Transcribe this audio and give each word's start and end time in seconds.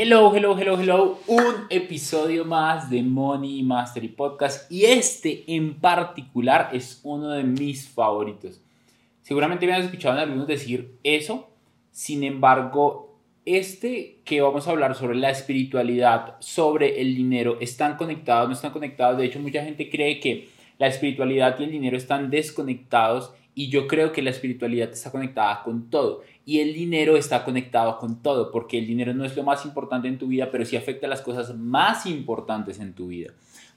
Hello, 0.00 0.32
hello, 0.32 0.56
hello, 0.56 0.78
hello. 0.80 1.18
Un 1.26 1.66
episodio 1.70 2.44
más 2.44 2.88
de 2.88 3.02
Money 3.02 3.64
Mastery 3.64 4.06
Podcast 4.06 4.70
y 4.70 4.84
este 4.84 5.42
en 5.48 5.80
particular 5.80 6.70
es 6.72 7.00
uno 7.02 7.30
de 7.30 7.42
mis 7.42 7.88
favoritos. 7.88 8.60
Seguramente 9.22 9.66
me 9.66 9.72
han 9.72 9.82
escuchado 9.82 10.14
en 10.14 10.20
algunos 10.20 10.46
decir 10.46 10.94
eso. 11.02 11.50
Sin 11.90 12.22
embargo, 12.22 13.18
este 13.44 14.20
que 14.24 14.40
vamos 14.40 14.68
a 14.68 14.70
hablar 14.70 14.94
sobre 14.94 15.16
la 15.16 15.30
espiritualidad, 15.30 16.36
sobre 16.38 17.00
el 17.00 17.16
dinero, 17.16 17.58
están 17.60 17.96
conectados, 17.96 18.46
no 18.46 18.54
están 18.54 18.70
conectados. 18.70 19.18
De 19.18 19.24
hecho, 19.24 19.40
mucha 19.40 19.64
gente 19.64 19.90
cree 19.90 20.20
que 20.20 20.48
la 20.78 20.86
espiritualidad 20.86 21.58
y 21.58 21.64
el 21.64 21.72
dinero 21.72 21.96
están 21.96 22.30
desconectados 22.30 23.32
y 23.58 23.70
yo 23.70 23.88
creo 23.88 24.12
que 24.12 24.22
la 24.22 24.30
espiritualidad 24.30 24.92
está 24.92 25.10
conectada 25.10 25.64
con 25.64 25.90
todo 25.90 26.22
y 26.46 26.60
el 26.60 26.72
dinero 26.74 27.16
está 27.16 27.44
conectado 27.44 27.98
con 27.98 28.22
todo, 28.22 28.52
porque 28.52 28.78
el 28.78 28.86
dinero 28.86 29.12
no 29.14 29.24
es 29.24 29.36
lo 29.36 29.42
más 29.42 29.64
importante 29.64 30.06
en 30.06 30.16
tu 30.16 30.28
vida, 30.28 30.52
pero 30.52 30.64
sí 30.64 30.76
afecta 30.76 31.08
a 31.08 31.10
las 31.10 31.22
cosas 31.22 31.56
más 31.56 32.06
importantes 32.06 32.78
en 32.78 32.92
tu 32.92 33.08
vida. 33.08 33.32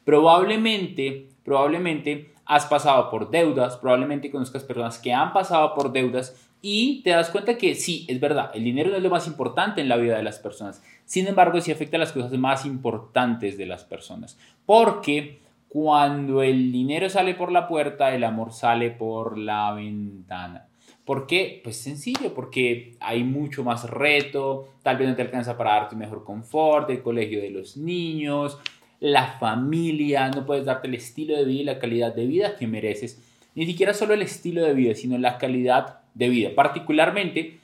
Probablemente, 0.06 1.30
probablemente 1.44 2.32
has 2.46 2.68
pasado 2.68 3.10
por 3.10 3.32
deudas, 3.32 3.76
probablemente 3.78 4.30
conozcas 4.30 4.64
personas 4.64 5.00
que 5.00 5.14
han 5.14 5.34
pasado 5.34 5.74
por 5.74 5.92
deudas 5.92 6.36
y 6.62 7.02
te 7.02 7.10
das 7.10 7.32
cuenta 7.32 7.58
que 7.58 7.74
sí, 7.74 8.06
es 8.08 8.20
verdad, 8.20 8.52
el 8.54 8.64
dinero 8.64 8.92
no 8.92 8.98
es 8.98 9.04
lo 9.04 9.10
más 9.10 9.26
importante 9.26 9.82
en 9.82 9.90
la 9.90 9.98
vida 9.98 10.16
de 10.16 10.22
las 10.22 10.38
personas. 10.38 10.84
Sin 11.06 11.26
embargo, 11.26 11.60
sí 11.60 11.72
afecta 11.72 11.98
a 11.98 12.02
las 12.02 12.12
cosas 12.12 12.32
más 12.34 12.68
importantes 12.68 13.58
de 13.58 13.66
las 13.66 13.84
personas. 13.84 14.38
Porque 14.64 15.40
cuando 15.72 16.44
el 16.44 16.70
dinero 16.70 17.10
sale 17.10 17.34
por 17.34 17.50
la 17.50 17.66
puerta, 17.66 18.14
el 18.14 18.26
amor 18.26 18.52
sale 18.52 18.92
por 18.92 19.38
la 19.38 19.72
ventana. 19.72 20.68
¿Por 21.06 21.28
qué? 21.28 21.62
Pues 21.64 21.78
sencillo, 21.78 22.34
porque 22.34 22.98
hay 23.00 23.24
mucho 23.24 23.64
más 23.64 23.90
reto, 23.90 24.68
tal 24.84 24.98
vez 24.98 25.08
no 25.08 25.16
te 25.16 25.22
alcanza 25.22 25.58
para 25.58 25.76
darte 25.76 25.96
mejor 25.96 26.26
confort, 26.26 26.90
el 26.90 27.02
colegio 27.02 27.42
de 27.42 27.52
los 27.52 27.78
niños, 27.78 28.58
la 29.00 29.38
familia, 29.40 30.28
no 30.28 30.46
puedes 30.46 30.66
darte 30.66 30.90
el 30.90 30.96
estilo 30.96 31.38
de 31.38 31.46
vida 31.46 31.62
y 31.62 31.64
la 31.64 31.80
calidad 31.80 32.14
de 32.14 32.26
vida 32.26 32.58
que 32.58 32.68
mereces. 32.68 33.24
Ni 33.56 33.66
siquiera 33.66 33.94
solo 33.94 34.14
el 34.14 34.24
estilo 34.24 34.64
de 34.66 34.74
vida, 34.74 34.94
sino 34.94 35.18
la 35.18 35.38
calidad 35.38 36.00
de 36.16 36.28
vida. 36.28 36.50
Particularmente, 36.54 37.60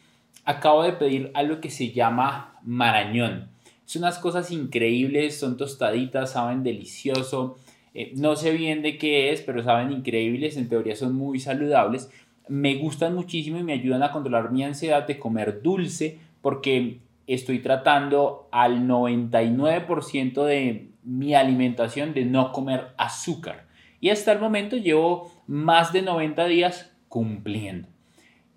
acabo 0.45 0.83
de 0.83 0.93
pedir 0.93 1.29
algo 1.33 1.59
que 1.59 1.69
se 1.69 1.91
llama 1.91 2.57
marañón. 2.63 3.49
Son 3.83 4.03
unas 4.03 4.17
cosas 4.17 4.49
increíbles, 4.51 5.37
son 5.37 5.57
tostaditas, 5.57 6.31
saben 6.31 6.63
delicioso 6.63 7.57
eh, 7.99 8.11
no 8.15 8.35
sé 8.35 8.51
bien 8.51 8.83
de 8.83 8.99
qué 8.99 9.31
es, 9.31 9.41
pero 9.41 9.63
saben 9.63 9.91
increíbles, 9.91 10.55
en 10.55 10.69
teoría 10.69 10.95
son 10.95 11.15
muy 11.15 11.39
saludables. 11.39 12.11
Me 12.47 12.75
gustan 12.75 13.15
muchísimo 13.15 13.57
y 13.57 13.63
me 13.63 13.73
ayudan 13.73 14.03
a 14.03 14.11
controlar 14.11 14.51
mi 14.51 14.63
ansiedad 14.63 15.07
de 15.07 15.17
comer 15.17 15.63
dulce 15.63 16.19
porque 16.43 16.99
estoy 17.25 17.57
tratando 17.57 18.49
al 18.51 18.87
99% 18.87 20.43
de 20.43 20.91
mi 21.01 21.33
alimentación 21.33 22.13
de 22.13 22.25
no 22.25 22.51
comer 22.51 22.89
azúcar. 22.97 23.65
Y 23.99 24.11
hasta 24.11 24.31
el 24.31 24.39
momento 24.39 24.77
llevo 24.77 25.31
más 25.47 25.91
de 25.91 26.03
90 26.03 26.45
días 26.45 26.95
cumpliendo. 27.09 27.87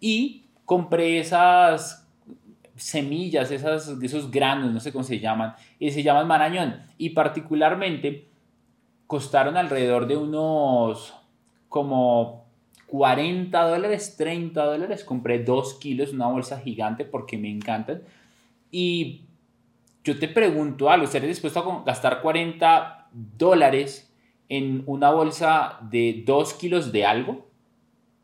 Y 0.01 0.49
compré 0.67 1.19
esas 1.19 2.07
semillas, 2.77 3.51
esas, 3.51 3.89
esos 4.03 4.31
granos, 4.31 4.71
no 4.71 4.81
sé 4.81 4.93
cómo 4.93 5.03
se 5.03 5.19
llaman, 5.19 5.55
y 5.79 5.91
se 5.93 6.03
llaman 6.03 6.29
marañón. 6.29 6.83
Y 6.99 7.11
particularmente 7.11 8.30
costaron 9.11 9.57
alrededor 9.57 10.07
de 10.07 10.17
unos 10.17 11.13
como 11.69 12.47
40 12.87 13.61
dólares, 13.61 14.15
30 14.17 14.65
dólares. 14.65 15.03
Compré 15.03 15.43
2 15.43 15.75
kilos, 15.81 16.13
una 16.13 16.29
bolsa 16.29 16.61
gigante 16.61 17.05
porque 17.05 17.37
me 17.37 17.51
encantan. 17.51 18.03
Y 18.71 19.23
yo 20.05 20.17
te 20.17 20.29
pregunto 20.29 20.91
algo, 20.91 21.07
¿estarías 21.07 21.31
dispuesto 21.31 21.59
a 21.59 21.83
gastar 21.85 22.23
40 22.23 23.09
dólares 23.13 24.15
en 24.49 24.85
una 24.87 25.11
bolsa 25.11 25.81
de 25.91 26.23
2 26.25 26.55
kilos 26.55 26.93
de 26.93 27.05
algo? 27.05 27.49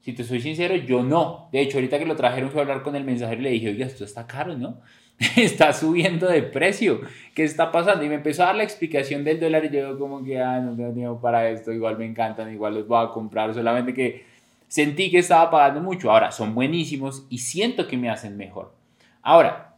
Si 0.02 0.12
te 0.12 0.22
soy 0.22 0.40
sincero, 0.40 0.76
yo 0.76 1.02
no. 1.02 1.48
De 1.50 1.62
hecho, 1.62 1.78
ahorita 1.78 1.98
que 1.98 2.06
lo 2.06 2.14
trajeron 2.14 2.52
fui 2.52 2.60
a 2.60 2.62
hablar 2.62 2.84
con 2.84 2.94
el 2.94 3.02
mensajero 3.02 3.40
y 3.40 3.42
le 3.42 3.50
dije, 3.50 3.70
oiga, 3.70 3.86
esto 3.86 4.04
está 4.04 4.24
caro, 4.28 4.56
¿no? 4.56 4.78
está 5.36 5.72
subiendo 5.72 6.28
de 6.28 6.42
precio. 6.42 7.00
¿Qué 7.34 7.44
está 7.44 7.72
pasando? 7.72 8.04
Y 8.04 8.08
me 8.08 8.16
empezó 8.16 8.42
a 8.42 8.46
dar 8.46 8.56
la 8.56 8.64
explicación 8.64 9.24
del 9.24 9.40
dólar 9.40 9.64
y 9.64 9.70
yo 9.70 9.98
como 9.98 10.22
que, 10.22 10.40
ah, 10.40 10.60
no 10.60 10.76
tengo 10.76 10.92
tiempo 10.92 11.20
para 11.20 11.48
esto, 11.48 11.72
igual 11.72 11.98
me 11.98 12.06
encantan, 12.06 12.52
igual 12.52 12.74
los 12.74 12.86
voy 12.86 13.04
a 13.04 13.10
comprar, 13.10 13.52
solamente 13.54 13.94
que 13.94 14.24
sentí 14.68 15.10
que 15.10 15.18
estaba 15.18 15.50
pagando 15.50 15.80
mucho. 15.80 16.10
Ahora, 16.10 16.32
son 16.32 16.54
buenísimos 16.54 17.26
y 17.30 17.38
siento 17.38 17.86
que 17.86 17.96
me 17.96 18.10
hacen 18.10 18.36
mejor. 18.36 18.74
Ahora, 19.22 19.76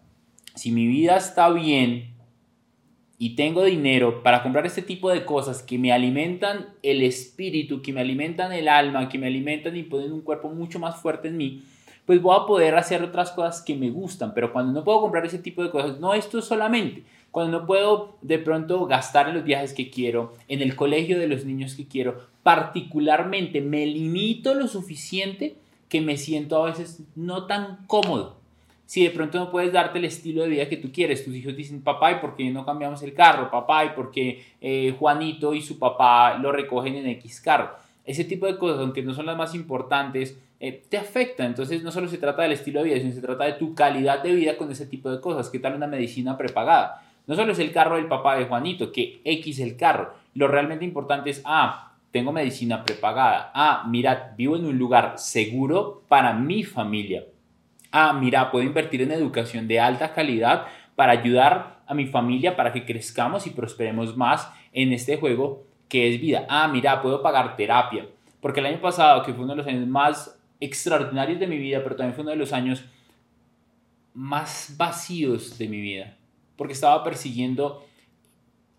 si 0.54 0.72
mi 0.72 0.86
vida 0.86 1.16
está 1.16 1.50
bien 1.50 2.14
y 3.16 3.34
tengo 3.34 3.64
dinero 3.64 4.22
para 4.22 4.42
comprar 4.42 4.66
este 4.66 4.82
tipo 4.82 5.10
de 5.10 5.24
cosas 5.24 5.62
que 5.62 5.78
me 5.78 5.92
alimentan 5.92 6.66
el 6.82 7.02
espíritu, 7.02 7.82
que 7.82 7.92
me 7.92 8.00
alimentan 8.00 8.52
el 8.52 8.68
alma, 8.68 9.08
que 9.08 9.18
me 9.18 9.26
alimentan 9.26 9.76
y 9.76 9.82
ponen 9.84 10.12
un 10.12 10.22
cuerpo 10.22 10.50
mucho 10.50 10.78
más 10.78 11.00
fuerte 11.00 11.28
en 11.28 11.36
mí, 11.36 11.62
pues 12.08 12.22
voy 12.22 12.34
a 12.40 12.46
poder 12.46 12.74
hacer 12.74 13.02
otras 13.02 13.32
cosas 13.32 13.60
que 13.60 13.76
me 13.76 13.90
gustan. 13.90 14.32
Pero 14.32 14.50
cuando 14.50 14.72
no 14.72 14.82
puedo 14.82 15.02
comprar 15.02 15.26
ese 15.26 15.38
tipo 15.38 15.62
de 15.62 15.68
cosas, 15.68 16.00
no 16.00 16.14
esto 16.14 16.40
solamente, 16.40 17.02
cuando 17.30 17.60
no 17.60 17.66
puedo 17.66 18.16
de 18.22 18.38
pronto 18.38 18.86
gastar 18.86 19.28
en 19.28 19.34
los 19.34 19.44
viajes 19.44 19.74
que 19.74 19.90
quiero, 19.90 20.32
en 20.48 20.62
el 20.62 20.74
colegio 20.74 21.18
de 21.18 21.26
los 21.26 21.44
niños 21.44 21.74
que 21.74 21.86
quiero, 21.86 22.18
particularmente 22.42 23.60
me 23.60 23.84
limito 23.84 24.54
lo 24.54 24.68
suficiente 24.68 25.56
que 25.90 26.00
me 26.00 26.16
siento 26.16 26.64
a 26.64 26.70
veces 26.70 27.02
no 27.14 27.44
tan 27.44 27.84
cómodo. 27.86 28.38
Si 28.86 29.04
de 29.04 29.10
pronto 29.10 29.38
no 29.38 29.50
puedes 29.50 29.74
darte 29.74 29.98
el 29.98 30.06
estilo 30.06 30.44
de 30.44 30.48
vida 30.48 30.68
que 30.70 30.78
tú 30.78 30.90
quieres, 30.90 31.26
tus 31.26 31.34
hijos 31.34 31.54
dicen, 31.54 31.82
papá, 31.82 32.12
¿y 32.12 32.20
por 32.20 32.36
qué 32.36 32.48
no 32.48 32.64
cambiamos 32.64 33.02
el 33.02 33.12
carro? 33.12 33.50
Papá, 33.50 33.84
¿y 33.84 33.90
por 33.90 34.10
qué 34.10 34.46
eh, 34.62 34.96
Juanito 34.98 35.52
y 35.52 35.60
su 35.60 35.78
papá 35.78 36.38
lo 36.38 36.52
recogen 36.52 36.94
en 36.94 37.06
X 37.08 37.42
carro? 37.42 37.72
Ese 38.08 38.24
tipo 38.24 38.46
de 38.46 38.56
cosas, 38.56 38.80
aunque 38.80 39.02
no 39.02 39.12
son 39.12 39.26
las 39.26 39.36
más 39.36 39.54
importantes, 39.54 40.40
eh, 40.60 40.82
te 40.88 40.96
afecta. 40.96 41.44
Entonces 41.44 41.82
no 41.82 41.92
solo 41.92 42.08
se 42.08 42.16
trata 42.16 42.40
del 42.40 42.52
estilo 42.52 42.80
de 42.80 42.86
vida, 42.86 42.98
sino 43.00 43.12
se 43.12 43.20
trata 43.20 43.44
de 43.44 43.52
tu 43.52 43.74
calidad 43.74 44.22
de 44.22 44.32
vida 44.32 44.56
con 44.56 44.72
ese 44.72 44.86
tipo 44.86 45.10
de 45.10 45.20
cosas. 45.20 45.50
¿Qué 45.50 45.58
tal 45.58 45.74
una 45.74 45.86
medicina 45.86 46.38
prepagada? 46.38 47.02
No 47.26 47.36
solo 47.36 47.52
es 47.52 47.58
el 47.58 47.70
carro 47.70 47.96
del 47.96 48.06
papá 48.06 48.36
de 48.36 48.46
Juanito, 48.46 48.92
que 48.92 49.20
X 49.24 49.60
el 49.60 49.76
carro. 49.76 50.14
Lo 50.32 50.48
realmente 50.48 50.86
importante 50.86 51.28
es, 51.28 51.42
ah, 51.44 51.92
tengo 52.10 52.32
medicina 52.32 52.82
prepagada. 52.82 53.50
Ah, 53.54 53.84
mira, 53.86 54.32
vivo 54.38 54.56
en 54.56 54.64
un 54.64 54.78
lugar 54.78 55.18
seguro 55.18 56.02
para 56.08 56.32
mi 56.32 56.64
familia. 56.64 57.26
Ah, 57.92 58.14
mira, 58.14 58.50
puedo 58.50 58.64
invertir 58.64 59.02
en 59.02 59.12
educación 59.12 59.68
de 59.68 59.80
alta 59.80 60.14
calidad 60.14 60.64
para 60.96 61.12
ayudar 61.12 61.80
a 61.86 61.92
mi 61.92 62.06
familia 62.06 62.56
para 62.56 62.72
que 62.72 62.86
crezcamos 62.86 63.46
y 63.46 63.50
prosperemos 63.50 64.16
más 64.16 64.50
en 64.72 64.94
este 64.94 65.18
juego 65.18 65.67
que 65.88 66.12
es 66.12 66.20
vida. 66.20 66.46
Ah, 66.48 66.68
mira, 66.68 67.02
puedo 67.02 67.22
pagar 67.22 67.56
terapia. 67.56 68.06
Porque 68.40 68.60
el 68.60 68.66
año 68.66 68.80
pasado, 68.80 69.22
que 69.22 69.32
fue 69.32 69.44
uno 69.44 69.54
de 69.54 69.58
los 69.58 69.66
años 69.66 69.86
más 69.86 70.38
extraordinarios 70.60 71.40
de 71.40 71.46
mi 71.46 71.58
vida, 71.58 71.82
pero 71.82 71.96
también 71.96 72.14
fue 72.14 72.22
uno 72.22 72.30
de 72.30 72.36
los 72.36 72.52
años 72.52 72.84
más 74.14 74.74
vacíos 74.76 75.58
de 75.58 75.68
mi 75.68 75.80
vida, 75.80 76.16
porque 76.56 76.72
estaba 76.72 77.04
persiguiendo 77.04 77.86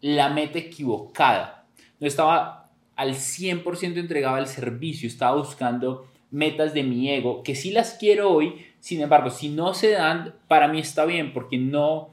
la 0.01 0.29
meta 0.29 0.59
equivocada. 0.59 1.65
No 1.99 2.07
estaba 2.07 2.69
al 2.95 3.15
100% 3.15 3.97
entregado 3.97 4.35
al 4.35 4.47
servicio, 4.47 5.07
estaba 5.07 5.37
buscando 5.37 6.07
metas 6.31 6.73
de 6.73 6.83
mi 6.83 7.09
ego, 7.09 7.43
que 7.43 7.55
sí 7.55 7.71
las 7.71 7.93
quiero 7.93 8.31
hoy, 8.31 8.65
sin 8.79 9.01
embargo, 9.01 9.29
si 9.29 9.49
no 9.49 9.73
se 9.73 9.91
dan, 9.91 10.35
para 10.47 10.67
mí 10.67 10.79
está 10.79 11.05
bien, 11.05 11.33
porque 11.33 11.57
no 11.57 12.09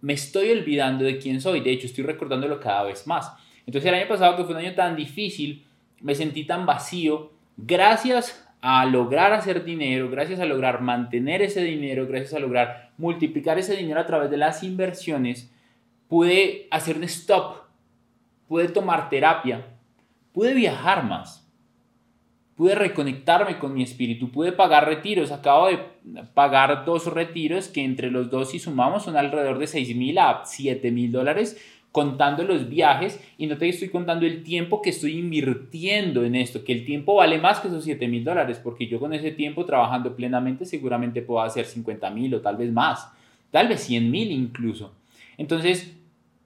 me 0.00 0.12
estoy 0.12 0.50
olvidando 0.50 1.04
de 1.04 1.18
quién 1.18 1.40
soy, 1.40 1.60
de 1.60 1.72
hecho 1.72 1.86
estoy 1.86 2.04
recordándolo 2.04 2.60
cada 2.60 2.82
vez 2.82 3.06
más. 3.06 3.32
Entonces 3.66 3.88
el 3.88 3.94
año 3.94 4.08
pasado, 4.08 4.36
que 4.36 4.44
fue 4.44 4.54
un 4.54 4.60
año 4.60 4.74
tan 4.74 4.96
difícil, 4.96 5.66
me 6.00 6.14
sentí 6.14 6.44
tan 6.44 6.66
vacío, 6.66 7.32
gracias 7.56 8.46
a 8.60 8.84
lograr 8.86 9.32
hacer 9.32 9.64
dinero, 9.64 10.10
gracias 10.10 10.40
a 10.40 10.46
lograr 10.46 10.80
mantener 10.80 11.42
ese 11.42 11.62
dinero, 11.62 12.06
gracias 12.06 12.34
a 12.34 12.38
lograr 12.38 12.92
multiplicar 12.96 13.58
ese 13.58 13.76
dinero 13.76 14.00
a 14.00 14.06
través 14.06 14.30
de 14.30 14.36
las 14.36 14.62
inversiones, 14.62 15.52
pude 16.08 16.66
hacer 16.70 16.96
un 16.96 17.04
stop, 17.04 17.64
pude 18.48 18.68
tomar 18.68 19.08
terapia, 19.08 19.66
pude 20.32 20.54
viajar 20.54 21.04
más, 21.04 21.50
pude 22.56 22.74
reconectarme 22.74 23.58
con 23.58 23.74
mi 23.74 23.82
espíritu, 23.82 24.30
pude 24.30 24.52
pagar 24.52 24.86
retiros, 24.86 25.32
acabo 25.32 25.68
de 25.68 25.78
pagar 26.34 26.84
dos 26.84 27.06
retiros 27.12 27.68
que 27.68 27.84
entre 27.84 28.10
los 28.10 28.30
dos 28.30 28.50
si 28.50 28.58
sumamos 28.58 29.04
son 29.04 29.16
alrededor 29.16 29.58
de 29.58 29.66
6 29.66 29.96
mil 29.96 30.18
a 30.18 30.42
7 30.44 30.90
mil 30.90 31.10
dólares 31.10 31.56
contando 31.94 32.42
los 32.42 32.68
viajes 32.68 33.20
y 33.38 33.46
no 33.46 33.56
te 33.56 33.68
estoy 33.68 33.88
contando 33.88 34.26
el 34.26 34.42
tiempo 34.42 34.82
que 34.82 34.90
estoy 34.90 35.16
invirtiendo 35.16 36.24
en 36.24 36.34
esto, 36.34 36.64
que 36.64 36.72
el 36.72 36.84
tiempo 36.84 37.14
vale 37.14 37.38
más 37.38 37.60
que 37.60 37.68
esos 37.68 37.84
7 37.84 38.08
mil 38.08 38.24
dólares, 38.24 38.60
porque 38.60 38.88
yo 38.88 38.98
con 38.98 39.14
ese 39.14 39.30
tiempo 39.30 39.64
trabajando 39.64 40.16
plenamente 40.16 40.64
seguramente 40.64 41.22
puedo 41.22 41.40
hacer 41.40 41.66
50 41.66 42.10
mil 42.10 42.34
o 42.34 42.40
tal 42.40 42.56
vez 42.56 42.72
más, 42.72 43.08
tal 43.52 43.68
vez 43.68 43.80
100 43.82 44.10
mil 44.10 44.32
incluso. 44.32 44.92
Entonces, 45.38 45.96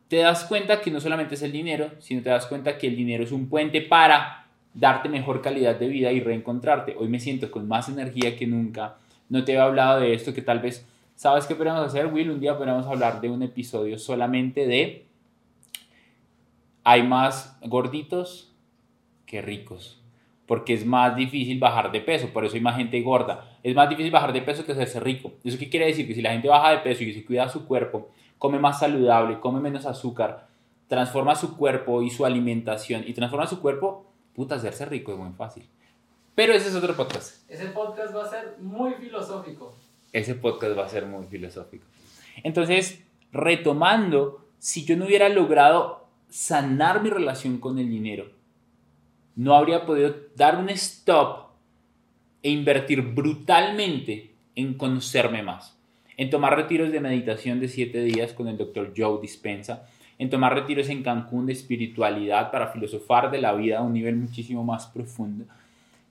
te 0.08 0.18
das 0.18 0.44
cuenta 0.44 0.82
que 0.82 0.90
no 0.90 1.00
solamente 1.00 1.34
es 1.34 1.40
el 1.40 1.52
dinero, 1.52 1.92
sino 1.98 2.20
te 2.20 2.28
das 2.28 2.44
cuenta 2.44 2.76
que 2.76 2.88
el 2.88 2.96
dinero 2.96 3.24
es 3.24 3.32
un 3.32 3.48
puente 3.48 3.80
para 3.80 4.48
darte 4.74 5.08
mejor 5.08 5.40
calidad 5.40 5.76
de 5.76 5.88
vida 5.88 6.12
y 6.12 6.20
reencontrarte. 6.20 6.94
Hoy 6.98 7.08
me 7.08 7.20
siento 7.20 7.50
con 7.50 7.66
más 7.66 7.88
energía 7.88 8.36
que 8.36 8.46
nunca. 8.46 8.98
No 9.30 9.44
te 9.44 9.54
he 9.54 9.58
hablado 9.58 10.00
de 10.00 10.12
esto 10.12 10.34
que 10.34 10.42
tal 10.42 10.58
vez 10.58 10.86
¿Sabes 11.18 11.46
qué 11.46 11.56
podemos 11.56 11.84
hacer, 11.84 12.06
Will? 12.06 12.30
Un 12.30 12.38
día 12.38 12.56
podemos 12.56 12.86
hablar 12.86 13.20
de 13.20 13.28
un 13.28 13.42
episodio 13.42 13.98
solamente 13.98 14.68
de 14.68 15.07
hay 16.90 17.02
más 17.02 17.54
gorditos 17.66 18.50
que 19.26 19.42
ricos, 19.42 20.00
porque 20.46 20.72
es 20.72 20.86
más 20.86 21.14
difícil 21.16 21.58
bajar 21.58 21.92
de 21.92 22.00
peso, 22.00 22.30
por 22.32 22.46
eso 22.46 22.54
hay 22.54 22.62
más 22.62 22.76
gente 22.76 22.98
gorda. 23.02 23.58
Es 23.62 23.74
más 23.74 23.90
difícil 23.90 24.10
bajar 24.10 24.32
de 24.32 24.40
peso 24.40 24.64
que 24.64 24.72
hacerse 24.72 24.98
rico. 24.98 25.32
¿Eso 25.44 25.58
qué 25.58 25.68
quiere 25.68 25.84
decir? 25.84 26.06
Que 26.06 26.14
si 26.14 26.22
la 26.22 26.32
gente 26.32 26.48
baja 26.48 26.70
de 26.70 26.78
peso 26.78 27.04
y 27.04 27.12
se 27.12 27.26
cuida 27.26 27.46
su 27.50 27.66
cuerpo, 27.66 28.08
come 28.38 28.58
más 28.58 28.78
saludable, 28.78 29.38
come 29.38 29.60
menos 29.60 29.84
azúcar, 29.84 30.48
transforma 30.86 31.34
su 31.34 31.58
cuerpo 31.58 32.00
y 32.00 32.08
su 32.08 32.24
alimentación 32.24 33.04
y 33.06 33.12
transforma 33.12 33.46
su 33.46 33.60
cuerpo, 33.60 34.06
puta, 34.34 34.54
hacerse 34.54 34.86
rico 34.86 35.12
es 35.12 35.18
muy 35.18 35.32
fácil. 35.34 35.68
Pero 36.34 36.54
ese 36.54 36.70
es 36.70 36.74
otro 36.74 36.96
podcast. 36.96 37.50
Ese 37.50 37.66
podcast 37.66 38.16
va 38.16 38.24
a 38.24 38.30
ser 38.30 38.56
muy 38.60 38.94
filosófico. 38.94 39.74
Ese 40.10 40.36
podcast 40.36 40.78
va 40.78 40.86
a 40.86 40.88
ser 40.88 41.04
muy 41.04 41.26
filosófico. 41.26 41.84
Entonces, 42.42 43.04
retomando, 43.30 44.46
si 44.58 44.86
yo 44.86 44.96
no 44.96 45.04
hubiera 45.04 45.28
logrado 45.28 46.07
sanar 46.28 47.02
mi 47.02 47.10
relación 47.10 47.58
con 47.58 47.78
el 47.78 47.88
dinero, 47.88 48.30
no 49.36 49.54
habría 49.54 49.86
podido 49.86 50.14
dar 50.34 50.56
un 50.56 50.68
stop 50.70 51.48
e 52.42 52.50
invertir 52.50 53.02
brutalmente 53.02 54.32
en 54.54 54.74
conocerme 54.74 55.42
más, 55.42 55.78
en 56.16 56.30
tomar 56.30 56.56
retiros 56.56 56.90
de 56.90 57.00
meditación 57.00 57.60
de 57.60 57.68
siete 57.68 58.02
días 58.02 58.32
con 58.32 58.48
el 58.48 58.58
doctor 58.58 58.92
Joe 58.96 59.20
Dispensa, 59.20 59.86
en 60.18 60.30
tomar 60.30 60.54
retiros 60.54 60.88
en 60.88 61.02
Cancún 61.04 61.46
de 61.46 61.52
espiritualidad 61.52 62.50
para 62.50 62.72
filosofar 62.72 63.30
de 63.30 63.40
la 63.40 63.52
vida 63.52 63.78
a 63.78 63.82
un 63.82 63.92
nivel 63.92 64.16
muchísimo 64.16 64.64
más 64.64 64.88
profundo. 64.88 65.44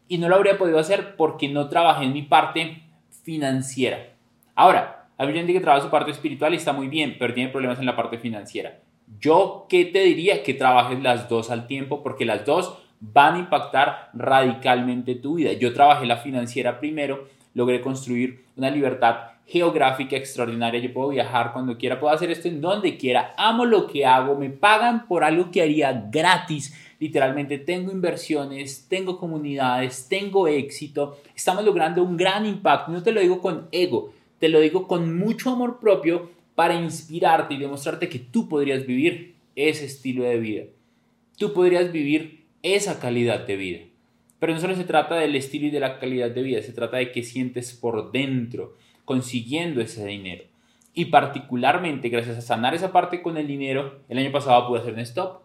Y 0.08 0.18
no 0.18 0.30
lo 0.30 0.36
habría 0.36 0.58
podido 0.58 0.80
hacer 0.80 1.18
porque 1.18 1.50
no 1.50 1.68
trabajé 1.68 2.06
en 2.06 2.14
mi 2.14 2.22
parte 2.22 2.82
financiera. 3.24 4.14
Ahora, 4.56 5.10
hay 5.18 5.34
gente 5.34 5.52
que 5.52 5.60
trabaja 5.60 5.84
su 5.84 5.92
parte 5.92 6.12
espiritual 6.12 6.54
y 6.54 6.58
está 6.58 6.72
muy 6.72 6.88
bien, 6.88 7.18
pero 7.20 7.34
tiene 7.34 7.52
problemas 7.52 7.80
en 7.80 7.86
la 7.86 7.96
parte 7.98 8.18
financiera. 8.18 8.80
Yo, 9.20 9.66
¿qué 9.70 9.86
te 9.86 10.04
diría? 10.04 10.44
Que 10.44 10.54
trabajes 10.54 11.02
las 11.02 11.30
dos 11.30 11.50
al 11.50 11.68
tiempo 11.68 12.04
porque 12.04 12.26
las 12.26 12.46
dos 12.46 12.78
van 13.00 13.36
a 13.36 13.40
impactar 13.40 14.10
radicalmente 14.14 15.16
tu 15.16 15.36
vida. 15.36 15.54
Yo 15.54 15.74
trabajé 15.74 16.06
la 16.06 16.18
financiera 16.18 16.80
primero, 16.80 17.28
logré 17.54 17.82
construir 17.82 18.44
una 18.56 18.70
libertad 18.70 19.18
geográfica 19.46 20.18
extraordinaria. 20.18 20.80
Yo 20.80 20.94
puedo 20.94 21.10
viajar 21.10 21.54
cuando 21.54 21.78
quiera, 21.78 22.00
puedo 22.00 22.14
hacer 22.14 22.30
esto 22.32 22.48
en 22.48 22.62
donde 22.62 22.98
quiera. 22.98 23.34
Amo 23.38 23.66
lo 23.66 23.88
que 23.88 24.06
hago, 24.06 24.36
me 24.36 24.50
pagan 24.50 25.08
por 25.08 25.24
algo 25.24 25.52
que 25.52 25.62
haría 25.62 26.08
gratis. 26.12 26.76
Literalmente 27.00 27.58
tengo 27.60 27.92
inversiones, 27.92 28.88
tengo 28.90 29.18
comunidades, 29.18 30.08
tengo 30.10 30.48
éxito. 30.48 31.18
Estamos 31.36 31.64
logrando 31.64 32.04
un 32.04 32.18
gran 32.18 32.46
impacto. 32.46 32.92
No 32.92 33.04
te 33.04 33.12
lo 33.12 33.22
digo 33.22 33.42
con 33.42 33.68
ego, 33.72 34.12
te 34.40 34.50
lo 34.50 34.60
digo 34.60 34.88
con 34.88 35.18
mucho 35.18 35.52
amor 35.52 35.80
propio 35.80 36.37
para 36.58 36.74
inspirarte 36.74 37.54
y 37.54 37.60
demostrarte 37.60 38.10
que 38.10 38.18
tú 38.18 38.50
podrías 38.50 38.88
vivir 38.88 39.36
ese 39.56 39.86
estilo 39.86 40.24
de 40.24 40.40
vida. 40.40 40.64
Tú 41.38 41.54
podrías 41.54 41.92
vivir 41.92 42.46
esa 42.64 43.00
calidad 43.00 43.46
de 43.46 43.56
vida. 43.58 43.80
Pero 44.40 44.56
no 44.56 44.60
solo 44.60 44.76
se 44.76 44.84
trata 44.84 45.18
del 45.18 45.36
estilo 45.36 45.68
y 45.68 45.70
de 45.70 45.80
la 45.80 46.00
calidad 46.00 46.32
de 46.32 46.42
vida, 46.42 46.64
se 46.64 46.74
trata 46.74 46.98
de 46.98 47.12
qué 47.12 47.22
sientes 47.22 47.74
por 47.76 48.12
dentro 48.12 48.76
consiguiendo 49.06 49.82
ese 49.82 50.04
dinero. 50.08 50.46
Y 50.96 51.06
particularmente 51.06 52.10
gracias 52.10 52.40
a 52.40 52.42
sanar 52.42 52.74
esa 52.74 52.92
parte 52.92 53.22
con 53.22 53.38
el 53.38 53.46
dinero, 53.46 54.00
el 54.10 54.18
año 54.18 54.32
pasado 54.32 54.68
pude 54.68 54.80
hacer 54.80 54.96
un 54.96 55.02
stop. 55.02 55.42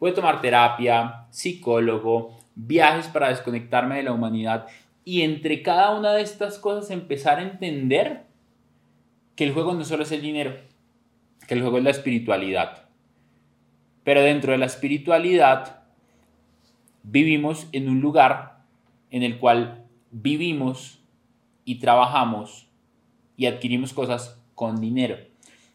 Pude 0.00 0.10
tomar 0.10 0.40
terapia, 0.40 1.26
psicólogo, 1.30 2.40
viajes 2.56 3.06
para 3.06 3.28
desconectarme 3.28 3.98
de 3.98 4.02
la 4.02 4.12
humanidad 4.12 4.66
y 5.04 5.22
entre 5.22 5.62
cada 5.62 5.96
una 5.96 6.12
de 6.14 6.22
estas 6.22 6.58
cosas 6.58 6.90
empezar 6.90 7.38
a 7.38 7.42
entender 7.42 8.25
que 9.36 9.44
el 9.44 9.52
juego 9.52 9.74
no 9.74 9.84
solo 9.84 10.02
es 10.02 10.12
el 10.12 10.22
dinero, 10.22 10.56
que 11.46 11.54
el 11.54 11.60
juego 11.60 11.78
es 11.78 11.84
la 11.84 11.90
espiritualidad. 11.90 12.88
Pero 14.02 14.22
dentro 14.22 14.52
de 14.52 14.58
la 14.58 14.66
espiritualidad 14.66 15.82
vivimos 17.02 17.68
en 17.72 17.88
un 17.88 18.00
lugar 18.00 18.64
en 19.10 19.22
el 19.22 19.38
cual 19.38 19.84
vivimos 20.10 21.00
y 21.64 21.76
trabajamos 21.76 22.68
y 23.36 23.46
adquirimos 23.46 23.92
cosas 23.92 24.40
con 24.54 24.80
dinero. 24.80 25.18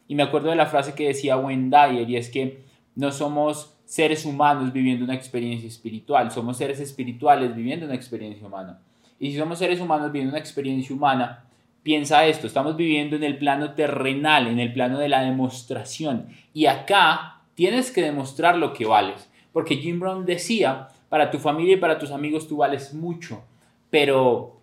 Y 0.08 0.14
me 0.14 0.24
acuerdo 0.24 0.50
de 0.50 0.56
la 0.56 0.66
frase 0.66 0.94
que 0.94 1.06
decía 1.06 1.36
Wayne 1.36 1.70
y 2.06 2.16
es 2.16 2.28
que 2.28 2.64
no 2.96 3.12
somos 3.12 3.78
seres 3.84 4.24
humanos 4.24 4.72
viviendo 4.72 5.04
una 5.04 5.14
experiencia 5.14 5.68
espiritual, 5.68 6.30
somos 6.30 6.56
seres 6.56 6.80
espirituales 6.80 7.54
viviendo 7.54 7.86
una 7.86 7.94
experiencia 7.94 8.46
humana. 8.46 8.80
Y 9.18 9.32
si 9.32 9.38
somos 9.38 9.58
seres 9.58 9.80
humanos 9.80 10.10
viviendo 10.10 10.32
una 10.32 10.40
experiencia 10.40 10.94
humana, 10.94 11.44
piensa 11.82 12.26
esto, 12.26 12.46
estamos 12.46 12.76
viviendo 12.76 13.16
en 13.16 13.24
el 13.24 13.38
plano 13.38 13.74
terrenal, 13.74 14.46
en 14.46 14.58
el 14.58 14.72
plano 14.72 14.98
de 14.98 15.08
la 15.08 15.22
demostración. 15.22 16.28
Y 16.54 16.66
acá 16.66 17.40
tienes 17.54 17.90
que 17.90 18.02
demostrar 18.02 18.56
lo 18.56 18.72
que 18.72 18.86
vales. 18.86 19.30
Porque 19.52 19.76
Jim 19.76 20.00
Brown 20.00 20.24
decía, 20.24 20.88
para 21.08 21.30
tu 21.30 21.38
familia 21.38 21.74
y 21.74 21.78
para 21.78 21.98
tus 21.98 22.10
amigos 22.10 22.48
tú 22.48 22.58
vales 22.58 22.94
mucho, 22.94 23.44
pero 23.90 24.56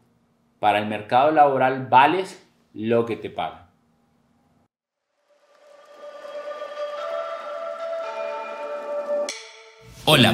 para 0.60 0.80
el 0.80 0.88
mercado 0.88 1.32
laboral 1.32 1.88
vales 1.88 2.46
lo 2.74 3.06
que 3.06 3.16
te 3.16 3.30
pagan. 3.30 3.68
Hola, 10.06 10.34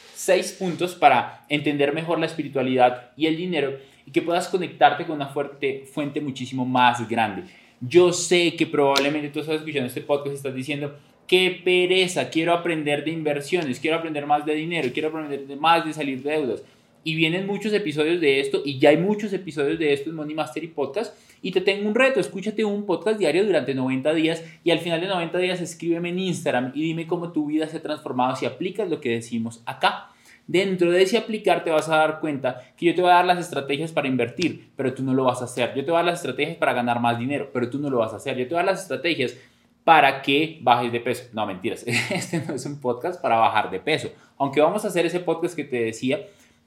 seis 0.21 0.51
puntos 0.51 0.93
para 0.93 1.45
entender 1.49 1.93
mejor 1.93 2.19
la 2.19 2.27
espiritualidad 2.27 3.09
y 3.17 3.25
el 3.25 3.37
dinero 3.37 3.75
y 4.05 4.11
que 4.11 4.21
puedas 4.21 4.47
conectarte 4.49 5.05
con 5.05 5.15
una 5.15 5.25
fuerte 5.25 5.85
fuente 5.91 6.21
muchísimo 6.21 6.63
más 6.63 7.09
grande. 7.09 7.45
Yo 7.79 8.13
sé 8.13 8.55
que 8.55 8.67
probablemente 8.67 9.29
tú 9.29 9.39
estás 9.39 9.55
escuchando 9.55 9.87
este 9.87 10.01
podcast 10.01 10.33
y 10.33 10.37
estás 10.37 10.53
diciendo, 10.53 10.95
qué 11.25 11.59
pereza, 11.65 12.29
quiero 12.29 12.53
aprender 12.53 13.03
de 13.03 13.09
inversiones, 13.09 13.79
quiero 13.79 13.97
aprender 13.97 14.27
más 14.27 14.45
de 14.45 14.53
dinero, 14.53 14.91
quiero 14.93 15.09
aprender 15.09 15.57
más 15.57 15.85
de 15.85 15.93
salir 15.93 16.21
de 16.21 16.31
deudas. 16.33 16.63
Y 17.03 17.15
vienen 17.15 17.47
muchos 17.47 17.73
episodios 17.73 18.21
de 18.21 18.39
esto 18.39 18.61
y 18.63 18.77
ya 18.77 18.89
hay 18.89 18.97
muchos 18.97 19.33
episodios 19.33 19.79
de 19.79 19.93
esto 19.93 20.09
en 20.09 20.15
Money 20.15 20.35
Mastery 20.35 20.67
Podcast. 20.67 21.17
Y 21.41 21.51
te 21.51 21.61
tengo 21.61 21.87
un 21.87 21.95
reto, 21.95 22.19
escúchate 22.19 22.63
un 22.63 22.85
podcast 22.85 23.17
diario 23.17 23.43
durante 23.45 23.73
90 23.73 24.13
días 24.13 24.43
y 24.63 24.71
al 24.71 24.79
final 24.79 25.01
de 25.01 25.07
90 25.07 25.37
días 25.39 25.61
escríbeme 25.61 26.09
en 26.09 26.19
Instagram 26.19 26.71
y 26.75 26.83
dime 26.83 27.07
cómo 27.07 27.31
tu 27.31 27.47
vida 27.47 27.67
se 27.67 27.77
ha 27.77 27.81
transformado 27.81 28.35
si 28.35 28.45
aplicas 28.45 28.89
lo 28.89 29.01
que 29.01 29.09
decimos 29.09 29.63
acá. 29.65 30.09
Dentro 30.45 30.91
de 30.91 31.01
ese 31.01 31.17
aplicar 31.17 31.63
te 31.63 31.71
vas 31.71 31.89
a 31.89 31.95
dar 31.95 32.19
cuenta 32.19 32.61
que 32.75 32.87
yo 32.87 32.95
te 32.95 33.01
voy 33.01 33.09
a 33.09 33.15
dar 33.15 33.25
las 33.25 33.39
estrategias 33.39 33.91
para 33.91 34.07
invertir, 34.07 34.69
pero 34.75 34.93
tú 34.93 35.01
no 35.01 35.13
lo 35.13 35.23
vas 35.23 35.41
a 35.41 35.45
hacer. 35.45 35.73
Yo 35.75 35.85
te 35.85 35.91
voy 35.91 35.99
a 35.99 36.03
dar 36.03 36.05
las 36.05 36.19
estrategias 36.19 36.57
para 36.57 36.73
ganar 36.73 36.99
más 36.99 37.17
dinero, 37.17 37.49
pero 37.53 37.69
tú 37.69 37.79
no 37.79 37.89
lo 37.89 37.99
vas 37.99 38.13
a 38.13 38.17
hacer. 38.17 38.37
Yo 38.37 38.47
te 38.47 38.53
voy 38.53 38.61
a 38.61 38.65
dar 38.65 38.73
las 38.73 38.81
estrategias 38.81 39.37
para 39.83 40.21
que 40.21 40.59
bajes 40.61 40.91
de 40.91 40.99
peso. 40.99 41.23
No, 41.33 41.45
mentiras. 41.45 41.85
Este 42.11 42.43
no 42.45 42.53
es 42.53 42.65
un 42.65 42.79
podcast 42.79 43.21
para 43.21 43.37
bajar 43.37 43.71
de 43.71 43.79
peso. 43.79 44.09
Aunque 44.37 44.61
vamos 44.61 44.83
a 44.85 44.89
hacer 44.89 45.05
ese 45.05 45.19
podcast 45.19 45.55
que 45.55 45.63
te 45.63 45.83
decía, 45.83 46.19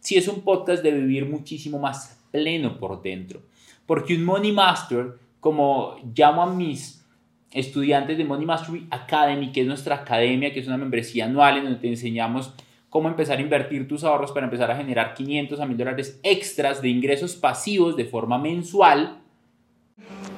sí 0.04 0.16
es 0.16 0.28
un 0.28 0.42
podcast 0.42 0.82
de 0.82 0.92
vivir 0.92 1.26
muchísimo 1.26 1.78
más 1.78 2.20
pleno 2.30 2.78
por 2.78 3.02
dentro. 3.02 3.40
Porque 3.86 4.14
un 4.14 4.24
Money 4.24 4.52
Master, 4.52 5.14
como 5.40 5.96
llamo 6.14 6.42
a 6.42 6.54
mis 6.54 7.04
estudiantes 7.50 8.18
de 8.18 8.24
Money 8.24 8.46
Mastery 8.46 8.86
Academy, 8.90 9.50
que 9.50 9.62
es 9.62 9.66
nuestra 9.66 9.96
academia, 9.96 10.52
que 10.52 10.60
es 10.60 10.66
una 10.66 10.76
membresía 10.76 11.24
anual 11.24 11.56
en 11.56 11.64
donde 11.64 11.78
te 11.80 11.88
enseñamos 11.88 12.52
cómo 12.90 13.08
empezar 13.08 13.38
a 13.38 13.40
invertir 13.40 13.88
tus 13.88 14.04
ahorros 14.04 14.30
para 14.30 14.44
empezar 14.44 14.70
a 14.70 14.76
generar 14.76 15.14
500 15.14 15.58
a 15.58 15.66
1000 15.66 15.76
dólares 15.76 16.20
extras 16.22 16.82
de 16.82 16.88
ingresos 16.90 17.34
pasivos 17.34 17.96
de 17.96 18.04
forma 18.04 18.38
mensual. 18.38 19.18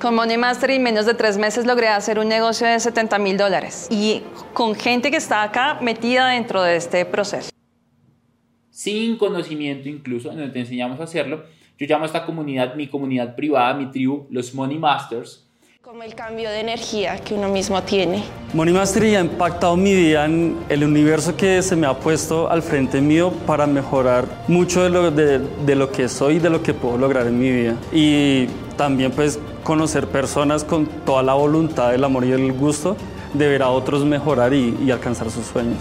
Con 0.01 0.15
Money 0.15 0.37
Mastery 0.37 0.77
en 0.77 0.83
menos 0.85 1.07
de 1.07 1.15
tres 1.15 1.39
meses 1.39 1.67
logré 1.67 1.89
hacer 1.89 2.19
un 2.19 2.29
negocio 2.29 2.67
de 2.67 2.79
70 2.79 3.19
mil 3.19 3.37
dólares 3.37 3.89
y 3.91 4.23
con 4.53 4.75
gente 4.75 5.11
que 5.11 5.17
está 5.17 5.43
acá 5.43 5.79
metida 5.81 6.29
dentro 6.29 6.63
de 6.63 6.77
este 6.77 7.05
proceso. 7.05 7.56
Sin 8.77 9.17
conocimiento 9.17 9.89
incluso, 9.89 10.31
en 10.31 10.37
donde 10.37 10.53
te 10.53 10.61
enseñamos 10.61 11.01
a 11.01 11.05
hacerlo, 11.05 11.45
Yo 11.79 11.87
llamo 11.87 12.03
a 12.03 12.07
esta 12.07 12.27
comunidad 12.27 12.75
mi 12.75 12.89
comunidad 12.89 13.35
privada, 13.35 13.73
mi 13.73 13.91
tribu, 13.91 14.27
los 14.31 14.53
Money 14.53 14.79
Masters. 14.79 15.47
Como 15.81 16.03
el 16.03 16.15
cambio 16.15 16.51
de 16.51 16.61
energía 16.61 17.17
que 17.17 17.33
uno 17.33 17.49
mismo 17.49 17.83
tiene. 17.83 18.23
Money 18.53 18.75
Mastery 18.75 19.15
ha 19.15 19.21
impactado 19.21 19.79
mi 19.79 19.95
vida 19.95 20.27
en 20.27 20.59
el 20.69 20.85
universo 20.85 21.35
que 21.35 21.63
se 21.63 21.75
me 21.75 21.87
ha 21.87 21.95
puesto 21.95 22.51
al 22.51 22.61
frente 22.61 23.01
mío 23.01 23.33
para 23.47 23.67
mejorar 23.67 24.27
mucho 24.47 24.83
de 24.83 24.91
lo, 24.91 25.11
de, 25.11 25.39
de 25.39 25.75
lo 25.75 25.91
que 25.91 26.07
soy 26.07 26.35
y 26.35 26.39
de 26.39 26.51
lo 26.51 26.63
que 26.63 26.75
puedo 26.75 26.99
lograr 26.99 27.27
en 27.27 27.39
mi 27.39 27.51
vida. 27.51 27.77
Y 27.93 28.45
también 28.77 29.11
pues 29.11 29.39
conocer 29.65 30.07
personas 30.07 30.65
con 30.65 30.87
toda 31.07 31.23
la 31.23 31.33
voluntad, 31.33 31.95
el 31.95 32.05
amor 32.05 32.27
y 32.27 32.33
el 32.33 32.53
gusto 32.53 32.95
de 33.33 33.49
ver 33.49 33.63
a 33.63 33.71
otros 33.71 34.05
mejorar 34.05 34.53
y, 34.53 34.77
y 34.85 34.91
alcanzar 34.91 35.31
sus 35.31 35.47
sueños. 35.47 35.79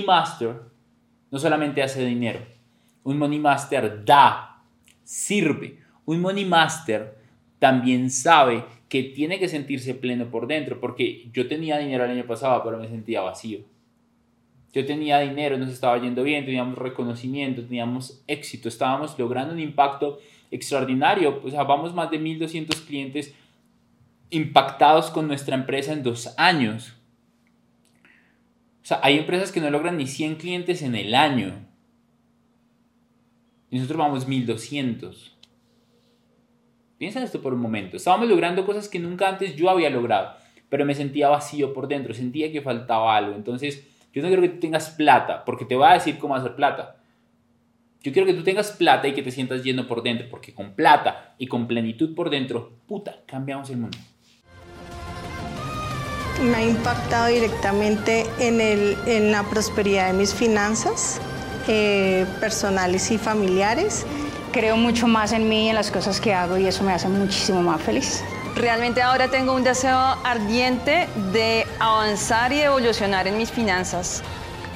Money 0.00 0.06
Master 0.06 0.62
no 1.30 1.38
solamente 1.38 1.82
hace 1.82 2.04
dinero, 2.04 2.40
un 3.04 3.18
Money 3.18 3.38
Master 3.38 4.04
da, 4.04 4.62
sirve. 5.04 5.78
Un 6.06 6.20
Money 6.20 6.44
Master 6.44 7.16
también 7.58 8.10
sabe 8.10 8.64
que 8.88 9.04
tiene 9.04 9.38
que 9.38 9.48
sentirse 9.48 9.94
pleno 9.94 10.26
por 10.26 10.46
dentro, 10.46 10.80
porque 10.80 11.28
yo 11.32 11.46
tenía 11.46 11.78
dinero 11.78 12.04
el 12.04 12.10
año 12.10 12.26
pasado, 12.26 12.62
pero 12.64 12.78
me 12.78 12.88
sentía 12.88 13.20
vacío. 13.20 13.60
Yo 14.72 14.86
tenía 14.86 15.20
dinero, 15.20 15.58
nos 15.58 15.70
estaba 15.70 15.98
yendo 16.00 16.22
bien, 16.22 16.44
teníamos 16.44 16.78
reconocimiento, 16.78 17.62
teníamos 17.62 18.22
éxito, 18.26 18.68
estábamos 18.68 19.18
logrando 19.18 19.52
un 19.52 19.60
impacto 19.60 20.20
extraordinario. 20.50 21.40
Pues 21.40 21.54
vamos 21.54 21.94
más 21.94 22.10
de 22.10 22.20
1.200 22.20 22.86
clientes 22.86 23.34
impactados 24.30 25.10
con 25.10 25.26
nuestra 25.26 25.56
empresa 25.56 25.92
en 25.92 26.02
dos 26.02 26.34
años. 26.36 26.99
O 28.82 28.86
sea, 28.86 29.00
hay 29.02 29.18
empresas 29.18 29.52
que 29.52 29.60
no 29.60 29.70
logran 29.70 29.96
ni 29.96 30.06
100 30.06 30.36
clientes 30.36 30.82
en 30.82 30.94
el 30.94 31.14
año. 31.14 31.66
Nosotros 33.70 33.98
vamos 33.98 34.26
1200. 34.26 35.36
Piensa 36.98 37.18
en 37.18 37.24
esto 37.24 37.40
por 37.40 37.54
un 37.54 37.60
momento. 37.60 37.96
Estábamos 37.96 38.28
logrando 38.28 38.66
cosas 38.66 38.88
que 38.88 38.98
nunca 38.98 39.28
antes 39.28 39.56
yo 39.56 39.70
había 39.70 39.90
logrado, 39.90 40.34
pero 40.68 40.84
me 40.84 40.94
sentía 40.94 41.28
vacío 41.28 41.72
por 41.72 41.88
dentro, 41.88 42.14
sentía 42.14 42.50
que 42.50 42.62
faltaba 42.62 43.16
algo. 43.16 43.34
Entonces, 43.34 43.86
yo 44.12 44.22
no 44.22 44.28
quiero 44.28 44.42
que 44.42 44.48
tú 44.48 44.60
tengas 44.60 44.90
plata, 44.90 45.44
porque 45.44 45.64
te 45.64 45.76
voy 45.76 45.86
a 45.86 45.94
decir 45.94 46.18
cómo 46.18 46.34
hacer 46.34 46.56
plata. 46.56 46.96
Yo 48.02 48.12
quiero 48.12 48.26
que 48.26 48.34
tú 48.34 48.42
tengas 48.42 48.72
plata 48.72 49.06
y 49.08 49.12
que 49.12 49.22
te 49.22 49.30
sientas 49.30 49.62
lleno 49.62 49.86
por 49.86 50.02
dentro, 50.02 50.26
porque 50.30 50.54
con 50.54 50.72
plata 50.72 51.34
y 51.38 51.46
con 51.46 51.66
plenitud 51.66 52.14
por 52.14 52.30
dentro, 52.30 52.72
puta, 52.86 53.22
cambiamos 53.26 53.70
el 53.70 53.76
mundo 53.76 53.98
me 56.42 56.56
ha 56.56 56.62
impactado 56.62 57.26
directamente 57.26 58.26
en, 58.38 58.60
el, 58.60 58.96
en 59.06 59.30
la 59.30 59.42
prosperidad 59.42 60.08
de 60.08 60.12
mis 60.14 60.34
finanzas 60.34 61.20
eh, 61.68 62.26
personales 62.40 63.10
y 63.10 63.18
familiares. 63.18 64.06
Creo 64.52 64.76
mucho 64.76 65.06
más 65.06 65.32
en 65.32 65.48
mí 65.48 65.66
y 65.66 65.68
en 65.68 65.74
las 65.76 65.90
cosas 65.90 66.20
que 66.20 66.34
hago 66.34 66.56
y 66.56 66.66
eso 66.66 66.82
me 66.82 66.92
hace 66.92 67.08
muchísimo 67.08 67.62
más 67.62 67.80
feliz. 67.80 68.22
Realmente 68.56 69.00
ahora 69.00 69.28
tengo 69.28 69.54
un 69.54 69.62
deseo 69.62 69.98
ardiente 70.24 71.08
de 71.32 71.66
avanzar 71.78 72.52
y 72.52 72.60
evolucionar 72.60 73.28
en 73.28 73.38
mis 73.38 73.50
finanzas. 73.50 74.22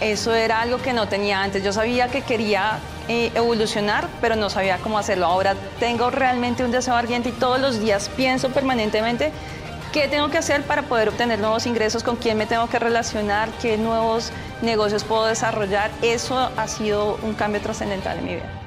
Eso 0.00 0.34
era 0.34 0.60
algo 0.60 0.78
que 0.78 0.92
no 0.92 1.08
tenía 1.08 1.42
antes. 1.42 1.62
Yo 1.62 1.72
sabía 1.72 2.08
que 2.08 2.22
quería 2.22 2.78
eh, 3.08 3.32
evolucionar, 3.34 4.08
pero 4.20 4.36
no 4.36 4.50
sabía 4.50 4.78
cómo 4.78 4.98
hacerlo. 4.98 5.26
Ahora 5.26 5.54
tengo 5.80 6.10
realmente 6.10 6.64
un 6.64 6.70
deseo 6.70 6.94
ardiente 6.94 7.30
y 7.30 7.32
todos 7.32 7.60
los 7.60 7.80
días 7.80 8.10
pienso 8.16 8.50
permanentemente 8.50 9.32
¿Qué 9.94 10.08
tengo 10.08 10.28
que 10.28 10.38
hacer 10.38 10.64
para 10.64 10.82
poder 10.82 11.10
obtener 11.10 11.38
nuevos 11.38 11.66
ingresos? 11.66 12.02
¿Con 12.02 12.16
quién 12.16 12.36
me 12.36 12.46
tengo 12.46 12.68
que 12.68 12.80
relacionar? 12.80 13.48
¿Qué 13.62 13.78
nuevos 13.78 14.32
negocios 14.60 15.04
puedo 15.04 15.26
desarrollar? 15.26 15.92
Eso 16.02 16.50
ha 16.56 16.66
sido 16.66 17.16
un 17.22 17.34
cambio 17.34 17.60
trascendental 17.60 18.18
en 18.18 18.24
mi 18.24 18.34
vida. 18.34 18.63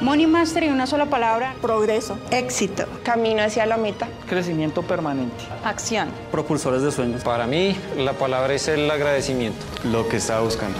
Money 0.00 0.26
Master 0.26 0.64
y 0.64 0.68
una 0.68 0.86
sola 0.86 1.10
palabra. 1.10 1.54
Progreso, 1.60 2.18
éxito, 2.30 2.86
camino 3.02 3.42
hacia 3.42 3.66
la 3.66 3.76
meta. 3.76 4.08
Crecimiento 4.26 4.80
permanente. 4.80 5.44
Acción. 5.62 6.08
Propulsores 6.30 6.80
de 6.80 6.90
sueños. 6.90 7.22
Para 7.22 7.46
mí, 7.46 7.76
la 7.98 8.14
palabra 8.14 8.54
es 8.54 8.66
el 8.68 8.90
agradecimiento. 8.90 9.58
Lo 9.84 10.08
que 10.08 10.16
estaba 10.16 10.40
buscando. 10.40 10.78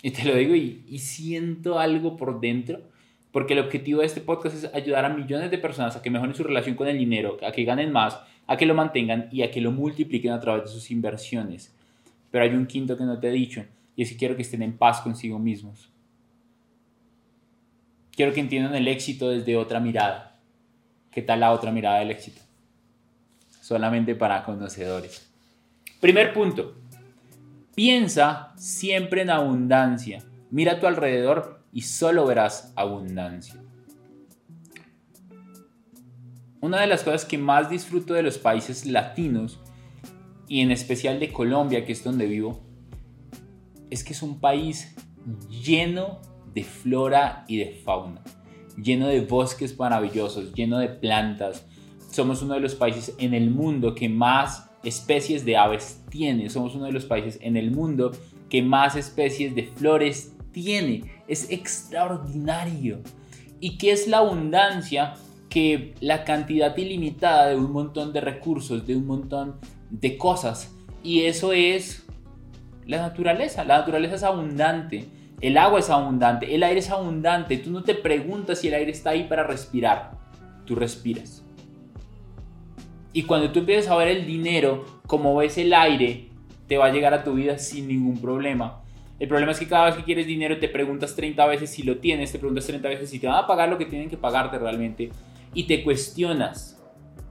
Y 0.00 0.12
te 0.12 0.22
lo 0.22 0.36
digo 0.36 0.54
y, 0.54 0.84
y 0.86 1.00
siento 1.00 1.80
algo 1.80 2.16
por 2.16 2.38
dentro 2.38 2.78
porque 3.36 3.52
el 3.52 3.58
objetivo 3.58 4.00
de 4.00 4.06
este 4.06 4.22
podcast 4.22 4.56
es 4.56 4.74
ayudar 4.74 5.04
a 5.04 5.10
millones 5.10 5.50
de 5.50 5.58
personas 5.58 5.94
a 5.94 6.00
que 6.00 6.08
mejoren 6.08 6.34
su 6.34 6.42
relación 6.42 6.74
con 6.74 6.88
el 6.88 6.96
dinero, 6.96 7.36
a 7.46 7.52
que 7.52 7.64
ganen 7.64 7.92
más, 7.92 8.18
a 8.46 8.56
que 8.56 8.64
lo 8.64 8.74
mantengan 8.74 9.28
y 9.30 9.42
a 9.42 9.50
que 9.50 9.60
lo 9.60 9.72
multipliquen 9.72 10.32
a 10.32 10.40
través 10.40 10.62
de 10.62 10.70
sus 10.70 10.90
inversiones. 10.90 11.76
Pero 12.30 12.44
hay 12.44 12.54
un 12.54 12.64
quinto 12.64 12.96
que 12.96 13.04
no 13.04 13.20
te 13.20 13.28
he 13.28 13.32
dicho, 13.32 13.62
y 13.94 14.04
es 14.04 14.08
que 14.08 14.16
quiero 14.16 14.36
que 14.36 14.40
estén 14.40 14.62
en 14.62 14.78
paz 14.78 15.02
consigo 15.02 15.38
mismos. 15.38 15.90
Quiero 18.12 18.32
que 18.32 18.40
entiendan 18.40 18.74
el 18.74 18.88
éxito 18.88 19.28
desde 19.28 19.54
otra 19.58 19.80
mirada. 19.80 20.40
¿Qué 21.10 21.20
tal 21.20 21.40
la 21.40 21.52
otra 21.52 21.70
mirada 21.70 21.98
del 21.98 22.12
éxito? 22.12 22.40
Solamente 23.60 24.14
para 24.14 24.44
conocedores. 24.44 25.30
Primer 26.00 26.32
punto. 26.32 26.74
Piensa 27.74 28.54
siempre 28.56 29.20
en 29.20 29.28
abundancia. 29.28 30.24
Mira 30.50 30.72
a 30.72 30.80
tu 30.80 30.86
alrededor 30.86 31.55
y 31.76 31.82
solo 31.82 32.24
verás 32.24 32.72
abundancia. 32.74 33.62
Una 36.62 36.80
de 36.80 36.86
las 36.86 37.02
cosas 37.02 37.26
que 37.26 37.36
más 37.36 37.68
disfruto 37.68 38.14
de 38.14 38.22
los 38.22 38.38
países 38.38 38.86
latinos 38.86 39.60
y 40.48 40.62
en 40.62 40.70
especial 40.70 41.20
de 41.20 41.30
Colombia, 41.30 41.84
que 41.84 41.92
es 41.92 42.02
donde 42.02 42.24
vivo, 42.24 42.62
es 43.90 44.02
que 44.04 44.14
es 44.14 44.22
un 44.22 44.40
país 44.40 44.96
lleno 45.50 46.22
de 46.54 46.64
flora 46.64 47.44
y 47.46 47.58
de 47.58 47.74
fauna, 47.84 48.22
lleno 48.82 49.08
de 49.08 49.20
bosques 49.20 49.78
maravillosos, 49.78 50.54
lleno 50.54 50.78
de 50.78 50.88
plantas. 50.88 51.66
Somos 52.10 52.40
uno 52.40 52.54
de 52.54 52.60
los 52.60 52.74
países 52.74 53.14
en 53.18 53.34
el 53.34 53.50
mundo 53.50 53.94
que 53.94 54.08
más 54.08 54.70
especies 54.82 55.44
de 55.44 55.58
aves 55.58 56.02
tiene. 56.08 56.48
Somos 56.48 56.74
uno 56.74 56.86
de 56.86 56.92
los 56.92 57.04
países 57.04 57.38
en 57.42 57.58
el 57.58 57.70
mundo 57.70 58.12
que 58.48 58.62
más 58.62 58.96
especies 58.96 59.54
de 59.54 59.64
flores 59.64 60.35
tiene. 60.56 61.02
Es 61.28 61.50
extraordinario. 61.50 63.00
¿Y 63.60 63.76
qué 63.76 63.92
es 63.92 64.08
la 64.08 64.18
abundancia? 64.18 65.12
Que 65.50 65.94
la 66.00 66.24
cantidad 66.24 66.74
ilimitada 66.78 67.48
de 67.48 67.56
un 67.56 67.70
montón 67.72 68.14
de 68.14 68.22
recursos, 68.22 68.86
de 68.86 68.96
un 68.96 69.06
montón 69.06 69.56
de 69.90 70.16
cosas. 70.16 70.74
Y 71.02 71.24
eso 71.24 71.52
es 71.52 72.06
la 72.86 72.96
naturaleza. 72.96 73.64
La 73.64 73.80
naturaleza 73.80 74.14
es 74.14 74.22
abundante. 74.22 75.04
El 75.42 75.58
agua 75.58 75.80
es 75.80 75.90
abundante. 75.90 76.54
El 76.54 76.62
aire 76.62 76.80
es 76.80 76.88
abundante. 76.88 77.58
Tú 77.58 77.70
no 77.70 77.82
te 77.82 77.94
preguntas 77.94 78.60
si 78.60 78.68
el 78.68 78.74
aire 78.74 78.92
está 78.92 79.10
ahí 79.10 79.24
para 79.24 79.42
respirar. 79.42 80.12
Tú 80.64 80.74
respiras. 80.74 81.44
Y 83.12 83.24
cuando 83.24 83.52
tú 83.52 83.58
empiezas 83.58 83.92
a 83.92 83.96
ver 83.96 84.08
el 84.08 84.26
dinero, 84.26 84.86
como 85.06 85.36
ves 85.36 85.58
el 85.58 85.74
aire, 85.74 86.30
te 86.66 86.78
va 86.78 86.86
a 86.86 86.92
llegar 86.92 87.12
a 87.12 87.24
tu 87.24 87.34
vida 87.34 87.58
sin 87.58 87.88
ningún 87.88 88.18
problema. 88.18 88.85
El 89.18 89.28
problema 89.28 89.52
es 89.52 89.58
que 89.58 89.66
cada 89.66 89.86
vez 89.86 89.94
que 89.94 90.04
quieres 90.04 90.26
dinero 90.26 90.58
te 90.58 90.68
preguntas 90.68 91.16
30 91.16 91.46
veces 91.46 91.70
si 91.70 91.82
lo 91.82 91.98
tienes, 91.98 92.32
te 92.32 92.38
preguntas 92.38 92.66
30 92.66 92.88
veces 92.88 93.10
si 93.10 93.18
te 93.18 93.26
van 93.26 93.42
a 93.42 93.46
pagar 93.46 93.68
lo 93.68 93.78
que 93.78 93.86
tienen 93.86 94.10
que 94.10 94.18
pagarte 94.18 94.58
realmente 94.58 95.10
y 95.54 95.64
te 95.64 95.82
cuestionas 95.82 96.78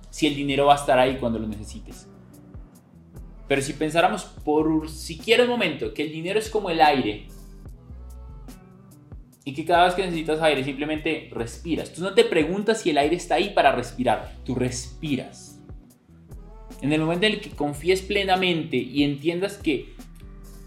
si 0.09 0.25
el 0.25 0.35
dinero 0.35 0.65
va 0.65 0.73
a 0.73 0.77
estar 0.77 0.97
ahí 0.97 1.17
cuando 1.17 1.37
lo 1.37 1.47
necesites. 1.47 2.07
Pero 3.47 3.61
si 3.61 3.73
pensáramos 3.73 4.23
por 4.23 4.89
siquiera 4.89 5.43
un 5.43 5.49
momento 5.49 5.93
que 5.93 6.03
el 6.03 6.11
dinero 6.11 6.39
es 6.39 6.49
como 6.49 6.71
el 6.71 6.81
aire 6.81 7.27
y 9.43 9.53
que 9.53 9.63
cada 9.63 9.85
vez 9.85 9.93
que 9.93 10.01
necesitas 10.01 10.41
aire 10.41 10.63
simplemente 10.63 11.29
respiras. 11.31 11.93
Tú 11.93 12.01
no 12.01 12.15
te 12.15 12.23
preguntas 12.23 12.81
si 12.81 12.89
el 12.89 12.97
aire 12.97 13.15
está 13.15 13.35
ahí 13.35 13.51
para 13.51 13.71
respirar, 13.71 14.37
tú 14.43 14.55
respiras. 14.55 15.61
En 16.81 16.91
el 16.91 17.01
momento 17.01 17.27
en 17.27 17.33
el 17.33 17.41
que 17.41 17.51
confíes 17.51 18.01
plenamente 18.01 18.77
y 18.77 19.03
entiendas 19.03 19.57
que 19.57 19.93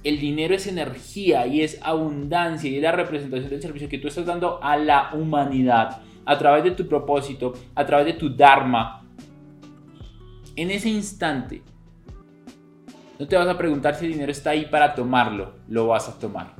el 0.04 0.20
dinero 0.20 0.54
es 0.54 0.66
energía 0.66 1.46
y 1.46 1.62
es 1.62 1.78
abundancia 1.82 2.70
y 2.70 2.76
es 2.76 2.82
la 2.82 2.92
representación 2.92 3.50
del 3.50 3.62
servicio 3.62 3.88
que 3.88 3.98
tú 3.98 4.08
estás 4.08 4.26
dando 4.26 4.62
a 4.62 4.76
la 4.76 5.10
humanidad 5.12 6.02
a 6.24 6.38
través 6.38 6.64
de 6.64 6.72
tu 6.72 6.86
propósito, 6.86 7.54
a 7.74 7.84
través 7.84 8.06
de 8.06 8.12
tu 8.12 8.34
Dharma. 8.34 9.04
En 10.56 10.70
ese 10.70 10.88
instante, 10.88 11.62
no 13.18 13.26
te 13.26 13.36
vas 13.36 13.48
a 13.48 13.58
preguntar 13.58 13.94
si 13.94 14.06
el 14.06 14.12
dinero 14.12 14.30
está 14.30 14.50
ahí 14.50 14.66
para 14.66 14.94
tomarlo, 14.94 15.54
lo 15.68 15.88
vas 15.88 16.08
a 16.08 16.18
tomar, 16.18 16.54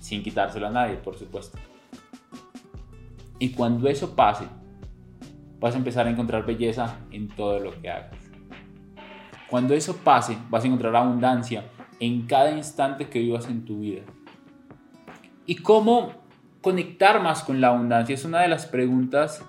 sin 0.00 0.22
quitárselo 0.22 0.66
a 0.66 0.70
nadie, 0.70 0.96
por 0.96 1.16
supuesto. 1.16 1.58
Y 3.38 3.50
cuando 3.50 3.88
eso 3.88 4.14
pase, 4.14 4.44
vas 5.58 5.74
a 5.74 5.78
empezar 5.78 6.06
a 6.06 6.10
encontrar 6.10 6.46
belleza 6.46 6.98
en 7.10 7.28
todo 7.28 7.58
lo 7.58 7.80
que 7.80 7.90
hagas. 7.90 8.16
Cuando 9.48 9.74
eso 9.74 9.96
pase, 9.96 10.36
vas 10.50 10.64
a 10.64 10.66
encontrar 10.66 10.94
abundancia 10.96 11.64
en 12.00 12.26
cada 12.26 12.50
instante 12.50 13.08
que 13.08 13.18
vivas 13.18 13.46
en 13.46 13.64
tu 13.64 13.80
vida. 13.80 14.02
¿Y 15.46 15.56
cómo 15.56 16.12
conectar 16.60 17.22
más 17.22 17.42
con 17.42 17.60
la 17.60 17.68
abundancia? 17.68 18.14
Es 18.14 18.24
una 18.24 18.40
de 18.40 18.48
las 18.48 18.66
preguntas 18.66 19.44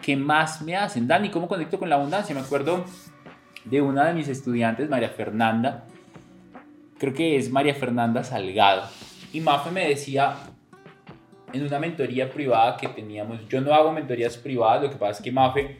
que 0.00 0.16
más 0.16 0.62
me 0.62 0.76
hacen. 0.76 1.06
Dani, 1.06 1.30
¿cómo 1.30 1.48
conecto 1.48 1.78
con 1.78 1.88
la 1.88 1.96
abundancia? 1.96 2.34
Me 2.34 2.40
acuerdo 2.40 2.84
de 3.64 3.80
una 3.80 4.06
de 4.06 4.14
mis 4.14 4.28
estudiantes, 4.28 4.88
María 4.88 5.08
Fernanda. 5.08 5.84
Creo 6.98 7.14
que 7.14 7.36
es 7.36 7.50
María 7.50 7.74
Fernanda 7.74 8.22
Salgado. 8.24 8.82
Y 9.32 9.40
Mafe 9.40 9.70
me 9.70 9.88
decía 9.88 10.36
en 11.52 11.66
una 11.66 11.78
mentoría 11.78 12.30
privada 12.30 12.76
que 12.76 12.88
teníamos, 12.88 13.46
yo 13.48 13.60
no 13.60 13.74
hago 13.74 13.92
mentorías 13.92 14.36
privadas, 14.36 14.84
lo 14.84 14.90
que 14.90 14.96
pasa 14.96 15.18
es 15.18 15.20
que 15.22 15.32
Mafe 15.32 15.78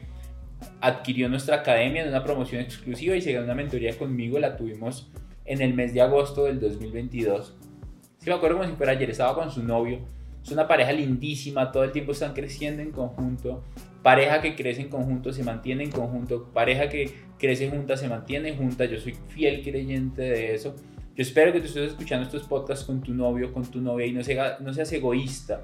adquirió 0.81 1.27
nuestra 1.29 1.57
academia 1.57 2.03
en 2.03 2.09
una 2.09 2.23
promoción 2.23 2.61
exclusiva 2.61 3.15
y 3.15 3.21
se 3.21 3.33
ganó 3.33 3.45
una 3.45 3.55
mentoría 3.55 3.97
conmigo, 3.97 4.39
la 4.39 4.55
tuvimos 4.55 5.09
en 5.45 5.61
el 5.61 5.73
mes 5.73 5.93
de 5.93 6.01
agosto 6.01 6.45
del 6.45 6.59
2022. 6.59 7.55
Sí, 8.19 8.29
me 8.29 8.35
acuerdo 8.35 8.57
como 8.57 8.69
si 8.69 8.75
fuera 8.75 8.93
ayer, 8.93 9.09
estaba 9.09 9.35
con 9.35 9.51
su 9.51 9.63
novio. 9.63 9.99
Es 10.43 10.51
una 10.51 10.67
pareja 10.67 10.91
lindísima, 10.91 11.71
todo 11.71 11.83
el 11.83 11.91
tiempo 11.91 12.11
están 12.11 12.33
creciendo 12.33 12.81
en 12.81 12.91
conjunto. 12.91 13.63
Pareja 14.01 14.41
que 14.41 14.55
crece 14.55 14.81
en 14.81 14.89
conjunto 14.89 15.31
se 15.31 15.43
mantiene 15.43 15.85
en 15.85 15.91
conjunto. 15.91 16.49
Pareja 16.53 16.89
que 16.89 17.13
crece 17.39 17.69
junta 17.69 17.95
se 17.95 18.09
mantiene 18.09 18.55
junta. 18.55 18.85
Yo 18.85 18.99
soy 18.99 19.15
fiel 19.29 19.63
creyente 19.63 20.21
de 20.21 20.53
eso. 20.53 20.75
Yo 21.15 21.21
espero 21.21 21.53
que 21.53 21.59
tú 21.59 21.67
estés 21.67 21.91
escuchando 21.91 22.25
estos 22.25 22.43
podcasts 22.43 22.85
con 22.85 23.01
tu 23.01 23.13
novio, 23.13 23.53
con 23.53 23.63
tu 23.63 23.79
novia 23.79 24.05
y 24.05 24.11
no, 24.11 24.21
no 24.59 24.73
seas 24.73 24.91
egoísta. 24.91 25.61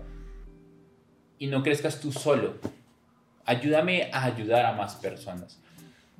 Y 1.38 1.48
no 1.48 1.64
crezcas 1.64 2.00
tú 2.00 2.12
solo. 2.12 2.56
Ayúdame 3.46 4.10
a 4.14 4.26
ayudar 4.26 4.66
a 4.66 4.74
más 4.74 4.96
personas. 4.96 5.62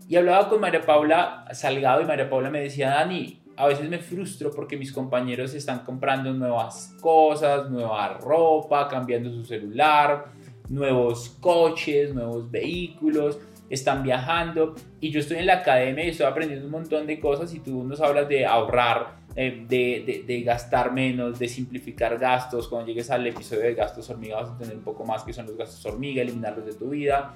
Y 0.08 0.16
hablaba 0.16 0.50
con 0.50 0.60
María 0.60 0.82
Paula 0.82 1.46
Salgado 1.54 2.01
y 2.01 2.06
María 2.06 2.30
Paula 2.30 2.50
me 2.50 2.60
decía, 2.60 2.89
Dani, 2.89 3.39
a 3.60 3.68
veces 3.68 3.89
me 3.89 4.00
frustro 4.00 4.51
porque 4.51 4.78
mis 4.78 4.94
compañeros 4.94 5.54
están 5.54 5.80
comprando 5.80 6.34
nuevas 6.34 6.96
cosas, 7.01 7.70
nueva 7.70 8.18
ropa, 8.18 8.88
cambiando 8.88 9.30
su 9.30 9.44
celular, 9.44 10.28
nuevos 10.70 11.36
coches, 11.42 12.13
nuevos 12.13 12.50
vehículos, 12.50 13.38
están 13.70 14.01
viajando 14.01 14.75
y 15.01 15.12
yo 15.12 15.20
estoy 15.20 15.39
en 15.39 15.48
la 15.48 15.56
academia 15.56 16.06
y 16.06 16.10
estoy 16.12 16.25
aprendiendo 16.25 16.68
un 16.68 16.72
montón 16.72 17.06
de 17.06 17.20
cosas 17.20 17.54
y 17.54 17.60
tú 17.60 17.84
nos 17.84 18.00
hablas 18.00 18.30
de 18.30 18.46
ahorrar, 18.46 19.18
eh, 19.36 19.66
de, 19.68 20.42
gastar 20.42 20.94
menos, 20.94 21.38
de 21.38 21.50
simplificar 21.50 22.18
gastos. 22.18 22.70
Cuando 22.70 22.88
llegues 22.88 23.12
al 23.12 23.28
episodio 23.28 23.63
de 23.63 23.74
gastos 23.74 24.10
hormiga 24.10 24.38
vas 24.38 24.51
a 24.51 24.58
tener 24.58 24.78
un 24.78 24.84
poco 24.84 25.04
más 25.04 25.24
que 25.24 25.34
son 25.34 25.48
los 25.48 25.58
gastos 25.58 25.86
hormiga, 25.86 26.22
eliminarlos 26.22 26.66
de 26.66 26.75
tu 26.75 26.92
vida. 26.92 27.36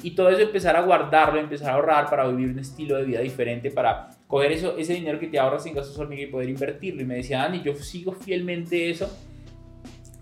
Y 0.00 0.12
todo 0.12 0.28
eso 0.28 0.42
empezar 0.42 0.76
a 0.76 0.82
guardarlo, 0.82 1.40
empezar 1.40 1.70
a 1.70 1.74
ahorrar 1.74 2.08
para 2.08 2.28
vivir 2.28 2.50
un 2.50 2.60
estilo 2.60 2.96
de 2.98 3.02
vida 3.02 3.18
diferente, 3.18 3.72
para 3.72 4.10
coger 4.26 4.52
eso, 4.52 4.76
ese 4.76 4.94
dinero 4.94 5.18
que 5.18 5.28
te 5.28 5.38
ahorras 5.38 5.66
en 5.66 5.74
gastos 5.74 5.98
hormiga 5.98 6.22
y 6.22 6.26
poder 6.26 6.48
invertirlo. 6.48 7.02
Y 7.02 7.04
me 7.04 7.16
decía, 7.16 7.38
Dani, 7.38 7.62
yo 7.62 7.74
sigo 7.74 8.12
fielmente 8.12 8.90
eso, 8.90 9.10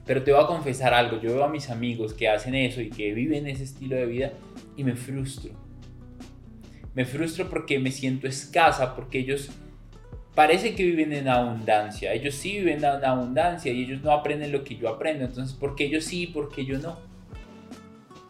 pero 0.06 0.22
te 0.22 0.32
voy 0.32 0.42
a 0.42 0.46
confesar 0.46 0.92
algo, 0.92 1.20
yo 1.20 1.34
veo 1.34 1.44
a 1.44 1.48
mis 1.48 1.70
amigos 1.70 2.12
que 2.12 2.28
hacen 2.28 2.54
eso 2.54 2.80
y 2.80 2.90
que 2.90 3.14
viven 3.14 3.46
ese 3.46 3.64
estilo 3.64 3.96
de 3.96 4.06
vida 4.06 4.32
y 4.76 4.84
me 4.84 4.96
frustro. 4.96 5.52
Me 6.94 7.04
frustro 7.04 7.48
porque 7.48 7.78
me 7.78 7.90
siento 7.90 8.28
escasa, 8.28 8.94
porque 8.94 9.18
ellos 9.18 9.50
parece 10.34 10.74
que 10.74 10.84
viven 10.84 11.12
en 11.12 11.28
abundancia. 11.28 12.12
Ellos 12.12 12.34
sí 12.34 12.58
viven 12.58 12.84
en 12.84 13.04
abundancia 13.04 13.72
y 13.72 13.82
ellos 13.82 14.02
no 14.02 14.12
aprenden 14.12 14.52
lo 14.52 14.62
que 14.62 14.76
yo 14.76 14.88
aprendo. 14.88 15.24
Entonces, 15.24 15.56
¿por 15.56 15.74
qué 15.74 15.86
ellos 15.86 16.04
sí 16.04 16.22
y 16.22 16.26
por 16.28 16.50
qué 16.50 16.64
yo 16.64 16.78
no? 16.78 16.98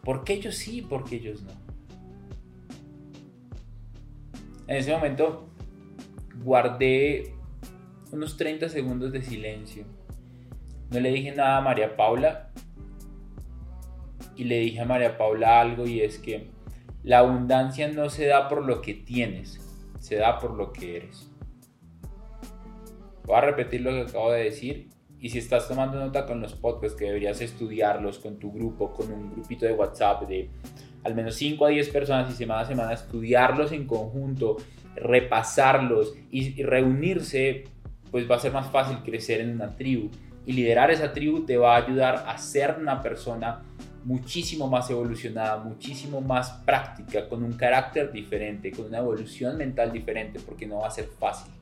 ¿Por 0.03 0.25
qué 0.25 0.35
ellos 0.35 0.55
sí 0.55 0.79
y 0.79 0.83
por 0.83 1.05
qué 1.05 1.17
ellos 1.17 1.43
no? 1.43 1.53
En 4.67 4.77
ese 4.77 4.93
momento 4.93 5.49
guardé 6.43 7.35
unos 8.13 8.37
30 8.37 8.69
segundos 8.69 9.13
de 9.13 9.23
silencio. 9.23 9.85
No 10.91 11.01
le 11.01 11.11
dije 11.11 11.33
nada 11.33 11.59
a 11.59 11.61
María 11.61 11.97
Paula 11.97 12.51
y 14.37 14.45
le 14.45 14.61
dije 14.61 14.81
a 14.81 14.85
María 14.85 15.17
Paula 15.17 15.61
algo 15.61 15.87
y 15.87 16.01
es 16.01 16.19
que 16.19 16.51
la 17.03 17.19
abundancia 17.19 17.89
no 17.89 18.09
se 18.09 18.27
da 18.27 18.49
por 18.49 18.65
lo 18.65 18.81
que 18.81 18.95
tienes, 18.95 19.61
se 20.01 20.17
da 20.17 20.39
por 20.39 20.55
lo 20.55 20.73
que 20.73 20.97
eres. 20.97 21.31
Voy 23.25 23.37
a 23.37 23.41
repetir 23.41 23.81
lo 23.81 23.91
que 23.91 24.03
acabo 24.03 24.33
de 24.33 24.45
decir 24.45 24.89
y 25.19 25.31
si 25.31 25.39
estás 25.39 25.67
tomando 25.69 25.99
nota 25.99 26.27
con 26.27 26.41
los 26.41 26.55
podcasts 26.55 26.99
que 26.99 27.07
deberías 27.07 27.41
estudiarlos 27.41 28.19
con 28.19 28.39
tu 28.39 28.53
grupo, 28.53 28.93
con 28.93 29.11
un 29.11 29.33
grupito 29.33 29.65
de 29.65 29.73
WhatsApp 29.73 30.29
de 30.29 30.51
al 31.03 31.15
menos 31.15 31.35
5 31.37 31.65
a 31.65 31.69
10 31.69 31.89
personas 31.91 32.31
y 32.31 32.35
semana 32.35 32.61
a 32.61 32.67
semana 32.67 32.93
estudiarlos 32.93 33.73
en 33.73 33.87
conjunto, 33.87 34.57
repasarlos 34.97 36.15
y, 36.31 36.63
reunirse, 36.63 37.65
pues 38.11 38.31
va 38.31 38.37
a 38.37 38.41
ser 38.41 38.53
más 38.53 38.71
fácil 38.71 38.99
crecer 39.05 39.41
en 39.41 39.51
una 39.51 39.77
tribu. 39.77 40.11
Y 40.47 40.53
liderar 40.53 40.91
esa 40.91 41.13
tribu 41.13 41.45
te 41.45 41.57
va 41.57 41.75
a 41.75 41.85
ayudar 41.85 42.25
a 42.27 42.37
ser 42.39 42.77
una 42.79 43.01
persona 43.01 43.63
muchísimo 44.05 44.69
más 44.69 44.91
evolucionada, 44.91 45.57
muchísimo 45.57 46.21
más 46.21 46.51
práctica, 46.67 47.29
con 47.29 47.43
un 47.43 47.55
carácter 47.55 48.13
diferente, 48.13 48.71
con 48.71 48.87
una 48.87 48.99
evolución 48.99 49.57
mental 49.57 49.91
diferente, 49.91 50.39
porque 50.41 50.67
no 50.67 50.81
va 50.81 50.89
a 50.89 50.91
ser 50.91 51.07
fácil. 51.19 51.53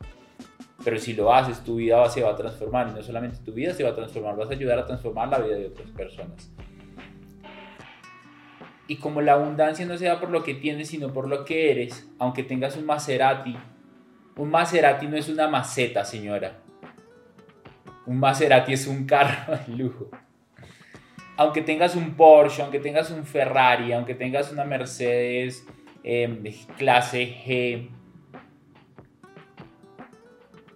Pero 0.84 0.98
si 0.98 1.12
lo 1.12 1.32
haces, 1.32 1.62
tu 1.62 1.76
vida 1.76 2.08
se 2.08 2.22
va 2.22 2.32
a 2.32 2.36
transformar 2.36 2.88
y 2.88 2.94
no 2.94 3.02
solamente 3.02 3.38
tu 3.44 3.52
vida 3.52 3.72
se 3.72 3.84
va 3.84 3.90
a 3.90 3.94
transformar, 3.94 4.36
vas 4.36 4.50
a 4.50 4.54
ayudar 4.54 4.80
a 4.80 4.86
transformar 4.86 5.28
la 5.28 5.38
vida 5.38 5.56
de 5.56 5.66
otras 5.66 5.90
personas. 5.90 6.50
Y 8.92 8.96
como 8.96 9.22
la 9.22 9.32
abundancia 9.32 9.86
no 9.86 9.96
se 9.96 10.04
da 10.04 10.20
por 10.20 10.28
lo 10.28 10.42
que 10.42 10.52
tienes, 10.52 10.88
sino 10.88 11.14
por 11.14 11.26
lo 11.26 11.46
que 11.46 11.70
eres, 11.70 12.06
aunque 12.18 12.42
tengas 12.42 12.76
un 12.76 12.84
Maserati, 12.84 13.56
un 14.36 14.50
Maserati 14.50 15.06
no 15.06 15.16
es 15.16 15.30
una 15.30 15.48
maceta, 15.48 16.04
señora. 16.04 16.58
Un 18.04 18.20
Maserati 18.20 18.74
es 18.74 18.86
un 18.86 19.06
carro 19.06 19.56
de 19.66 19.72
lujo. 19.74 20.10
Aunque 21.38 21.62
tengas 21.62 21.96
un 21.96 22.16
Porsche, 22.16 22.60
aunque 22.60 22.80
tengas 22.80 23.10
un 23.10 23.24
Ferrari, 23.24 23.94
aunque 23.94 24.14
tengas 24.14 24.52
una 24.52 24.64
Mercedes 24.64 25.66
eh, 26.04 26.54
clase 26.76 27.34
G, 27.46 27.88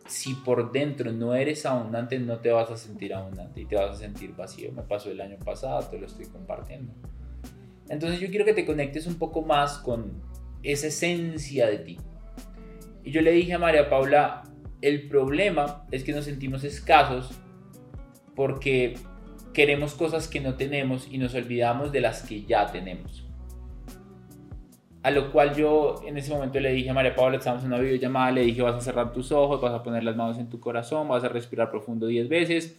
si 0.07 0.33
por 0.37 0.73
dentro 0.73 1.13
no 1.13 1.35
eres 1.35 1.67
abundante, 1.67 2.19
no 2.19 2.39
te 2.39 2.51
vas 2.51 2.71
a 2.71 2.79
sentir 2.79 3.13
abundante 3.13 3.61
y 3.61 3.67
te 3.67 3.77
vas 3.77 3.91
a 3.91 3.95
sentir 3.95 4.35
vacío. 4.35 4.73
Me 4.73 4.85
pasó 4.85 5.11
el 5.11 5.21
año 5.21 5.37
pasado, 5.37 5.87
te 5.91 5.99
lo 5.99 6.07
estoy 6.07 6.25
compartiendo. 6.25 6.95
Entonces 7.89 8.21
yo 8.21 8.29
quiero 8.29 8.45
que 8.45 8.55
te 8.55 8.67
conectes 8.67 9.07
un 9.07 9.17
poco 9.17 9.43
más 9.43 9.79
con 9.79 10.23
esa 10.63 10.89
esencia 10.89 11.67
de 11.67 11.79
ti. 11.79 11.99
Y 13.05 13.13
yo 13.13 13.21
le 13.21 13.33
dije 13.33 13.55
a 13.55 13.59
María 13.59 13.89
Paula, 13.89 14.43
el 14.83 15.09
problema 15.09 15.87
es 15.91 16.03
que 16.03 16.13
nos 16.13 16.25
sentimos 16.25 16.65
escasos 16.65 17.31
porque 18.35 18.95
queremos 19.55 19.95
cosas 19.95 20.29
que 20.29 20.41
no 20.41 20.55
tenemos 20.55 21.09
y 21.11 21.19
nos 21.19 21.35
olvidamos 21.35 21.93
de 21.93 22.01
las 22.01 22.23
que 22.23 22.45
ya 22.45 22.67
tenemos. 22.71 23.25
A 25.03 25.13
lo 25.13 25.31
cual 25.31 25.55
yo 25.55 26.03
en 26.05 26.19
ese 26.19 26.33
momento 26.33 26.59
le 26.59 26.73
dije 26.73 26.91
a 26.91 26.95
María 26.95 27.15
Paula, 27.15 27.39
estamos 27.39 27.63
en 27.63 27.69
una 27.69 27.79
videollamada, 27.79 28.33
le 28.33 28.43
dije 28.43 28.61
vas 28.61 28.75
a 28.75 28.81
cerrar 28.81 29.13
tus 29.13 29.31
ojos, 29.31 29.61
vas 29.61 29.73
a 29.73 29.85
poner 29.85 30.03
las 30.03 30.17
manos 30.17 30.37
en 30.39 30.51
tu 30.51 30.59
corazón, 30.59 31.07
vas 31.07 31.23
a 31.23 31.29
respirar 31.29 31.71
profundo 31.71 32.09
10 32.09 32.29
veces 32.29 32.77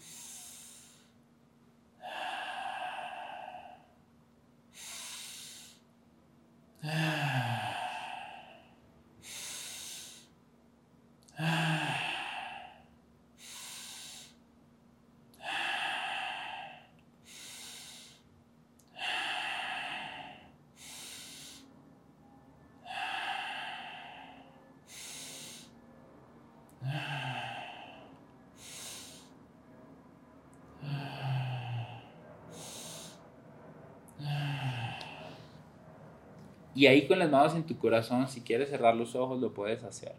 Y 36.77 36.85
ahí 36.85 37.07
con 37.07 37.17
las 37.17 37.31
manos 37.31 37.55
en 37.55 37.63
tu 37.63 37.75
corazón, 37.79 38.27
si 38.27 38.41
quieres 38.41 38.69
cerrar 38.69 38.95
los 38.95 39.15
ojos, 39.15 39.41
lo 39.41 39.51
puedes 39.51 39.83
hacer. 39.83 40.13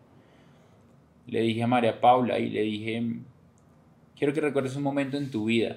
le 1.28 1.40
dije 1.42 1.62
a 1.62 1.68
María 1.68 2.00
Paula 2.00 2.40
y 2.40 2.50
le 2.50 2.62
dije, 2.62 3.00
quiero 4.18 4.34
que 4.34 4.40
recuerdes 4.40 4.74
un 4.74 4.82
momento 4.82 5.16
en 5.16 5.30
tu 5.30 5.44
vida 5.44 5.76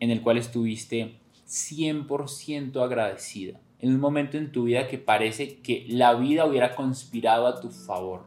en 0.00 0.10
el 0.10 0.22
cual 0.22 0.38
estuviste 0.38 1.16
100% 1.46 2.82
agradecida. 2.82 3.60
En 3.80 3.90
un 3.90 4.00
momento 4.00 4.38
en 4.38 4.52
tu 4.52 4.64
vida 4.64 4.88
que 4.88 4.96
parece 4.96 5.58
que 5.58 5.84
la 5.90 6.14
vida 6.14 6.46
hubiera 6.46 6.74
conspirado 6.74 7.46
a 7.46 7.60
tu 7.60 7.68
favor. 7.68 8.26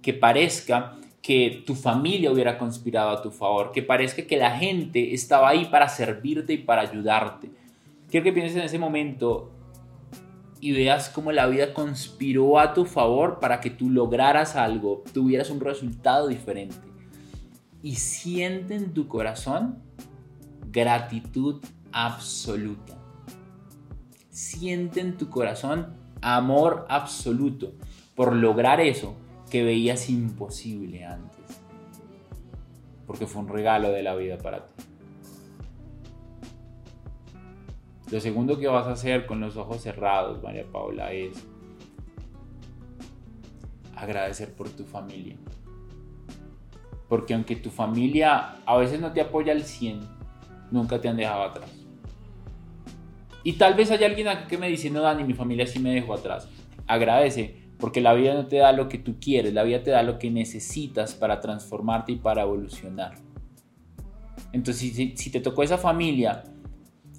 Que 0.00 0.14
parezca 0.14 0.96
que 1.20 1.64
tu 1.66 1.74
familia 1.74 2.30
hubiera 2.30 2.56
conspirado 2.56 3.10
a 3.10 3.20
tu 3.20 3.32
favor. 3.32 3.72
Que 3.72 3.82
parezca 3.82 4.28
que 4.28 4.36
la 4.36 4.56
gente 4.56 5.12
estaba 5.12 5.48
ahí 5.48 5.64
para 5.64 5.88
servirte 5.88 6.52
y 6.52 6.58
para 6.58 6.82
ayudarte. 6.82 7.50
Quiero 8.08 8.22
que 8.22 8.32
pienses 8.32 8.56
en 8.56 8.62
ese 8.62 8.78
momento 8.78 9.57
y 10.60 10.72
veas 10.72 11.08
cómo 11.08 11.32
la 11.32 11.46
vida 11.46 11.72
conspiró 11.72 12.58
a 12.58 12.74
tu 12.74 12.84
favor 12.84 13.38
para 13.40 13.60
que 13.60 13.70
tú 13.70 13.90
lograras 13.90 14.56
algo, 14.56 15.04
tuvieras 15.12 15.50
un 15.50 15.60
resultado 15.60 16.28
diferente. 16.28 16.76
Y 17.82 17.96
siente 17.96 18.74
en 18.74 18.92
tu 18.92 19.06
corazón 19.06 19.78
gratitud 20.70 21.62
absoluta. 21.92 22.98
Siente 24.30 25.00
en 25.00 25.16
tu 25.16 25.30
corazón 25.30 25.94
amor 26.20 26.86
absoluto 26.88 27.72
por 28.14 28.34
lograr 28.34 28.80
eso 28.80 29.16
que 29.50 29.62
veías 29.62 30.10
imposible 30.10 31.04
antes. 31.04 31.38
Porque 33.06 33.26
fue 33.26 33.42
un 33.42 33.48
regalo 33.48 33.90
de 33.90 34.02
la 34.02 34.14
vida 34.16 34.38
para 34.38 34.66
ti. 34.66 34.87
Lo 38.10 38.20
segundo 38.20 38.58
que 38.58 38.66
vas 38.68 38.86
a 38.86 38.92
hacer 38.92 39.26
con 39.26 39.40
los 39.40 39.56
ojos 39.56 39.82
cerrados, 39.82 40.42
María 40.42 40.64
Paula, 40.70 41.12
es 41.12 41.46
agradecer 43.94 44.54
por 44.54 44.70
tu 44.70 44.84
familia. 44.84 45.36
Porque 47.08 47.34
aunque 47.34 47.56
tu 47.56 47.70
familia 47.70 48.56
a 48.64 48.76
veces 48.78 49.00
no 49.00 49.12
te 49.12 49.20
apoya 49.20 49.52
al 49.52 49.62
100, 49.62 50.00
nunca 50.70 51.00
te 51.00 51.08
han 51.08 51.16
dejado 51.16 51.42
atrás. 51.42 51.70
Y 53.44 53.54
tal 53.54 53.74
vez 53.74 53.90
haya 53.90 54.06
alguien 54.06 54.28
aquí 54.28 54.48
que 54.48 54.58
me 54.58 54.68
dice, 54.68 54.90
no, 54.90 55.02
Dani, 55.02 55.24
mi 55.24 55.34
familia 55.34 55.66
sí 55.66 55.78
me 55.78 55.92
dejó 55.92 56.14
atrás. 56.14 56.48
Agradece, 56.86 57.56
porque 57.78 58.00
la 58.00 58.14
vida 58.14 58.34
no 58.34 58.46
te 58.46 58.56
da 58.56 58.72
lo 58.72 58.88
que 58.88 58.98
tú 58.98 59.16
quieres, 59.20 59.52
la 59.52 59.64
vida 59.64 59.82
te 59.82 59.90
da 59.90 60.02
lo 60.02 60.18
que 60.18 60.30
necesitas 60.30 61.14
para 61.14 61.40
transformarte 61.40 62.12
y 62.12 62.16
para 62.16 62.42
evolucionar. 62.42 63.16
Entonces, 64.52 64.94
si, 64.94 65.16
si 65.16 65.30
te 65.30 65.40
tocó 65.40 65.62
esa 65.62 65.76
familia 65.76 66.42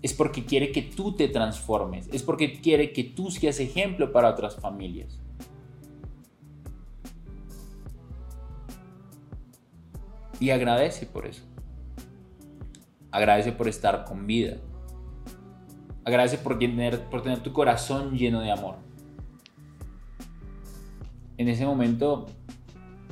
es 0.02 0.14
porque 0.14 0.46
quiere 0.46 0.72
que 0.72 0.82
tú 0.82 1.14
te 1.14 1.28
transformes, 1.28 2.10
es 2.12 2.24
porque 2.24 2.60
quiere 2.62 2.94
que 2.94 3.04
tú 3.04 3.32
seas 3.32 3.60
ejemplo 3.60 4.12
para 4.12 4.30
otras 4.30 4.56
familias. 4.56 5.20
Y 10.40 10.52
agradece 10.52 11.06
por 11.06 11.26
eso. 11.26 11.44
Agradece 13.12 13.52
por 13.52 13.68
estar 13.68 14.06
con 14.06 14.26
vida. 14.26 14.58
Agradece 16.06 16.38
por 16.38 16.58
tener, 16.58 17.04
por 17.10 17.22
tener 17.22 17.40
tu 17.40 17.52
corazón 17.52 18.18
lleno 18.18 18.40
de 18.40 18.52
amor. 18.52 18.76
En 21.38 21.50
ese 21.50 21.66
momento 21.66 22.28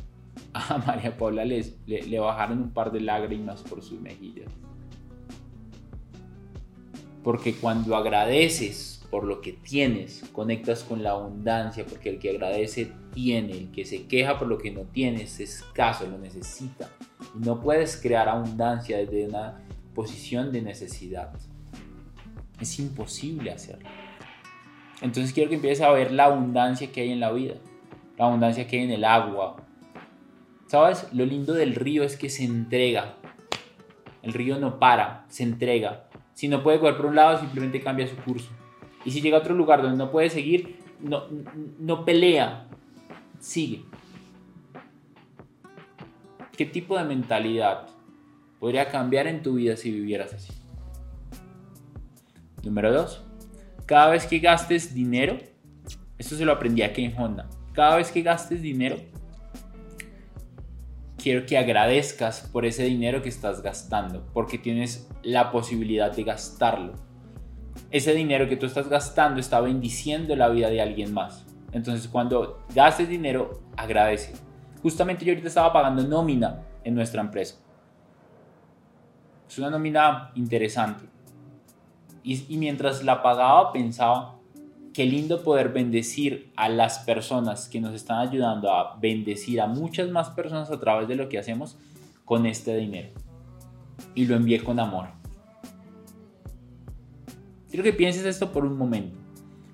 a 0.53 0.77
María 0.77 1.17
Paula 1.17 1.43
le, 1.43 1.65
le 1.85 2.19
bajaron 2.19 2.59
un 2.59 2.71
par 2.71 2.91
de 2.91 3.01
lágrimas 3.01 3.61
por 3.61 3.83
sus 3.83 3.99
mejillas. 3.99 4.49
Porque 7.27 7.55
cuando 7.55 7.97
agradeces 7.97 9.05
por 9.11 9.25
lo 9.25 9.41
que 9.41 9.51
tienes, 9.51 10.23
conectas 10.31 10.85
con 10.85 11.03
la 11.03 11.09
abundancia, 11.11 11.85
porque 11.85 12.07
el 12.07 12.19
que 12.19 12.29
agradece 12.29 12.93
tiene, 13.13 13.51
el 13.51 13.69
que 13.69 13.83
se 13.83 14.07
queja 14.07 14.39
por 14.39 14.47
lo 14.47 14.57
que 14.57 14.71
no 14.71 14.83
tienes 14.83 15.41
es 15.41 15.57
escaso, 15.57 16.07
lo 16.07 16.17
necesita. 16.17 16.89
Y 17.35 17.39
no 17.39 17.59
puedes 17.59 17.97
crear 17.97 18.29
abundancia 18.29 18.97
desde 18.97 19.27
una 19.27 19.61
posición 19.93 20.53
de 20.53 20.61
necesidad. 20.61 21.33
Es 22.61 22.79
imposible 22.79 23.51
hacerlo. 23.51 23.89
Entonces 25.01 25.33
quiero 25.33 25.49
que 25.49 25.57
empieces 25.57 25.83
a 25.83 25.91
ver 25.91 26.13
la 26.13 26.27
abundancia 26.27 26.93
que 26.93 27.01
hay 27.01 27.11
en 27.11 27.19
la 27.19 27.33
vida, 27.33 27.55
la 28.17 28.27
abundancia 28.27 28.67
que 28.67 28.77
hay 28.77 28.85
en 28.85 28.91
el 28.91 29.03
agua. 29.03 29.57
¿Sabes? 30.67 31.07
Lo 31.11 31.25
lindo 31.25 31.53
del 31.53 31.75
río 31.75 32.05
es 32.05 32.15
que 32.15 32.29
se 32.29 32.45
entrega. 32.45 33.17
El 34.21 34.31
río 34.31 34.57
no 34.59 34.79
para, 34.79 35.25
se 35.27 35.43
entrega. 35.43 36.06
Si 36.37 36.47
no 36.47 36.61
puede 36.61 36.79
correr 36.79 36.97
por 36.97 37.07
un 37.07 37.15
lado, 37.15 37.39
simplemente 37.39 37.81
cambia 37.81 38.07
su 38.07 38.15
curso. 38.17 38.51
Y 39.03 39.09
si 39.09 39.21
llega 39.21 39.37
a 39.37 39.39
otro 39.39 39.55
lugar 39.55 39.81
donde 39.81 39.97
no 39.97 40.11
puede 40.11 40.29
seguir, 40.29 40.77
no, 40.99 41.23
no 41.79 42.05
pelea, 42.05 42.67
sigue. 43.39 43.85
¿Qué 46.55 46.67
tipo 46.67 46.95
de 46.95 47.05
mentalidad 47.05 47.87
podría 48.59 48.87
cambiar 48.87 49.25
en 49.25 49.41
tu 49.41 49.55
vida 49.55 49.75
si 49.77 49.89
vivieras 49.89 50.31
así? 50.31 50.53
Número 52.61 52.93
dos, 52.93 53.25
cada 53.87 54.11
vez 54.11 54.27
que 54.27 54.37
gastes 54.37 54.93
dinero, 54.93 55.39
esto 56.19 56.35
se 56.35 56.45
lo 56.45 56.51
aprendí 56.51 56.83
aquí 56.83 57.03
en 57.03 57.19
Honda, 57.19 57.49
cada 57.73 57.95
vez 57.97 58.11
que 58.11 58.21
gastes 58.21 58.61
dinero, 58.61 58.97
quiero 61.17 61.45
que 61.45 61.57
agradezcas 61.57 62.49
por 62.51 62.65
ese 62.65 62.83
dinero 62.83 63.21
que 63.21 63.29
estás 63.29 63.61
gastando, 63.61 64.25
porque 64.33 64.57
tienes 64.57 65.09
la 65.23 65.51
posibilidad 65.51 66.11
de 66.11 66.23
gastarlo. 66.23 66.93
Ese 67.91 68.13
dinero 68.13 68.47
que 68.47 68.57
tú 68.57 68.65
estás 68.65 68.89
gastando 68.89 69.39
está 69.39 69.59
bendiciendo 69.61 70.35
la 70.35 70.49
vida 70.49 70.69
de 70.69 70.81
alguien 70.81 71.13
más. 71.13 71.45
Entonces 71.71 72.07
cuando 72.07 72.65
gastes 72.73 73.09
dinero, 73.09 73.61
agradece. 73.75 74.33
Justamente 74.81 75.25
yo 75.25 75.31
ahorita 75.31 75.47
estaba 75.47 75.73
pagando 75.73 76.03
nómina 76.03 76.61
en 76.83 76.95
nuestra 76.95 77.21
empresa. 77.21 77.55
Es 79.49 79.57
una 79.57 79.69
nómina 79.69 80.31
interesante. 80.35 81.05
Y, 82.23 82.53
y 82.53 82.57
mientras 82.57 83.03
la 83.03 83.21
pagaba 83.21 83.71
pensaba, 83.71 84.36
qué 84.97 85.05
lindo 85.05 85.43
poder 85.43 85.69
bendecir 85.69 86.51
a 86.55 86.69
las 86.69 86.97
personas 86.97 87.69
que 87.69 87.79
nos 87.79 87.93
están 87.93 88.17
ayudando 88.17 88.73
a 88.73 88.97
bendecir 88.99 89.61
a 89.61 89.67
muchas 89.67 90.09
más 90.09 90.31
personas 90.31 90.71
a 90.71 90.79
través 90.79 91.07
de 91.07 91.15
lo 91.15 91.29
que 91.29 91.37
hacemos 91.37 91.77
con 92.25 92.47
este 92.47 92.75
dinero. 92.75 93.09
Y 94.15 94.25
lo 94.25 94.35
envié 94.35 94.63
con 94.63 94.79
amor. 94.79 95.09
Quiero 97.69 97.83
que 97.83 97.93
pienses 97.93 98.25
esto 98.25 98.51
por 98.51 98.65
un 98.65 98.75
momento. 98.75 99.15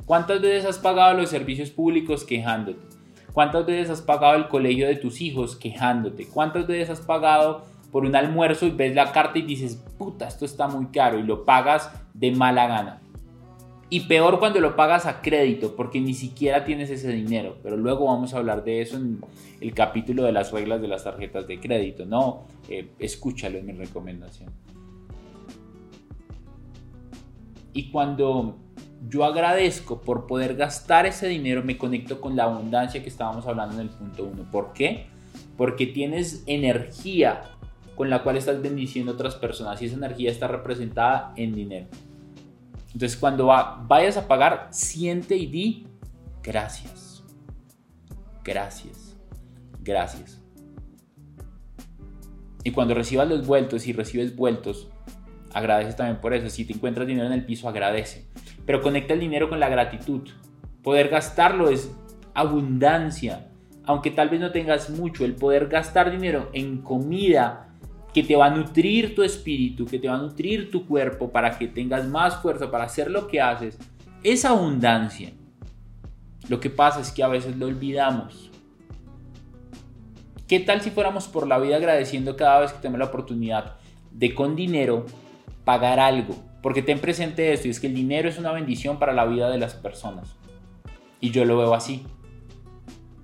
¿Cuántas 0.06 0.42
veces 0.42 0.66
has 0.66 0.78
pagado 0.78 1.14
los 1.14 1.30
servicios 1.30 1.70
públicos 1.70 2.26
quejándote? 2.26 2.86
¿Cuántas 3.32 3.66
veces 3.66 3.92
has 3.92 4.02
pagado 4.02 4.36
el 4.36 4.50
colegio 4.50 4.88
de 4.88 4.98
tus 4.98 5.22
hijos 5.22 5.56
quejándote? 5.56 6.28
¿Cuántas 6.28 6.68
veces 6.68 6.90
has 6.90 7.00
pagado 7.00 7.64
por 7.94 8.04
un 8.04 8.18
almuerzo 8.18 8.66
y 8.66 8.72
ves 8.72 8.94
la 8.94 9.14
carta 9.14 9.40
y 9.40 9.44
dices, 9.44 9.82
puta, 9.98 10.28
esto 10.28 10.44
está 10.44 10.68
muy 10.68 10.88
caro 10.88 11.18
y 11.18 11.24
lo 11.24 11.46
pagas 11.46 11.90
de 12.14 12.32
mala 12.32 12.68
gana? 12.68 13.03
Y 13.94 14.00
peor 14.00 14.40
cuando 14.40 14.60
lo 14.60 14.76
pagas 14.76 15.06
a 15.06 15.22
crédito, 15.22 15.76
porque 15.76 16.02
ni 16.02 16.16
siquiera 16.16 16.66
tienes 16.66 16.90
ese 16.90 17.12
dinero. 17.12 17.58
Pero 17.62 17.78
luego 17.78 18.06
vamos 18.06 18.34
a 18.34 18.38
hablar 18.38 18.64
de 18.64 18.82
eso 18.82 18.98
en 18.98 19.22
el 19.62 19.72
capítulo 19.76 20.24
de 20.24 20.32
las 20.32 20.52
reglas 20.52 20.82
de 20.82 20.88
las 20.88 21.04
tarjetas 21.04 21.46
de 21.46 21.60
crédito. 21.60 22.04
No, 22.04 22.48
eh, 22.70 22.90
escúchalo 22.98 23.60
en 23.60 23.68
mi 23.68 23.74
recomendación. 23.74 24.50
Y 27.72 27.92
cuando 27.92 28.58
yo 29.08 29.26
agradezco 29.26 30.02
por 30.02 30.26
poder 30.26 30.56
gastar 30.56 31.06
ese 31.06 31.28
dinero, 31.28 31.62
me 31.64 31.78
conecto 31.78 32.20
con 32.20 32.36
la 32.36 32.46
abundancia 32.46 33.04
que 33.04 33.10
estábamos 33.10 33.46
hablando 33.46 33.76
en 33.76 33.82
el 33.82 33.90
punto 33.90 34.24
1. 34.24 34.50
¿Por 34.50 34.74
qué? 34.74 35.06
Porque 35.56 35.86
tienes 35.86 36.44
energía 36.48 37.44
con 37.96 38.10
la 38.10 38.24
cual 38.24 38.38
estás 38.38 38.60
bendiciendo 38.60 39.12
a 39.12 39.14
otras 39.14 39.36
personas 39.36 39.80
y 39.84 39.86
esa 39.86 39.98
energía 39.98 40.32
está 40.32 40.48
representada 40.48 41.32
en 41.36 41.54
dinero. 41.54 41.86
Entonces 42.94 43.18
cuando 43.18 43.48
vayas 43.48 44.18
a 44.18 44.28
pagar, 44.28 44.68
siente 44.72 45.36
y 45.36 45.48
di 45.48 45.88
gracias. 46.44 47.24
Gracias. 48.44 49.16
Gracias. 49.82 50.40
Y 52.64 52.72
cuando 52.72 52.94
recibas 52.94 53.28
los 53.28 53.46
vueltos 53.46 53.88
y 53.88 53.94
recibes 53.94 54.36
vueltos, 54.36 54.90
agradece 55.54 55.94
también 55.94 56.22
por 56.22 56.34
eso. 56.34 56.50
Si 56.50 56.66
te 56.66 56.74
encuentras 56.74 57.08
dinero 57.08 57.28
en 57.28 57.34
el 57.34 57.46
piso, 57.46 57.68
agradece. 57.68 58.28
Pero 58.66 58.82
conecta 58.82 59.14
el 59.14 59.20
dinero 59.20 59.50
con 59.50 59.60
la 59.60 59.70
gratitud. 59.70 60.30
Poder 60.82 61.10
gastarlo 61.10 61.70
es 61.70 61.92
abundancia. 62.34 63.50
Aunque 63.86 64.12
tal 64.12 64.30
vez 64.30 64.40
no 64.40 64.52
tengas 64.52 64.90
mucho, 64.90 65.26
el 65.26 65.36
poder 65.36 65.68
gastar 65.68 66.10
dinero 66.12 66.50
en 66.54 66.82
comida 66.82 67.73
que 68.14 68.24
te 68.24 68.36
va 68.36 68.46
a 68.46 68.50
nutrir 68.52 69.16
tu 69.16 69.24
espíritu, 69.24 69.86
que 69.86 69.98
te 69.98 70.08
va 70.08 70.16
a 70.16 70.22
nutrir 70.22 70.70
tu 70.70 70.86
cuerpo 70.86 71.32
para 71.32 71.58
que 71.58 71.68
tengas 71.68 72.08
más 72.08 72.42
fuerza 72.42 72.70
para 72.70 72.84
hacer 72.84 73.10
lo 73.10 73.28
que 73.28 73.42
haces, 73.42 73.78
es 74.24 74.46
abundancia. 74.46 75.34
Lo 76.48 76.60
que 76.60 76.70
pasa 76.70 77.00
es 77.00 77.12
que 77.12 77.24
a 77.24 77.28
veces 77.28 77.58
lo 77.58 77.66
olvidamos. 77.66 78.52
¿Qué 80.48 80.60
tal 80.60 80.82
si 80.82 80.92
fuéramos 80.92 81.28
por 81.28 81.48
la 81.48 81.58
vida 81.58 81.78
agradeciendo 81.78 82.36
cada 82.36 82.60
vez 82.60 82.74
que 82.74 82.80
tenemos 82.80 83.00
la 83.00 83.06
oportunidad 83.06 83.78
de 84.12 84.36
con 84.36 84.56
dinero 84.56 85.06
pagar 85.66 86.00
algo? 86.00 86.36
Porque 86.62 86.84
ten 86.84 87.00
presente 87.00 87.52
esto, 87.52 87.68
y 87.68 87.72
es 87.72 87.80
que 87.80 87.88
el 87.88 87.96
dinero 87.96 88.30
es 88.30 88.38
una 88.38 88.52
bendición 88.52 89.00
para 89.00 89.14
la 89.14 89.26
vida 89.26 89.50
de 89.50 89.58
las 89.58 89.74
personas. 89.74 90.36
Y 91.20 91.32
yo 91.32 91.46
lo 91.46 91.58
veo 91.58 91.74
así. 91.74 92.06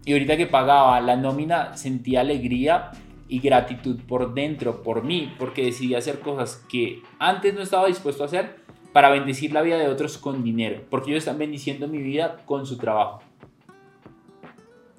Y 0.06 0.14
ahorita 0.14 0.38
que 0.38 0.48
pagaba 0.48 1.00
la 1.02 1.16
nómina 1.16 1.78
sentía 1.78 2.22
alegría 2.22 2.92
y 3.30 3.40
gratitud 3.40 4.02
por 4.08 4.34
dentro, 4.34 4.82
por 4.82 5.04
mí, 5.04 5.34
porque 5.38 5.64
decidí 5.64 5.94
hacer 5.94 6.20
cosas 6.20 6.66
que 6.68 7.04
antes 7.20 7.54
no 7.54 7.62
estaba 7.62 7.88
dispuesto 7.88 8.24
a 8.24 8.26
hacer 8.26 8.58
para 8.92 9.12
bendecir 9.12 9.54
la 9.54 9.62
vida 9.62 9.78
de 9.78 9.88
otros 9.88 10.18
con 10.18 10.44
dinero, 10.44 10.82
porque 10.90 11.12
ellos 11.12 11.22
están 11.22 11.38
bendiciendo 11.38 11.88
mi 11.88 12.00
vida 12.00 12.38
con 12.46 12.66
su 12.66 12.78
trabajo. 12.78 13.22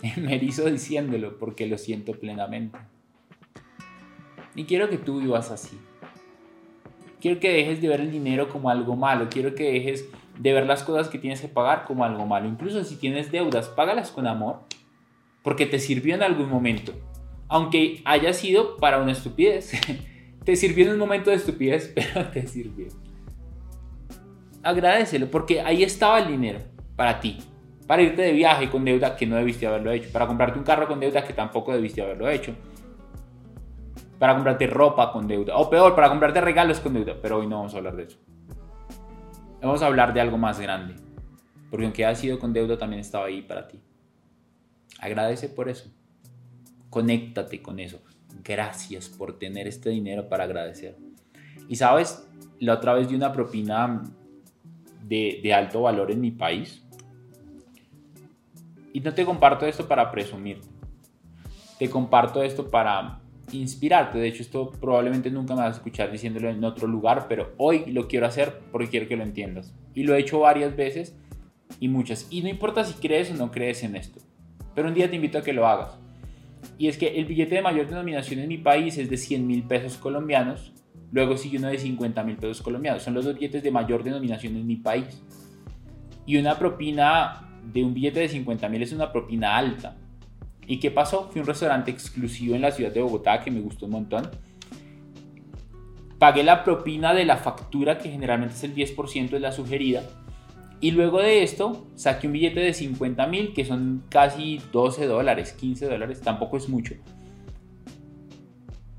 Me 0.16 0.36
erizo 0.36 0.64
diciéndolo 0.70 1.38
porque 1.38 1.66
lo 1.66 1.76
siento 1.76 2.12
plenamente. 2.12 2.78
Y 4.54 4.64
quiero 4.64 4.88
que 4.88 4.96
tú 4.96 5.20
vivas 5.20 5.50
así. 5.50 5.78
Quiero 7.20 7.40
que 7.40 7.52
dejes 7.52 7.82
de 7.82 7.88
ver 7.88 8.00
el 8.00 8.10
dinero 8.10 8.48
como 8.48 8.70
algo 8.70 8.96
malo. 8.96 9.28
Quiero 9.28 9.54
que 9.54 9.72
dejes 9.72 10.08
de 10.38 10.52
ver 10.52 10.66
las 10.66 10.84
cosas 10.84 11.08
que 11.08 11.18
tienes 11.18 11.40
que 11.40 11.48
pagar 11.48 11.84
como 11.84 12.04
algo 12.04 12.26
malo. 12.26 12.48
Incluso 12.48 12.82
si 12.84 12.96
tienes 12.96 13.30
deudas, 13.30 13.68
págalas 13.68 14.10
con 14.10 14.26
amor. 14.26 14.60
Porque 15.42 15.66
te 15.66 15.78
sirvió 15.78 16.14
en 16.14 16.22
algún 16.22 16.48
momento. 16.48 16.92
Aunque 17.50 18.00
haya 18.06 18.32
sido 18.32 18.78
para 18.78 19.02
una 19.02 19.12
estupidez. 19.12 19.72
te 20.44 20.56
sirvió 20.56 20.86
en 20.86 20.92
un 20.92 20.98
momento 20.98 21.28
de 21.28 21.36
estupidez, 21.36 21.92
pero 21.94 22.28
te 22.28 22.46
sirvió. 22.46 22.88
Agradecelo 24.62 25.30
porque 25.30 25.60
ahí 25.60 25.82
estaba 25.82 26.18
el 26.20 26.28
dinero 26.28 26.60
para 26.96 27.20
ti. 27.20 27.38
Para 27.86 28.00
irte 28.00 28.22
de 28.22 28.32
viaje 28.32 28.70
con 28.70 28.86
deuda 28.86 29.16
que 29.16 29.26
no 29.26 29.36
debiste 29.36 29.66
haberlo 29.66 29.92
hecho. 29.92 30.10
Para 30.10 30.26
comprarte 30.26 30.58
un 30.58 30.64
carro 30.64 30.88
con 30.88 31.00
deuda 31.00 31.24
que 31.24 31.34
tampoco 31.34 31.72
debiste 31.74 32.00
haberlo 32.00 32.30
hecho 32.30 32.54
para 34.20 34.34
comprarte 34.34 34.66
ropa 34.66 35.10
con 35.10 35.26
deuda. 35.26 35.56
O 35.56 35.70
peor, 35.70 35.94
para 35.94 36.10
comprarte 36.10 36.42
regalos 36.42 36.78
con 36.78 36.92
deuda. 36.92 37.16
Pero 37.20 37.38
hoy 37.38 37.46
no 37.46 37.56
vamos 37.56 37.74
a 37.74 37.78
hablar 37.78 37.96
de 37.96 38.02
eso. 38.04 38.18
Vamos 39.62 39.82
a 39.82 39.86
hablar 39.86 40.12
de 40.12 40.20
algo 40.20 40.36
más 40.36 40.60
grande. 40.60 40.94
Porque 41.70 41.86
aunque 41.86 42.04
ha 42.04 42.14
sido 42.14 42.38
con 42.38 42.52
deuda, 42.52 42.76
también 42.76 43.00
estaba 43.00 43.24
ahí 43.24 43.40
para 43.40 43.66
ti. 43.66 43.80
Agradece 45.00 45.48
por 45.48 45.70
eso. 45.70 45.90
Conéctate 46.90 47.62
con 47.62 47.80
eso. 47.80 48.00
Gracias 48.44 49.08
por 49.08 49.38
tener 49.38 49.66
este 49.66 49.90
dinero 49.90 50.28
para 50.28 50.44
agradecer. 50.44 50.96
Y 51.68 51.76
sabes, 51.76 52.28
la 52.58 52.74
otra 52.74 52.94
vez 52.94 53.08
di 53.08 53.14
una 53.14 53.32
propina 53.32 54.04
de, 55.02 55.40
de 55.42 55.54
alto 55.54 55.82
valor 55.82 56.10
en 56.10 56.20
mi 56.20 56.30
país. 56.30 56.82
Y 58.92 59.00
no 59.00 59.14
te 59.14 59.24
comparto 59.24 59.66
esto 59.66 59.86
para 59.86 60.10
presumir. 60.10 60.60
Te 61.78 61.88
comparto 61.88 62.42
esto 62.42 62.68
para 62.68 63.20
inspirarte. 63.52 64.18
De 64.18 64.28
hecho, 64.28 64.42
esto 64.42 64.70
probablemente 64.70 65.30
nunca 65.30 65.54
me 65.54 65.62
vas 65.62 65.74
a 65.74 65.76
escuchar 65.78 66.10
diciéndolo 66.10 66.50
en 66.50 66.62
otro 66.64 66.86
lugar, 66.86 67.26
pero 67.28 67.52
hoy 67.56 67.86
lo 67.86 68.08
quiero 68.08 68.26
hacer 68.26 68.60
porque 68.70 68.88
quiero 68.88 69.08
que 69.08 69.16
lo 69.16 69.22
entiendas. 69.22 69.72
Y 69.94 70.04
lo 70.04 70.14
he 70.14 70.20
hecho 70.20 70.40
varias 70.40 70.76
veces 70.76 71.16
y 71.78 71.88
muchas. 71.88 72.26
Y 72.30 72.42
no 72.42 72.48
importa 72.48 72.84
si 72.84 72.94
crees 72.94 73.30
o 73.30 73.34
no 73.34 73.50
crees 73.50 73.82
en 73.82 73.96
esto, 73.96 74.20
pero 74.74 74.88
un 74.88 74.94
día 74.94 75.08
te 75.08 75.16
invito 75.16 75.38
a 75.38 75.42
que 75.42 75.52
lo 75.52 75.66
hagas. 75.66 75.99
Y 76.78 76.88
es 76.88 76.96
que 76.96 77.08
el 77.08 77.26
billete 77.26 77.56
de 77.56 77.62
mayor 77.62 77.88
denominación 77.88 78.40
en 78.40 78.48
mi 78.48 78.58
país 78.58 78.96
es 78.98 79.10
de 79.10 79.16
100 79.16 79.46
mil 79.46 79.62
pesos 79.64 79.96
colombianos, 79.96 80.72
luego 81.12 81.36
sigue 81.36 81.58
uno 81.58 81.68
de 81.68 81.78
50 81.78 82.22
mil 82.24 82.36
pesos 82.36 82.62
colombianos. 82.62 83.02
Son 83.02 83.14
los 83.14 83.24
dos 83.24 83.34
billetes 83.34 83.62
de 83.62 83.70
mayor 83.70 84.02
denominación 84.02 84.56
en 84.56 84.66
mi 84.66 84.76
país. 84.76 85.22
Y 86.26 86.36
una 86.36 86.58
propina 86.58 87.48
de 87.72 87.84
un 87.84 87.94
billete 87.94 88.20
de 88.20 88.28
50 88.28 88.68
mil 88.68 88.82
es 88.82 88.92
una 88.92 89.12
propina 89.12 89.56
alta. 89.56 89.96
¿Y 90.66 90.78
qué 90.78 90.90
pasó? 90.90 91.28
Fui 91.30 91.40
a 91.40 91.42
un 91.42 91.48
restaurante 91.48 91.90
exclusivo 91.90 92.54
en 92.54 92.62
la 92.62 92.70
ciudad 92.70 92.92
de 92.92 93.02
Bogotá 93.02 93.40
que 93.40 93.50
me 93.50 93.60
gustó 93.60 93.86
un 93.86 93.92
montón. 93.92 94.30
Pagué 96.18 96.44
la 96.44 96.64
propina 96.64 97.14
de 97.14 97.24
la 97.24 97.38
factura, 97.38 97.98
que 97.98 98.10
generalmente 98.10 98.54
es 98.54 98.64
el 98.64 98.74
10% 98.74 99.30
de 99.30 99.40
la 99.40 99.52
sugerida. 99.52 100.02
Y 100.80 100.92
luego 100.92 101.20
de 101.20 101.42
esto, 101.42 101.86
saqué 101.94 102.26
un 102.26 102.32
billete 102.32 102.60
de 102.60 102.72
50 102.72 103.26
mil, 103.26 103.52
que 103.52 103.64
son 103.64 104.04
casi 104.08 104.60
12 104.72 105.06
dólares, 105.06 105.52
15 105.52 105.86
dólares, 105.86 106.20
tampoco 106.20 106.56
es 106.56 106.68
mucho. 106.68 106.94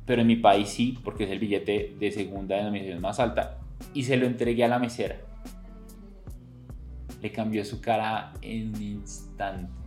Pero 0.06 0.22
en 0.22 0.28
mi 0.28 0.36
país 0.36 0.70
sí, 0.70 0.98
porque 1.04 1.24
es 1.24 1.32
el 1.32 1.39
billete 1.39 1.96
de 2.00 2.12
segunda 2.12 2.56
denominación 2.56 3.02
más 3.02 3.20
alta. 3.20 3.60
Y 3.94 4.04
se 4.04 4.17
lo 4.17 4.28
entregué 4.28 4.63
a 4.63 4.67
la 4.67 4.78
mesera. 4.78 5.17
Le 7.22 7.32
cambió 7.32 7.65
su 7.65 7.82
cara 7.82 8.34
en 8.41 8.76
un 8.76 8.82
instante 8.82 9.82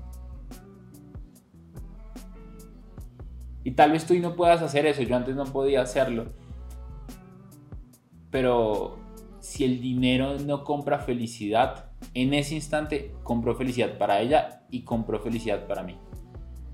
Y 3.65 3.71
tal 3.71 3.93
vez 3.93 4.07
tú 4.07 4.15
no 4.19 4.37
puedas 4.37 4.61
hacer 4.61 4.85
eso, 4.85 5.03
yo 5.03 5.17
antes 5.17 5.35
no 5.35 5.45
podía 5.45 5.81
hacerlo. 5.81 6.27
Pero 8.31 8.99
si 9.45 9.63
el 9.63 9.83
dinero 9.83 10.39
no 10.39 10.65
compra 10.65 11.01
felicidad, 11.01 11.91
en 12.15 12.33
ese 12.33 12.55
instante 12.55 13.13
compró 13.23 13.55
felicidad 13.55 13.99
para 13.99 14.23
ella 14.23 14.63
y 14.71 14.85
compró 14.85 15.21
felicidad 15.21 15.67
para 15.67 15.83
mí. 15.83 15.97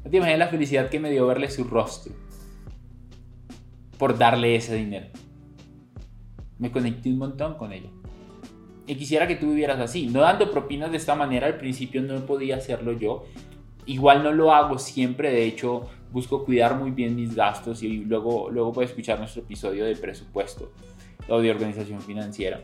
No 0.05 0.11
te 0.11 0.19
imaginas 0.19 0.39
la 0.39 0.49
felicidad 0.49 0.89
que 0.89 1.01
me 1.01 1.11
dio 1.11 1.27
verle 1.27 1.51
su 1.51 1.65
rostro 1.65 2.15
por 3.99 4.17
darle 4.17 4.55
ese 4.55 4.77
dinero. 4.77 5.07
Me 6.59 6.71
conecté 6.71 7.09
un 7.09 7.19
montón 7.19 7.55
con 7.55 7.73
ella. 7.73 7.91
Y 8.87 8.95
quisiera 8.95 9.27
que 9.27 9.35
tú 9.35 9.49
vivieras 9.49 9.81
así, 9.81 10.07
no 10.07 10.21
dando 10.21 10.53
propinas 10.53 10.93
de 10.93 10.99
esta 10.99 11.17
manera. 11.17 11.49
Al 11.49 11.59
principio 11.59 12.01
no 12.03 12.25
podía 12.25 12.57
hacerlo 12.57 12.93
yo. 12.93 13.25
Igual 13.87 14.23
no 14.23 14.31
lo 14.31 14.55
hago 14.55 14.79
siempre, 14.79 15.33
de 15.33 15.45
hecho 15.45 15.89
busco 16.13 16.45
cuidar 16.45 16.79
muy 16.79 16.93
bien 16.93 17.17
mis 17.17 17.35
gastos 17.35 17.83
y 17.83 18.05
luego, 18.05 18.49
luego 18.49 18.73
puedes 18.73 18.91
escuchar 18.91 19.19
nuestro 19.19 19.43
episodio 19.43 19.85
de 19.85 19.97
presupuesto 19.97 20.71
o 21.31 21.41
de 21.41 21.51
organización 21.51 22.03
financiera. 22.03 22.61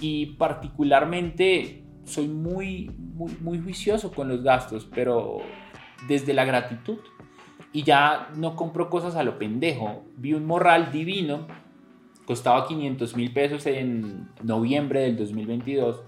Y 0.00 0.26
particularmente 0.36 1.82
soy 2.04 2.28
muy, 2.28 2.90
muy, 2.98 3.32
muy 3.40 3.58
juicioso 3.58 4.12
con 4.12 4.28
los 4.28 4.42
gastos, 4.42 4.88
pero 4.94 5.38
desde 6.08 6.32
la 6.32 6.44
gratitud. 6.44 6.98
Y 7.72 7.82
ya 7.82 8.30
no 8.36 8.56
compro 8.56 8.88
cosas 8.88 9.16
a 9.16 9.22
lo 9.22 9.38
pendejo. 9.38 10.04
Vi 10.16 10.32
un 10.32 10.46
morral 10.46 10.92
divino, 10.92 11.46
costaba 12.24 12.66
500 12.66 13.16
mil 13.16 13.32
pesos 13.32 13.66
en 13.66 14.28
noviembre 14.42 15.00
del 15.00 15.16
2022. 15.16 16.00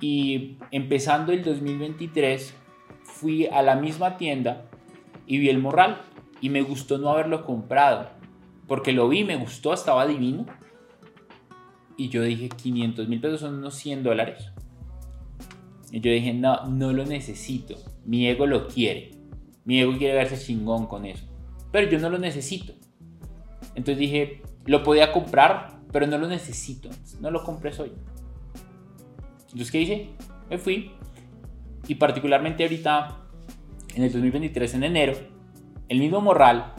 Y 0.00 0.56
empezando 0.70 1.32
el 1.32 1.42
2023, 1.42 2.54
fui 3.02 3.46
a 3.46 3.62
la 3.62 3.76
misma 3.76 4.16
tienda 4.16 4.66
y 5.26 5.38
vi 5.38 5.48
el 5.48 5.58
morral 5.58 6.00
y 6.40 6.48
me 6.48 6.62
gustó 6.62 6.98
no 6.98 7.10
haberlo 7.10 7.44
comprado 7.44 8.19
porque 8.70 8.92
lo 8.92 9.08
vi, 9.08 9.24
me 9.24 9.34
gustó, 9.34 9.74
estaba 9.74 10.06
divino. 10.06 10.46
Y 11.96 12.08
yo 12.08 12.22
dije 12.22 12.48
500 12.48 13.08
mil 13.08 13.20
pesos 13.20 13.40
son 13.40 13.54
unos 13.56 13.74
100 13.74 14.04
dólares. 14.04 14.52
Y 15.90 15.98
yo 15.98 16.12
dije 16.12 16.32
no, 16.34 16.68
no 16.68 16.92
lo 16.92 17.04
necesito, 17.04 17.74
mi 18.04 18.28
ego 18.28 18.46
lo 18.46 18.68
quiere, 18.68 19.10
mi 19.64 19.80
ego 19.80 19.98
quiere 19.98 20.14
verse 20.14 20.38
chingón 20.38 20.86
con 20.86 21.04
eso, 21.04 21.26
pero 21.72 21.90
yo 21.90 21.98
no 21.98 22.10
lo 22.10 22.18
necesito. 22.18 22.74
Entonces 23.74 23.98
dije, 23.98 24.40
lo 24.66 24.84
podía 24.84 25.10
comprar, 25.10 25.80
pero 25.90 26.06
no 26.06 26.16
lo 26.16 26.28
necesito, 26.28 26.90
no 27.20 27.32
lo 27.32 27.42
compré 27.42 27.72
hoy. 27.76 27.90
Entonces, 29.46 29.72
¿qué 29.72 29.80
hice? 29.80 30.10
Me 30.48 30.58
fui. 30.58 30.92
Y 31.88 31.96
particularmente 31.96 32.62
ahorita 32.62 33.18
en 33.96 34.04
el 34.04 34.12
2023, 34.12 34.74
en 34.74 34.84
enero, 34.84 35.14
el 35.88 35.98
mismo 35.98 36.20
morral 36.20 36.72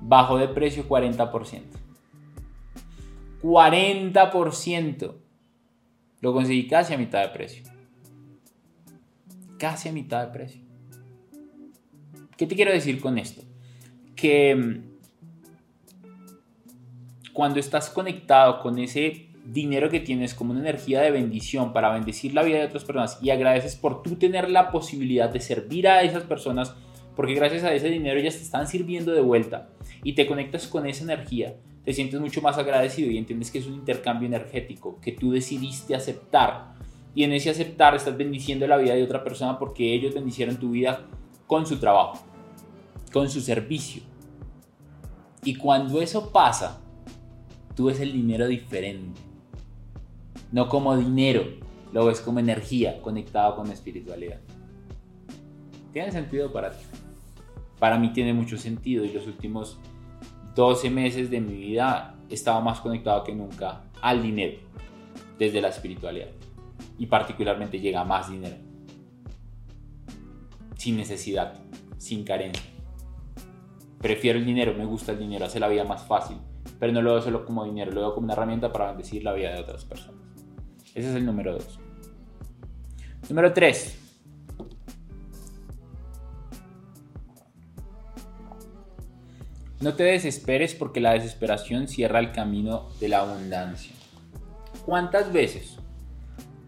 bajó 0.00 0.38
de 0.38 0.48
precio 0.48 0.88
40%. 0.88 1.62
40%. 3.42 5.14
Lo 6.20 6.32
conseguí 6.32 6.66
casi 6.66 6.94
a 6.94 6.98
mitad 6.98 7.22
de 7.22 7.28
precio. 7.28 7.64
Casi 9.58 9.88
a 9.88 9.92
mitad 9.92 10.26
de 10.26 10.32
precio. 10.32 10.60
¿Qué 12.36 12.46
te 12.46 12.54
quiero 12.54 12.72
decir 12.72 13.00
con 13.00 13.18
esto? 13.18 13.42
Que 14.16 14.54
mm, 14.54 14.90
cuando 17.32 17.60
estás 17.60 17.90
conectado 17.90 18.60
con 18.60 18.78
ese 18.78 19.28
dinero 19.44 19.90
que 19.90 20.00
tienes 20.00 20.34
como 20.34 20.52
una 20.52 20.60
energía 20.60 21.00
de 21.00 21.10
bendición 21.10 21.72
para 21.72 21.90
bendecir 21.90 22.34
la 22.34 22.42
vida 22.42 22.58
de 22.58 22.66
otras 22.66 22.84
personas 22.84 23.18
y 23.22 23.30
agradeces 23.30 23.76
por 23.76 24.02
tú 24.02 24.16
tener 24.16 24.50
la 24.50 24.70
posibilidad 24.70 25.30
de 25.30 25.40
servir 25.40 25.88
a 25.88 26.02
esas 26.02 26.22
personas 26.24 26.74
porque 27.16 27.34
gracias 27.34 27.64
a 27.64 27.72
ese 27.72 27.88
dinero 27.88 28.20
ellas 28.20 28.36
te 28.36 28.42
están 28.42 28.66
sirviendo 28.68 29.12
de 29.12 29.20
vuelta 29.20 29.70
y 30.02 30.14
te 30.14 30.26
conectas 30.26 30.66
con 30.66 30.86
esa 30.86 31.04
energía, 31.04 31.56
te 31.84 31.92
sientes 31.92 32.20
mucho 32.20 32.42
más 32.42 32.58
agradecido 32.58 33.10
y 33.10 33.18
entiendes 33.18 33.50
que 33.50 33.58
es 33.58 33.66
un 33.66 33.74
intercambio 33.74 34.26
energético 34.26 34.98
que 35.00 35.12
tú 35.12 35.32
decidiste 35.32 35.94
aceptar 35.94 36.74
y 37.14 37.24
en 37.24 37.32
ese 37.32 37.50
aceptar 37.50 37.94
estás 37.94 38.16
bendiciendo 38.16 38.66
la 38.66 38.76
vida 38.76 38.94
de 38.94 39.02
otra 39.02 39.24
persona 39.24 39.58
porque 39.58 39.94
ellos 39.94 40.14
bendicieron 40.14 40.56
tu 40.58 40.70
vida 40.70 41.06
con 41.46 41.66
su 41.66 41.78
trabajo, 41.78 42.24
con 43.12 43.28
su 43.28 43.40
servicio. 43.40 44.02
Y 45.42 45.56
cuando 45.56 46.00
eso 46.00 46.30
pasa, 46.30 46.80
tú 47.74 47.86
ves 47.86 47.98
el 48.00 48.12
dinero 48.12 48.46
diferente 48.46 49.30
no 50.52 50.68
como 50.68 50.96
dinero, 50.96 51.44
lo 51.92 52.06
ves 52.06 52.20
como 52.20 52.40
energía 52.40 53.00
conectada 53.02 53.54
con 53.54 53.68
la 53.68 53.74
espiritualidad. 53.74 54.40
¿Tiene 55.92 56.12
sentido 56.12 56.52
para 56.52 56.70
ti? 56.70 56.84
Para 57.78 57.98
mí 57.98 58.12
tiene 58.12 58.34
mucho 58.34 58.56
sentido 58.56 59.04
y 59.04 59.12
los 59.12 59.26
últimos 59.26 59.78
12 60.54 60.90
meses 60.90 61.30
de 61.30 61.40
mi 61.40 61.54
vida 61.54 62.16
estaba 62.28 62.60
más 62.60 62.80
conectado 62.80 63.24
que 63.24 63.34
nunca 63.34 63.82
al 64.00 64.22
dinero 64.22 64.58
desde 65.38 65.60
la 65.60 65.68
espiritualidad 65.68 66.28
y 66.98 67.06
particularmente 67.06 67.80
llega 67.80 68.04
más 68.04 68.30
dinero. 68.30 68.56
sin 70.76 70.96
necesidad, 70.96 71.60
sin 71.98 72.24
carencia. 72.24 72.64
Prefiero 74.00 74.38
el 74.38 74.46
dinero, 74.46 74.72
me 74.72 74.86
gusta 74.86 75.12
el 75.12 75.18
dinero, 75.18 75.44
hace 75.44 75.60
la 75.60 75.68
vida 75.68 75.84
más 75.84 76.06
fácil, 76.06 76.38
pero 76.78 76.90
no 76.90 77.02
lo 77.02 77.12
veo 77.12 77.22
solo 77.22 77.44
como 77.44 77.66
dinero, 77.66 77.92
lo 77.92 78.00
veo 78.00 78.14
como 78.14 78.24
una 78.24 78.32
herramienta 78.32 78.72
para 78.72 78.86
bendecir 78.86 79.22
la 79.22 79.34
vida 79.34 79.52
de 79.52 79.60
otras 79.60 79.84
personas. 79.84 80.22
Ese 80.94 81.10
es 81.10 81.16
el 81.16 81.26
número 81.26 81.52
2. 81.52 81.78
Número 83.28 83.52
3. 83.52 83.99
No 89.80 89.94
te 89.94 90.02
desesperes 90.02 90.74
porque 90.74 91.00
la 91.00 91.14
desesperación 91.14 91.88
cierra 91.88 92.18
el 92.18 92.32
camino 92.32 92.90
de 93.00 93.08
la 93.08 93.20
abundancia. 93.20 93.94
¿Cuántas 94.84 95.32
veces? 95.32 95.78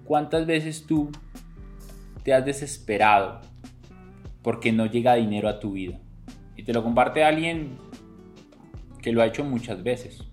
¿Cuántas 0.04 0.46
veces 0.46 0.86
tú 0.86 1.10
te 2.22 2.32
has 2.32 2.42
desesperado 2.44 3.42
porque 4.40 4.72
no 4.72 4.86
llega 4.86 5.14
dinero 5.16 5.50
a 5.50 5.60
tu 5.60 5.72
vida? 5.72 5.98
Y 6.56 6.62
te 6.62 6.72
lo 6.72 6.82
comparte 6.82 7.22
alguien 7.22 7.76
que 9.02 9.12
lo 9.12 9.20
ha 9.20 9.26
hecho 9.26 9.44
muchas 9.44 9.82
veces. 9.82 10.24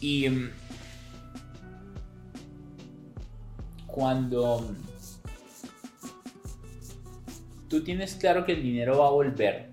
Y 0.00 0.26
mm, 0.26 0.50
cuando 3.86 4.74
tú 7.68 7.84
tienes 7.84 8.14
claro 8.14 8.44
que 8.44 8.52
el 8.52 8.62
dinero 8.62 8.98
va 8.98 9.08
a 9.08 9.12
volver, 9.12 9.70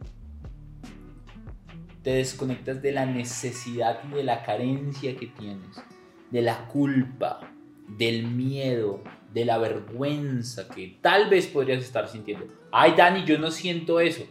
te 2.04 2.12
desconectas 2.12 2.82
de 2.82 2.92
la 2.92 3.06
necesidad 3.06 4.00
y 4.10 4.16
de 4.16 4.24
la 4.24 4.44
carencia 4.44 5.16
que 5.16 5.28
tienes, 5.28 5.82
de 6.30 6.42
la 6.42 6.68
culpa, 6.68 7.40
del 7.88 8.28
miedo, 8.28 9.02
de 9.34 9.46
la 9.46 9.58
vergüenza 9.58 10.68
que 10.68 10.98
tal 11.02 11.30
vez 11.30 11.48
podrías 11.48 11.84
estar 11.84 12.08
sintiendo. 12.08 12.48
Ay, 12.72 12.94
Dani, 12.96 13.26
yo 13.26 13.38
no 13.38 13.52
siento 13.52 14.00
eso. 14.00 14.24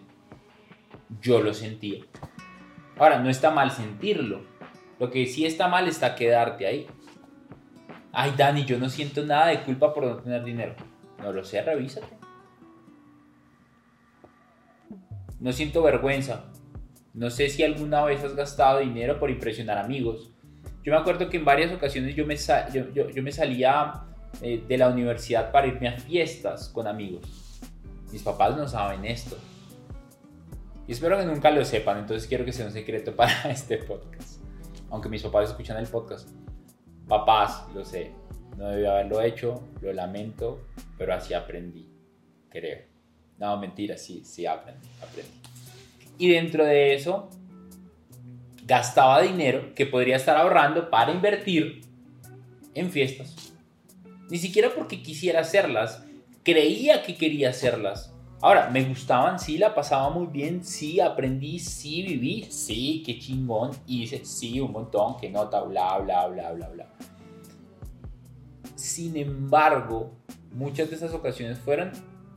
Yo 1.21 1.41
lo 1.41 1.53
sentía. 1.53 2.05
Ahora, 2.97 3.19
no 3.19 3.29
está 3.29 3.51
mal 3.51 3.71
sentirlo. 3.71 4.43
Lo 4.99 5.11
que 5.11 5.27
sí 5.27 5.45
está 5.45 5.69
mal 5.69 5.89
está 5.89 6.15
quedarte 6.15 6.67
ahí. 6.67 6.87
Ay, 8.13 8.33
Dani, 8.37 8.65
yo 8.65 8.79
no 8.79 8.89
siento 8.89 9.25
nada 9.25 9.49
de 9.49 9.63
culpa 9.63 9.93
por 9.93 10.05
no 10.05 10.17
tener 10.17 10.45
dinero. 10.45 10.75
No 11.19 11.33
lo 11.33 11.45
sé, 11.45 11.61
revísate. 11.63 12.24
No 15.45 15.53
siento 15.53 15.83
vergüenza. 15.83 16.47
No 17.13 17.29
sé 17.29 17.51
si 17.51 17.63
alguna 17.63 18.03
vez 18.03 18.25
has 18.25 18.35
gastado 18.35 18.79
dinero 18.79 19.21
por 19.21 19.29
impresionar 19.29 19.77
amigos. 19.77 20.33
Yo 20.83 20.91
me 20.91 20.97
acuerdo 20.99 21.29
que 21.29 21.37
en 21.37 21.45
varias 21.45 21.71
ocasiones 21.71 22.17
yo 22.17 22.25
me, 22.25 22.35
salía 22.39 24.05
eh, 24.41 24.65
de 24.67 24.79
la 24.79 24.89
universidad 24.89 25.53
para 25.53 25.67
irme 25.67 25.89
a 25.89 25.99
fiestas 25.99 26.71
con 26.71 26.87
amigos. 26.87 27.61
Mis 28.11 28.23
papás 28.23 28.57
no 28.57 28.67
saben 28.67 29.05
esto. 29.05 29.37
Y 30.89 30.93
espero 30.93 31.19
que 31.19 31.27
nunca 31.27 31.51
lo 31.51 31.63
sepan, 31.63 31.99
entonces 31.99 32.27
quiero 32.27 32.47
que 32.47 32.53
sea 32.53 32.65
un 32.65 32.73
secreto 32.73 33.15
para 33.17 33.51
este 33.51 33.77
podcast. 33.77 34.41
Aunque 34.89 35.11
mis 35.11 35.23
papás 35.23 35.51
escuchan 35.51 35.77
el 35.77 35.89
podcast. 35.89 36.31
Papás, 37.07 37.67
lo 37.75 37.85
sé. 37.85 38.13
No 38.57 38.71
debí 38.71 38.87
haberlo 38.87 39.21
hecho, 39.21 39.63
lo 39.83 39.93
lamento, 39.93 40.69
pero 40.97 41.13
así 41.13 41.35
aprendí, 41.35 41.87
creo. 42.49 42.94
No, 43.39 43.57
mentira, 43.57 43.97
sí, 43.97 44.23
sí 44.25 44.47
aprendí, 44.47 44.89
aprendí. 45.03 45.33
Y 46.19 46.31
dentro 46.31 46.65
de 46.65 46.95
eso, 46.95 47.29
gastaba 48.65 49.23
dinero 49.23 49.75
que 49.75 49.87
podría 49.87 50.17
estar 50.17 50.37
ahorrando 50.37 50.91
para 50.91 51.13
invertir 51.13 51.83
en 52.75 52.91
fiestas. 52.91 53.35
Ni 54.31 54.39
siquiera 54.39 54.71
porque 54.75 55.03
quisiera 55.03 55.41
hacerlas, 55.41 56.05
creía 56.43 57.03
que 57.03 57.17
quería 57.17 57.51
hacerlas. 57.51 58.13
Ahora, 58.41 58.69
me 58.69 58.85
gustaban, 58.85 59.39
sí, 59.39 59.59
la 59.59 59.75
pasaba 59.75 60.11
muy 60.11 60.27
bien, 60.27 60.65
sí, 60.65 61.01
aprendí, 61.01 61.59
sí, 61.59 62.03
viví, 62.03 62.45
sí, 62.51 63.03
qué 63.05 63.19
chingón, 63.19 63.71
hice, 63.87 64.25
sí, 64.25 64.61
un 64.61 64.73
montón, 64.73 65.17
qué 65.19 65.31
nota, 65.31 65.63
bla, 65.63 65.99
bla, 65.99 66.27
bla, 66.27 66.53
bla, 66.53 66.69
bla. 66.69 66.87
Sin 68.75 69.17
embargo, 69.17 70.13
muchas 70.53 70.91
de 70.91 70.97
esas 70.97 71.15
ocasiones 71.15 71.59
fueron 71.59 71.93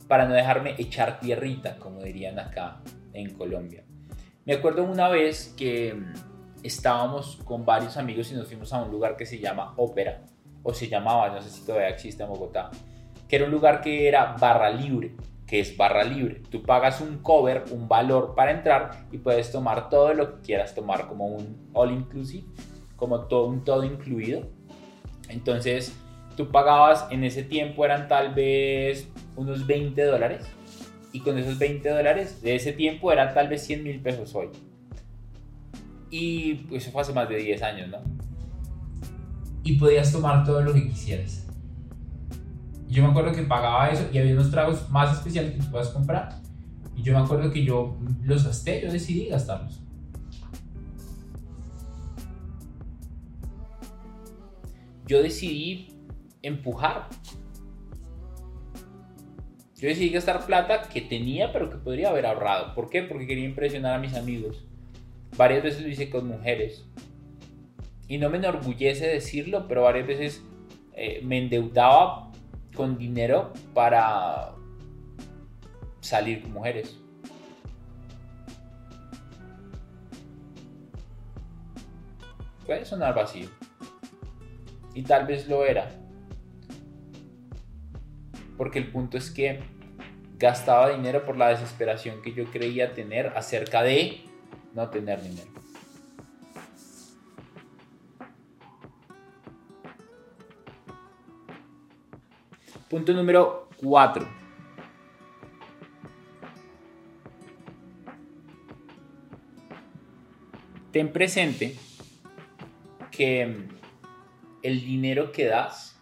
para 0.08 0.26
no 0.26 0.34
dejarme 0.34 0.74
echar 0.78 1.20
tierrita, 1.20 1.76
como 1.76 2.02
dirían 2.02 2.38
acá 2.38 2.80
en 3.12 3.34
Colombia. 3.34 3.84
Me 4.44 4.54
acuerdo 4.54 4.82
una 4.84 5.08
vez 5.08 5.54
que 5.56 5.94
mm, 5.94 6.12
estábamos 6.62 7.36
con 7.44 7.64
varios 7.64 7.96
amigos 7.96 8.32
y 8.32 8.34
nos 8.34 8.48
fuimos 8.48 8.72
a 8.72 8.82
un 8.82 8.90
lugar 8.90 9.16
que 9.16 9.26
se 9.26 9.38
llama 9.38 9.74
Ópera, 9.76 10.22
o 10.62 10.74
se 10.74 10.88
llamaba, 10.88 11.28
no 11.28 11.40
sé 11.40 11.50
si 11.50 11.64
todavía 11.64 11.88
existe 11.88 12.22
en 12.22 12.30
Bogotá, 12.30 12.70
que 13.28 13.36
era 13.36 13.44
un 13.44 13.50
lugar 13.50 13.80
que 13.80 14.08
era 14.08 14.36
barra 14.38 14.70
libre, 14.70 15.14
que 15.46 15.60
es 15.60 15.76
barra 15.76 16.04
libre. 16.04 16.42
Tú 16.50 16.62
pagas 16.62 17.00
un 17.00 17.18
cover, 17.18 17.64
un 17.70 17.88
valor 17.88 18.34
para 18.34 18.50
entrar 18.50 19.06
y 19.12 19.18
puedes 19.18 19.52
tomar 19.52 19.88
todo 19.88 20.14
lo 20.14 20.36
que 20.36 20.40
quieras 20.42 20.74
tomar 20.74 21.06
como 21.06 21.26
un 21.26 21.70
all 21.72 21.92
inclusive, 21.92 22.46
como 22.96 23.20
todo 23.26 23.46
un 23.46 23.64
todo 23.64 23.84
incluido. 23.84 24.42
Entonces, 25.28 25.94
tú 26.36 26.50
pagabas 26.50 27.06
en 27.10 27.24
ese 27.24 27.42
tiempo 27.42 27.84
eran 27.84 28.08
tal 28.08 28.34
vez 28.34 29.08
unos 29.38 29.66
20 29.66 30.02
dólares 30.04 30.44
y 31.12 31.20
con 31.20 31.38
esos 31.38 31.58
20 31.58 31.88
dólares 31.88 32.42
de 32.42 32.56
ese 32.56 32.72
tiempo 32.72 33.12
eran 33.12 33.32
tal 33.32 33.48
vez 33.48 33.64
100 33.64 33.82
mil 33.82 34.00
pesos 34.00 34.34
hoy. 34.34 34.48
Y 36.10 36.66
eso 36.74 36.90
fue 36.90 37.02
hace 37.02 37.12
más 37.12 37.28
de 37.28 37.36
10 37.36 37.62
años, 37.62 37.88
¿no? 37.88 37.98
Y 39.62 39.78
podías 39.78 40.10
tomar 40.10 40.44
todo 40.44 40.60
lo 40.62 40.74
que 40.74 40.88
quisieras. 40.88 41.46
Yo 42.88 43.02
me 43.02 43.10
acuerdo 43.10 43.32
que 43.32 43.42
pagaba 43.42 43.90
eso 43.90 44.08
y 44.12 44.18
había 44.18 44.32
unos 44.32 44.50
tragos 44.50 44.90
más 44.90 45.16
especiales 45.16 45.52
que 45.52 45.58
tú 45.58 45.70
puedas 45.70 45.90
comprar. 45.90 46.40
Y 46.96 47.02
yo 47.02 47.12
me 47.12 47.20
acuerdo 47.20 47.52
que 47.52 47.64
yo 47.64 47.96
los 48.24 48.44
gasté, 48.44 48.82
yo 48.82 48.90
decidí 48.90 49.26
gastarlos. 49.26 49.80
Yo 55.06 55.22
decidí 55.22 55.94
empujar 56.42 57.08
yo 59.78 59.88
decidí 59.88 60.10
gastar 60.10 60.44
plata 60.44 60.88
que 60.88 61.00
tenía 61.00 61.52
pero 61.52 61.70
que 61.70 61.76
podría 61.76 62.08
haber 62.08 62.26
ahorrado. 62.26 62.74
¿Por 62.74 62.90
qué? 62.90 63.02
Porque 63.02 63.28
quería 63.28 63.44
impresionar 63.44 63.94
a 63.94 63.98
mis 63.98 64.14
amigos. 64.14 64.64
Varias 65.36 65.62
veces 65.62 65.82
lo 65.82 65.88
hice 65.88 66.10
con 66.10 66.26
mujeres. 66.26 66.84
Y 68.08 68.18
no 68.18 68.28
me 68.28 68.38
enorgullece 68.38 69.06
decirlo, 69.06 69.68
pero 69.68 69.82
varias 69.82 70.08
veces 70.08 70.42
eh, 70.94 71.20
me 71.22 71.38
endeudaba 71.38 72.32
con 72.74 72.98
dinero 72.98 73.52
para 73.72 74.52
salir 76.00 76.42
con 76.42 76.54
mujeres. 76.54 76.98
Puede 82.66 82.84
sonar 82.84 83.14
vacío. 83.14 83.48
Y 84.92 85.02
tal 85.02 85.26
vez 85.26 85.46
lo 85.48 85.64
era 85.64 85.97
porque 88.58 88.80
el 88.80 88.90
punto 88.90 89.16
es 89.16 89.30
que 89.30 89.60
gastaba 90.36 90.90
dinero 90.90 91.24
por 91.24 91.36
la 91.36 91.48
desesperación 91.48 92.20
que 92.20 92.34
yo 92.34 92.44
creía 92.46 92.92
tener 92.92 93.28
acerca 93.28 93.82
de 93.82 94.20
no 94.74 94.90
tener 94.90 95.22
dinero. 95.22 95.48
Punto 102.90 103.12
número 103.12 103.68
4. 103.76 104.26
Ten 110.90 111.12
presente 111.12 111.76
que 113.10 113.68
el 114.62 114.80
dinero 114.80 115.32
que 115.32 115.44
das 115.44 115.97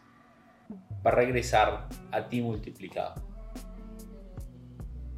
va 1.07 1.11
a 1.11 1.14
regresar 1.14 1.88
a 2.11 2.29
ti 2.29 2.41
multiplicado. 2.41 3.14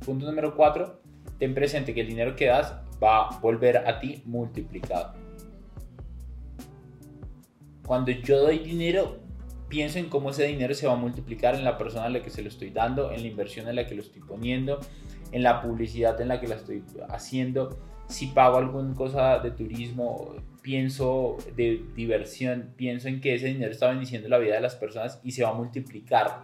Punto 0.04 0.26
número 0.26 0.54
4. 0.54 1.00
Ten 1.38 1.54
presente 1.54 1.94
que 1.94 2.02
el 2.02 2.08
dinero 2.08 2.36
que 2.36 2.46
das 2.46 2.74
va 3.02 3.28
a 3.28 3.40
volver 3.40 3.78
a 3.78 3.98
ti 3.98 4.22
multiplicado. 4.26 5.14
Cuando 7.86 8.10
yo 8.10 8.42
doy 8.42 8.58
dinero, 8.58 9.16
pienso 9.68 9.98
en 9.98 10.10
cómo 10.10 10.30
ese 10.30 10.44
dinero 10.44 10.74
se 10.74 10.86
va 10.86 10.92
a 10.92 10.96
multiplicar 10.96 11.54
en 11.54 11.64
la 11.64 11.78
persona 11.78 12.04
a 12.04 12.10
la 12.10 12.22
que 12.22 12.28
se 12.28 12.42
lo 12.42 12.48
estoy 12.48 12.70
dando, 12.70 13.10
en 13.10 13.22
la 13.22 13.28
inversión 13.28 13.66
en 13.68 13.76
la 13.76 13.86
que 13.86 13.94
lo 13.94 14.02
estoy 14.02 14.20
poniendo, 14.20 14.80
en 15.32 15.42
la 15.42 15.62
publicidad 15.62 16.20
en 16.20 16.28
la 16.28 16.38
que 16.38 16.48
la 16.48 16.56
estoy 16.56 16.82
haciendo. 17.08 17.78
Si 18.08 18.26
pago 18.26 18.58
alguna 18.58 18.94
cosa 18.94 19.38
de 19.38 19.52
turismo, 19.52 20.34
pienso 20.68 21.38
de 21.56 21.82
diversión, 21.96 22.74
pienso 22.76 23.08
en 23.08 23.22
que 23.22 23.34
ese 23.34 23.46
dinero 23.46 23.72
está 23.72 23.88
bendiciendo 23.88 24.28
la 24.28 24.36
vida 24.36 24.56
de 24.56 24.60
las 24.60 24.76
personas 24.76 25.18
y 25.24 25.32
se 25.32 25.42
va 25.42 25.48
a 25.48 25.54
multiplicar. 25.54 26.42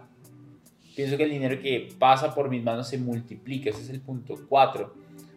Pienso 0.95 1.15
que 1.15 1.25
el 1.25 1.29
dinero 1.29 1.61
que 1.61 1.89
pasa 1.99 2.33
por 2.33 2.49
mis 2.49 2.63
manos 2.63 2.87
se 2.87 2.97
multiplica, 2.97 3.69
ese 3.69 3.83
es 3.83 3.89
el 3.91 4.01
punto 4.01 4.33
4. 4.49 4.95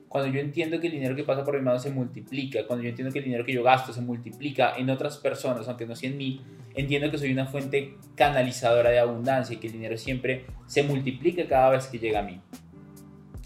cuando 0.09 0.33
yo 0.33 0.41
entiendo 0.41 0.81
que 0.81 0.87
el 0.87 0.95
dinero 0.95 1.15
que 1.15 1.23
pasa 1.23 1.45
por 1.45 1.55
mi 1.59 1.61
mano 1.61 1.79
se 1.79 1.91
multiplica, 1.91 2.67
cuando 2.67 2.83
yo 2.83 2.89
entiendo 2.89 3.13
que 3.13 3.19
el 3.19 3.27
dinero 3.27 3.45
que 3.45 3.53
yo 3.53 3.63
gasto 3.63 3.93
se 3.93 4.01
multiplica 4.01 4.73
en 4.79 4.89
otras 4.89 5.19
personas, 5.19 5.69
aunque 5.69 5.85
no 5.85 5.95
sea 5.95 6.09
en 6.09 6.17
mí, 6.17 6.41
entiendo 6.75 7.11
que 7.11 7.19
soy 7.19 7.31
una 7.31 7.45
fuente 7.45 7.95
canalizadora 8.15 8.89
de 8.89 9.01
abundancia 9.01 9.53
y 9.53 9.59
que 9.59 9.67
el 9.67 9.75
dinero 9.75 9.99
siempre 9.99 10.47
se 10.67 10.83
multiplica 10.83 11.47
cada 11.47 11.69
vez 11.69 11.89
que 11.89 11.99
llega 11.99 12.21
a 12.21 12.23
mí. 12.23 12.41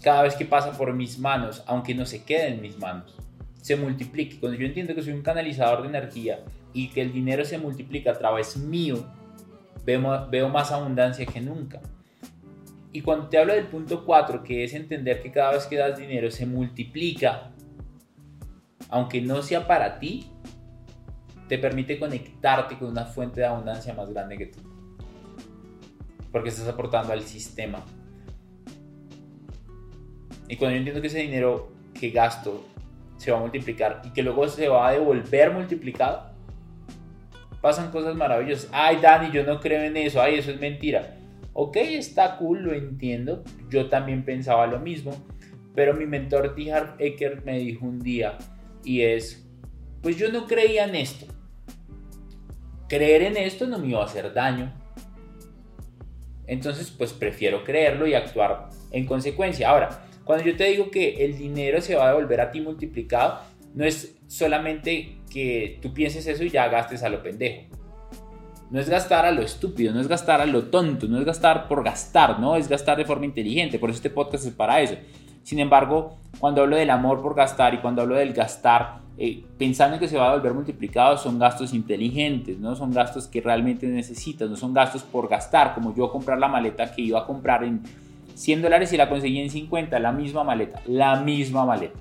Cada 0.01 0.21
vez 0.23 0.35
que 0.35 0.45
pasa 0.45 0.71
por 0.71 0.93
mis 0.93 1.19
manos, 1.19 1.65
aunque 1.67 1.93
no 1.93 2.05
se 2.05 2.23
quede 2.23 2.47
en 2.47 2.61
mis 2.61 2.79
manos, 2.79 3.13
se 3.63 3.77
multiplica. 3.77 4.35
Cuando 4.41 4.59
yo 4.59 4.67
entiendo 4.67 4.93
que 4.93 5.01
soy 5.01 5.13
un 5.13 5.21
canalizador 5.21 5.83
de 5.83 5.87
energía 5.87 6.43
y 6.73 6.89
que 6.89 7.01
el 7.01 7.13
dinero 7.13 7.45
se 7.45 7.57
multiplica 7.57 8.11
a 8.11 8.17
través 8.17 8.57
mío, 8.57 9.05
veo, 9.85 10.27
veo 10.29 10.49
más 10.49 10.73
abundancia 10.73 11.25
que 11.25 11.39
nunca. 11.39 11.79
Y 12.91 13.01
cuando 13.01 13.29
te 13.29 13.37
hablo 13.37 13.53
del 13.53 13.67
punto 13.67 14.03
4, 14.03 14.43
que 14.43 14.65
es 14.65 14.73
entender 14.73 15.21
que 15.23 15.31
cada 15.31 15.53
vez 15.53 15.65
que 15.65 15.77
das 15.77 15.97
dinero 15.97 16.29
se 16.29 16.45
multiplica, 16.45 17.51
aunque 18.89 19.21
no 19.21 19.41
sea 19.41 19.65
para 19.65 19.97
ti, 19.97 20.27
te 21.47 21.57
permite 21.57 21.97
conectarte 21.97 22.77
con 22.77 22.89
una 22.89 23.05
fuente 23.05 23.39
de 23.39 23.47
abundancia 23.47 23.93
más 23.93 24.09
grande 24.09 24.37
que 24.37 24.47
tú. 24.47 24.59
Porque 26.33 26.49
estás 26.49 26.67
aportando 26.67 27.13
al 27.13 27.21
sistema. 27.21 27.81
Y 30.49 30.57
cuando 30.57 30.73
yo 30.73 30.79
entiendo 30.79 30.99
que 30.99 31.07
ese 31.07 31.19
dinero 31.19 31.71
que 31.93 32.09
gasto 32.09 32.72
se 33.17 33.31
va 33.31 33.37
a 33.37 33.41
multiplicar 33.41 34.01
y 34.03 34.11
que 34.11 34.23
luego 34.23 34.47
se 34.47 34.67
va 34.67 34.87
a 34.87 34.91
devolver 34.91 35.51
multiplicado, 35.51 36.31
pasan 37.61 37.91
cosas 37.91 38.15
maravillosas. 38.15 38.69
Ay, 38.71 38.97
Dani, 39.01 39.31
yo 39.31 39.43
no 39.43 39.59
creo 39.59 39.81
en 39.81 39.97
eso. 39.97 40.21
Ay, 40.21 40.35
eso 40.35 40.51
es 40.51 40.59
mentira 40.59 41.17
ok, 41.53 41.77
está 41.77 42.37
cool, 42.37 42.63
lo 42.63 42.73
entiendo, 42.73 43.43
yo 43.69 43.87
también 43.87 44.25
pensaba 44.25 44.67
lo 44.67 44.79
mismo, 44.79 45.13
pero 45.75 45.93
mi 45.93 46.05
mentor 46.05 46.55
T. 46.55 46.71
Harv 46.71 46.95
Eker 46.99 47.43
me 47.45 47.59
dijo 47.59 47.85
un 47.85 47.99
día, 47.99 48.37
y 48.83 49.01
es, 49.01 49.47
pues 50.01 50.17
yo 50.17 50.31
no 50.31 50.45
creía 50.45 50.85
en 50.85 50.95
esto. 50.95 51.25
Creer 52.89 53.21
en 53.23 53.37
esto 53.37 53.65
no 53.65 53.79
me 53.79 53.87
iba 53.87 54.01
a 54.01 54.05
hacer 54.05 54.33
daño. 54.33 54.73
Entonces, 56.45 56.91
pues 56.91 57.13
prefiero 57.13 57.63
creerlo 57.63 58.05
y 58.05 58.13
actuar 58.13 58.69
en 58.91 59.05
consecuencia. 59.05 59.69
Ahora, 59.69 60.05
cuando 60.25 60.45
yo 60.45 60.55
te 60.55 60.65
digo 60.65 60.89
que 60.89 61.25
el 61.25 61.37
dinero 61.37 61.81
se 61.81 61.95
va 61.95 62.05
a 62.05 62.07
devolver 62.09 62.41
a 62.41 62.51
ti 62.51 62.61
multiplicado, 62.61 63.39
no 63.73 63.83
es 63.83 64.15
solamente 64.27 65.17
que 65.29 65.79
tú 65.81 65.93
pienses 65.93 66.27
eso 66.27 66.43
y 66.43 66.49
ya 66.49 66.67
gastes 66.67 67.03
a 67.03 67.09
lo 67.09 67.21
pendejo. 67.21 67.63
No 68.69 68.79
es 68.79 68.89
gastar 68.89 69.25
a 69.25 69.31
lo 69.31 69.41
estúpido, 69.41 69.93
no 69.93 69.99
es 69.99 70.07
gastar 70.07 70.41
a 70.41 70.45
lo 70.45 70.63
tonto, 70.65 71.07
no 71.07 71.19
es 71.19 71.25
gastar 71.25 71.67
por 71.67 71.83
gastar, 71.83 72.39
no 72.39 72.55
es 72.55 72.67
gastar 72.67 72.97
de 72.97 73.05
forma 73.05 73.25
inteligente. 73.25 73.77
Por 73.77 73.89
eso 73.89 73.97
este 73.97 74.09
podcast 74.09 74.45
es 74.45 74.53
para 74.53 74.81
eso. 74.81 74.95
Sin 75.43 75.59
embargo, 75.59 76.17
cuando 76.39 76.61
hablo 76.61 76.75
del 76.75 76.89
amor 76.89 77.21
por 77.21 77.35
gastar 77.35 77.73
y 77.73 77.79
cuando 77.79 78.01
hablo 78.01 78.15
del 78.15 78.33
gastar, 78.33 79.01
eh, 79.17 79.43
pensando 79.59 79.95
en 79.95 79.99
que 79.99 80.07
se 80.07 80.17
va 80.17 80.31
a 80.31 80.33
volver 80.33 80.53
multiplicado, 80.53 81.17
son 81.17 81.37
gastos 81.37 81.73
inteligentes, 81.73 82.57
no 82.57 82.75
son 82.75 82.91
gastos 82.91 83.27
que 83.27 83.41
realmente 83.41 83.85
necesitas, 83.85 84.49
no 84.49 84.55
son 84.55 84.73
gastos 84.73 85.03
por 85.03 85.27
gastar, 85.27 85.75
como 85.75 85.93
yo 85.93 86.11
comprar 86.11 86.39
la 86.39 86.47
maleta 86.47 86.91
que 86.91 87.03
iba 87.03 87.19
a 87.19 87.25
comprar 87.25 87.63
en 87.63 87.83
100 88.35 88.61
dólares 88.61 88.91
y 88.93 88.97
la 88.97 89.09
conseguí 89.09 89.39
en 89.39 89.49
50, 89.49 89.99
la 89.99 90.11
misma 90.11 90.43
maleta, 90.43 90.81
la 90.87 91.21
misma 91.21 91.65
maleta, 91.65 91.99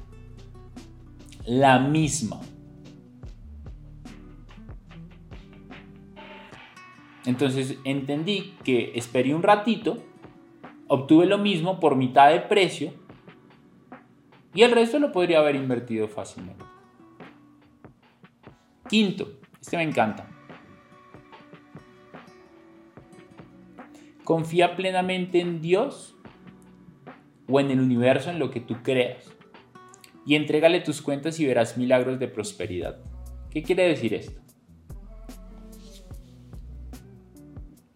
la 1.46 1.78
misma. 1.78 2.40
Entonces 7.24 7.78
entendí 7.84 8.54
que 8.64 8.92
esperé 8.96 9.34
un 9.34 9.42
ratito, 9.42 10.02
obtuve 10.88 11.26
lo 11.26 11.38
mismo 11.38 11.78
por 11.78 11.96
mitad 11.96 12.30
de 12.30 12.40
precio 12.40 12.92
y 14.54 14.62
el 14.62 14.72
resto 14.72 14.98
lo 14.98 15.12
podría 15.12 15.38
haber 15.38 15.56
invertido 15.56 16.08
fácilmente. 16.08 16.64
Quinto, 18.88 19.28
este 19.60 19.76
me 19.76 19.84
encanta. 19.84 20.28
Confía 24.24 24.76
plenamente 24.76 25.40
en 25.40 25.60
Dios 25.60 26.11
o 27.52 27.60
en 27.60 27.70
el 27.70 27.80
universo 27.80 28.30
en 28.30 28.38
lo 28.38 28.50
que 28.50 28.60
tú 28.60 28.76
creas 28.82 29.30
y 30.26 30.34
entrégale 30.34 30.80
tus 30.80 31.02
cuentas 31.02 31.38
y 31.38 31.46
verás 31.46 31.76
milagros 31.76 32.18
de 32.18 32.26
prosperidad. 32.26 32.98
¿Qué 33.50 33.62
quiere 33.62 33.86
decir 33.86 34.14
esto? 34.14 34.42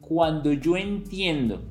cuando 0.07 0.52
yo 0.52 0.76
entiendo 0.76 1.62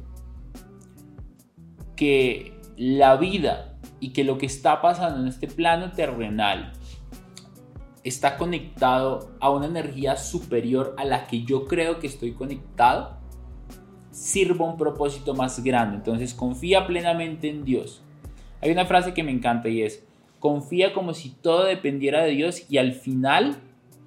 que 1.96 2.60
la 2.76 3.16
vida 3.16 3.78
y 4.02 4.10
que 4.10 4.26
lo 4.26 4.38
que 4.38 4.46
está 4.46 4.82
pasando 4.82 5.22
en 5.22 5.28
este 5.30 5.48
plano 5.48 5.92
terrenal 5.92 6.74
está 8.04 8.38
conectado 8.38 9.32
a 9.40 9.50
una 9.50 9.68
energía 9.68 10.18
superior 10.18 10.96
a 10.98 11.06
la 11.06 11.28
que 11.28 11.44
yo 11.44 11.66
creo 11.66 12.00
que 12.00 12.08
estoy 12.08 12.34
conectado, 12.34 13.22
sirva 14.16 14.66
un 14.66 14.78
propósito 14.78 15.36
más 15.36 15.62
grande. 15.62 15.98
Entonces 15.98 16.34
confía 16.34 16.88
plenamente 16.88 17.50
en 17.50 17.66
Dios. 17.66 18.02
Hay 18.62 18.72
una 18.72 18.86
frase 18.86 19.14
que 19.14 19.24
me 19.24 19.32
encanta 19.32 19.68
y 19.68 19.82
es, 19.82 20.06
confía 20.40 20.94
como 20.94 21.14
si 21.14 21.30
todo 21.30 21.66
dependiera 21.66 22.24
de 22.24 22.32
Dios 22.32 22.66
y 22.70 22.78
al 22.78 22.94
final 22.94 23.58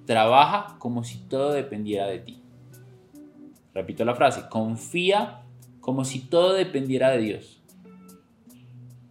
trabaja 0.05 0.75
como 0.79 1.03
si 1.03 1.19
todo 1.19 1.51
dependiera 1.51 2.07
de 2.07 2.19
ti. 2.19 2.41
Repito 3.75 4.03
la 4.03 4.15
frase, 4.15 4.49
confía 4.49 5.43
como 5.79 6.03
si 6.03 6.19
todo 6.19 6.53
dependiera 6.53 7.11
de 7.11 7.19
Dios. 7.19 7.61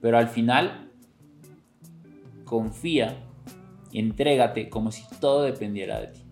Pero 0.01 0.19
al 0.19 0.29
final, 0.29 0.91
confía 2.45 3.17
y 3.93 4.01
entrégate 4.01 4.69
como 4.69 4.91
si 4.91 5.05
todo 5.21 5.43
dependiera 5.43 6.01
de 6.01 6.09
ti. 6.09 6.28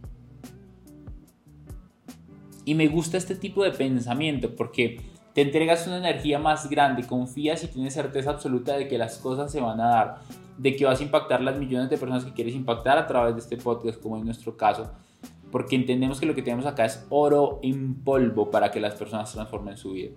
Y 2.66 2.74
me 2.74 2.88
gusta 2.88 3.16
este 3.16 3.36
tipo 3.36 3.62
de 3.62 3.70
pensamiento 3.70 4.54
porque 4.56 5.00
te 5.34 5.40
entregas 5.40 5.86
una 5.86 5.98
energía 5.98 6.40
más 6.40 6.68
grande, 6.68 7.06
confías 7.06 7.62
y 7.62 7.68
tienes 7.68 7.94
certeza 7.94 8.30
absoluta 8.30 8.76
de 8.76 8.88
que 8.88 8.98
las 8.98 9.18
cosas 9.18 9.52
se 9.52 9.60
van 9.60 9.80
a 9.80 9.86
dar, 9.86 10.18
de 10.58 10.74
que 10.74 10.84
vas 10.84 10.98
a 10.98 11.04
impactar 11.04 11.42
las 11.42 11.60
millones 11.60 11.88
de 11.90 11.96
personas 11.96 12.24
que 12.24 12.32
quieres 12.32 12.56
impactar 12.56 12.98
a 12.98 13.06
través 13.06 13.34
de 13.36 13.40
este 13.40 13.56
podcast, 13.56 14.02
como 14.02 14.16
en 14.16 14.24
nuestro 14.24 14.56
caso, 14.56 14.90
porque 15.52 15.76
entendemos 15.76 16.18
que 16.18 16.26
lo 16.26 16.34
que 16.34 16.42
tenemos 16.42 16.66
acá 16.66 16.84
es 16.84 17.06
oro 17.08 17.60
en 17.62 18.02
polvo 18.02 18.50
para 18.50 18.72
que 18.72 18.80
las 18.80 18.96
personas 18.96 19.32
transformen 19.32 19.76
su 19.76 19.92
vida. 19.92 20.10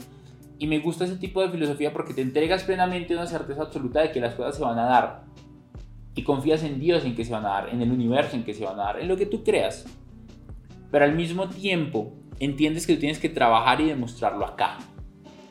Y 0.58 0.66
me 0.66 0.80
gusta 0.80 1.06
ese 1.06 1.18
tipo 1.18 1.44
de 1.44 1.50
filosofía 1.50 1.94
porque 1.94 2.16
te 2.16 2.24
entregas 2.24 2.64
plenamente 2.64 3.14
una 3.14 3.28
certeza 3.28 3.62
absoluta 3.62 4.02
de 4.02 4.12
que 4.12 4.22
las 4.22 4.34
cosas 4.34 4.58
se 4.58 4.64
van 4.64 4.80
a 4.80 4.86
dar. 4.86 5.26
Y 6.16 6.24
confías 6.24 6.64
en 6.64 6.80
Dios 6.80 7.06
en 7.06 7.16
que 7.16 7.26
se 7.26 7.32
van 7.32 7.46
a 7.46 7.50
dar, 7.50 7.70
en 7.70 7.84
el 7.84 7.92
universo 7.92 8.36
en 8.36 8.44
que 8.44 8.56
se 8.56 8.66
van 8.66 8.80
a 8.80 8.86
dar, 8.86 9.00
en 9.00 9.08
lo 9.08 9.18
que 9.18 9.28
tú 9.28 9.44
creas. 9.44 9.86
Pero 10.90 11.06
al 11.06 11.14
mismo 11.14 11.48
tiempo 11.48 12.19
entiendes 12.40 12.88
que 12.88 12.94
tú 12.94 13.00
tienes 13.00 13.20
que 13.20 13.30
trabajar 13.30 13.82
y 13.82 13.86
demostrarlo 13.86 14.46
acá. 14.46 14.78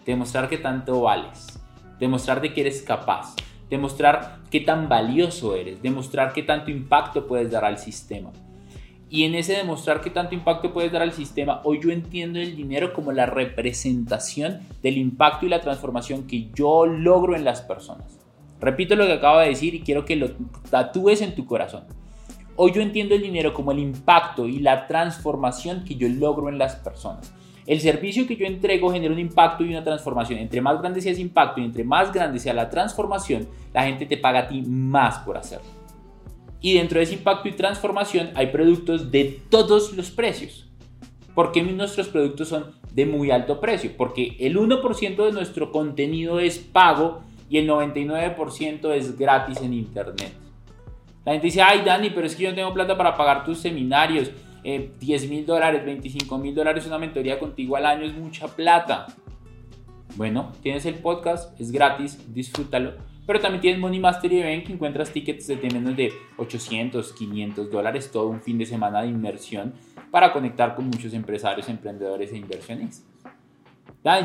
Demostrar 0.07 0.49
que 0.49 0.59
tanto 0.59 1.03
vales. 1.03 1.59
Demostrar 1.99 2.41
de 2.41 2.53
que 2.53 2.62
eres 2.62 2.82
capaz. 2.82 3.34
Demostrar 3.68 4.39
qué 4.51 4.61
tan 4.61 4.89
valioso 4.89 5.55
eres. 5.55 5.82
Demostrar 5.82 6.32
qué 6.32 6.43
tanto 6.43 6.70
impacto 6.70 7.26
puedes 7.26 7.51
dar 7.51 7.64
al 7.64 7.78
sistema. 7.78 8.30
Y 9.11 9.24
en 9.24 9.34
ese 9.34 9.55
demostrar 9.55 10.03
qué 10.03 10.11
tanto 10.11 10.34
impacto 10.34 10.72
puedes 10.72 10.93
dar 10.93 11.01
al 11.01 11.12
sistema, 11.12 11.62
hoy 11.64 11.80
yo 11.82 11.91
entiendo 11.91 12.39
el 12.39 12.57
dinero 12.57 12.93
como 12.93 13.11
la 13.11 13.24
representación 13.24 14.61
del 14.82 14.99
impacto 14.99 15.47
y 15.47 15.49
la 15.49 15.62
transformación 15.62 16.26
que 16.26 16.51
yo 16.55 16.84
logro 16.84 17.34
en 17.34 17.45
las 17.45 17.62
personas. 17.62 18.18
Repito 18.61 18.97
lo 18.97 19.07
que 19.07 19.14
acabo 19.14 19.39
de 19.39 19.49
decir 19.49 19.74
y 19.74 19.80
quiero 19.80 20.05
que 20.05 20.16
lo 20.16 20.30
tatúes 20.70 21.22
en 21.22 21.34
tu 21.34 21.47
corazón. 21.47 21.84
Hoy 22.61 22.72
yo 22.72 22.82
entiendo 22.82 23.14
el 23.14 23.22
dinero 23.22 23.54
como 23.54 23.70
el 23.70 23.78
impacto 23.78 24.48
y 24.48 24.59
la 24.59 24.88
transformación 24.88 25.84
que 25.84 25.94
yo 25.94 26.09
logro 26.09 26.48
en 26.48 26.59
las 26.59 26.74
personas. 26.74 27.32
El 27.66 27.78
servicio 27.78 28.26
que 28.26 28.34
yo 28.34 28.46
entrego 28.46 28.90
genera 28.90 29.14
un 29.14 29.20
impacto 29.20 29.62
y 29.62 29.68
una 29.68 29.84
transformación. 29.84 30.40
Entre 30.40 30.61
más 30.61 30.80
grande 30.80 31.00
sea 31.00 31.12
ese 31.12 31.20
impacto 31.20 31.61
y 31.61 31.64
entre 31.64 31.84
más 31.84 32.12
grande 32.12 32.40
sea 32.40 32.52
la 32.54 32.68
transformación, 32.68 33.46
la 33.72 33.84
gente 33.84 34.06
te 34.06 34.16
paga 34.16 34.40
a 34.40 34.48
ti 34.48 34.62
más 34.62 35.20
por 35.20 35.36
hacerlo. 35.36 35.68
Y 36.61 36.74
dentro 36.74 36.98
de 36.98 37.04
ese 37.04 37.14
impacto 37.14 37.46
y 37.46 37.52
transformación 37.52 38.30
hay 38.34 38.48
productos 38.48 39.12
de 39.12 39.40
todos 39.48 39.92
los 39.92 40.11
precios. 40.11 40.68
¿Por 41.36 41.52
qué 41.52 41.62
nuestros 41.62 42.09
productos 42.09 42.48
son 42.48 42.74
de 42.92 43.06
muy 43.06 43.30
alto 43.30 43.61
precio? 43.61 43.92
Porque 43.96 44.36
el 44.40 44.59
1% 44.59 45.26
de 45.26 45.30
nuestro 45.30 45.70
contenido 45.70 46.40
es 46.40 46.59
pago 46.59 47.20
y 47.48 47.59
el 47.59 47.68
99% 47.68 48.90
es 48.94 49.16
gratis 49.16 49.61
en 49.62 49.74
Internet. 49.74 50.47
La 51.24 51.32
gente 51.32 51.46
dice, 51.46 51.62
ay 51.62 51.82
Dani, 51.84 52.10
pero 52.10 52.26
es 52.26 52.34
que 52.34 52.44
yo 52.44 52.50
no 52.50 52.56
tengo 52.56 52.72
plata 52.72 52.96
para 52.96 53.16
pagar 53.16 53.44
tus 53.44 53.58
seminarios. 53.58 54.30
10 54.62 55.22
eh, 55.22 55.28
mil 55.28 55.46
dólares, 55.46 55.84
25 55.84 56.38
mil 56.38 56.54
dólares 56.54 56.86
una 56.86 56.98
mentoría 56.98 57.38
contigo 57.38 57.76
al 57.76 57.86
año 57.86 58.04
es 58.04 58.14
mucha 58.14 58.48
plata. 58.48 59.06
Bueno, 60.16 60.52
tienes 60.62 60.84
el 60.86 60.94
podcast, 60.94 61.58
es 61.60 61.70
gratis, 61.70 62.32
disfrútalo 62.34 62.94
pero 63.28 63.40
también 63.40 63.60
tienes 63.60 63.78
Money 63.78 64.00
Mastery 64.00 64.40
Event 64.40 64.66
que 64.66 64.72
encuentras 64.72 65.10
tickets 65.10 65.48
de 65.48 65.56
menos 65.70 65.94
de 65.94 66.10
800, 66.38 67.12
500 67.12 67.70
dólares, 67.70 68.10
todo 68.10 68.28
un 68.28 68.40
fin 68.40 68.56
de 68.56 68.64
semana 68.64 69.02
de 69.02 69.08
inversión 69.08 69.74
para 70.10 70.32
conectar 70.32 70.74
con 70.74 70.86
muchos 70.86 71.12
empresarios, 71.12 71.68
emprendedores 71.68 72.32
e 72.32 72.38
inversionistas. 72.38 73.04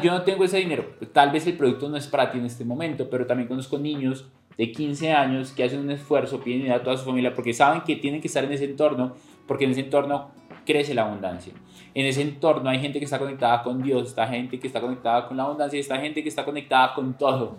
yo 0.01 0.09
no 0.09 0.21
tengo 0.21 0.45
ese 0.45 0.59
dinero, 0.59 0.85
tal 1.11 1.31
vez 1.31 1.45
el 1.47 1.57
producto 1.57 1.89
no 1.89 1.97
es 1.97 2.07
para 2.07 2.31
ti 2.31 2.37
en 2.37 2.45
este 2.45 2.63
momento, 2.63 3.09
pero 3.09 3.25
también 3.27 3.49
conozco 3.49 3.77
niños 3.77 4.31
de 4.57 4.71
15 4.71 5.11
años 5.13 5.51
que 5.51 5.63
hacen 5.63 5.79
un 5.79 5.91
esfuerzo, 5.91 6.39
piden 6.39 6.63
ayuda 6.63 6.75
a 6.75 6.83
toda 6.83 6.97
su 6.97 7.05
familia 7.05 7.33
porque 7.33 7.53
saben 7.53 7.81
que 7.81 7.95
tienen 7.95 8.21
que 8.21 8.27
estar 8.27 8.43
en 8.43 8.51
ese 8.51 8.65
entorno, 8.65 9.13
porque 9.47 9.65
en 9.65 9.71
ese 9.71 9.81
entorno 9.81 10.31
crece 10.65 10.93
la 10.93 11.03
abundancia. 11.03 11.53
En 11.93 12.05
ese 12.05 12.21
entorno 12.21 12.69
hay 12.69 12.79
gente 12.79 12.99
que 12.99 13.05
está 13.05 13.19
conectada 13.19 13.63
con 13.63 13.81
Dios, 13.81 14.09
está 14.09 14.27
gente 14.27 14.59
que 14.59 14.67
está 14.67 14.81
conectada 14.81 15.27
con 15.27 15.37
la 15.37 15.43
abundancia, 15.43 15.79
está 15.79 15.97
gente 15.99 16.23
que 16.23 16.29
está 16.29 16.45
conectada 16.45 16.93
con 16.93 17.13
todo. 17.17 17.55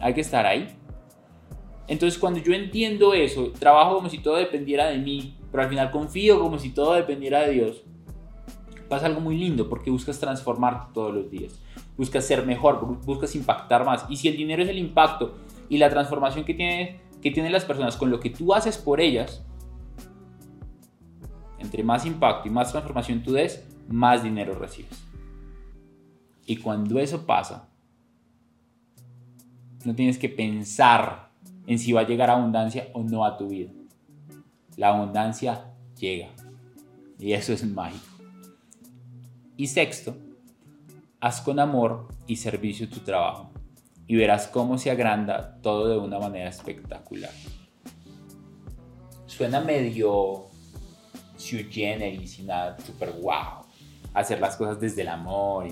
Hay 0.00 0.14
que 0.14 0.20
estar 0.20 0.46
ahí. 0.46 0.68
Entonces 1.88 2.18
cuando 2.18 2.40
yo 2.40 2.52
entiendo 2.52 3.14
eso, 3.14 3.52
trabajo 3.58 3.96
como 3.96 4.08
si 4.08 4.18
todo 4.18 4.36
dependiera 4.36 4.86
de 4.86 4.98
mí, 4.98 5.36
pero 5.50 5.62
al 5.62 5.68
final 5.68 5.90
confío 5.90 6.40
como 6.40 6.58
si 6.58 6.70
todo 6.70 6.94
dependiera 6.94 7.42
de 7.42 7.52
Dios, 7.52 7.82
pasa 8.88 9.06
algo 9.06 9.20
muy 9.20 9.36
lindo 9.36 9.68
porque 9.68 9.90
buscas 9.90 10.18
transformarte 10.18 10.92
todos 10.92 11.14
los 11.14 11.30
días, 11.30 11.60
buscas 11.96 12.24
ser 12.24 12.44
mejor, 12.44 12.84
buscas 13.04 13.34
impactar 13.36 13.84
más. 13.84 14.04
Y 14.08 14.16
si 14.16 14.28
el 14.28 14.36
dinero 14.36 14.62
es 14.62 14.68
el 14.68 14.78
impacto 14.78 15.34
y 15.68 15.78
la 15.78 15.90
transformación 15.90 16.44
que, 16.44 16.54
tiene, 16.54 17.00
que 17.22 17.30
tienen 17.30 17.52
las 17.52 17.64
personas 17.64 17.96
con 17.96 18.10
lo 18.10 18.20
que 18.20 18.30
tú 18.30 18.54
haces 18.54 18.76
por 18.78 19.00
ellas, 19.00 19.44
entre 21.58 21.82
más 21.82 22.06
impacto 22.06 22.48
y 22.48 22.50
más 22.50 22.70
transformación 22.70 23.22
tú 23.22 23.32
des, 23.32 23.66
más 23.88 24.22
dinero 24.22 24.54
recibes. 24.54 25.04
Y 26.44 26.58
cuando 26.58 26.98
eso 26.98 27.26
pasa, 27.26 27.68
no 29.84 29.94
tienes 29.94 30.18
que 30.18 30.28
pensar 30.28 31.30
en 31.66 31.78
si 31.78 31.92
va 31.92 32.02
a 32.02 32.06
llegar 32.06 32.30
abundancia 32.30 32.88
o 32.92 33.02
no 33.02 33.24
a 33.24 33.36
tu 33.36 33.48
vida. 33.48 33.72
La 34.76 34.88
abundancia 34.88 35.72
llega. 35.98 36.28
Y 37.18 37.32
eso 37.32 37.52
es 37.52 37.64
mágico. 37.64 38.04
Y 39.56 39.66
sexto, 39.68 40.16
haz 41.18 41.40
con 41.40 41.58
amor 41.58 42.08
y 42.26 42.36
servicio 42.36 42.88
tu 42.88 43.00
trabajo 43.00 43.55
y 44.06 44.16
verás 44.16 44.46
cómo 44.48 44.78
se 44.78 44.90
agranda 44.90 45.58
todo 45.62 45.88
de 45.88 45.98
una 45.98 46.18
manera 46.18 46.48
espectacular. 46.48 47.30
Suena 49.26 49.60
medio 49.60 50.46
sui 51.36 51.64
generis 51.64 52.38
y 52.38 52.44
nada 52.44 52.78
super 52.78 53.12
wow. 53.20 53.66
Hacer 54.14 54.40
las 54.40 54.56
cosas 54.56 54.80
desde 54.80 55.02
el 55.02 55.08
amor. 55.08 55.66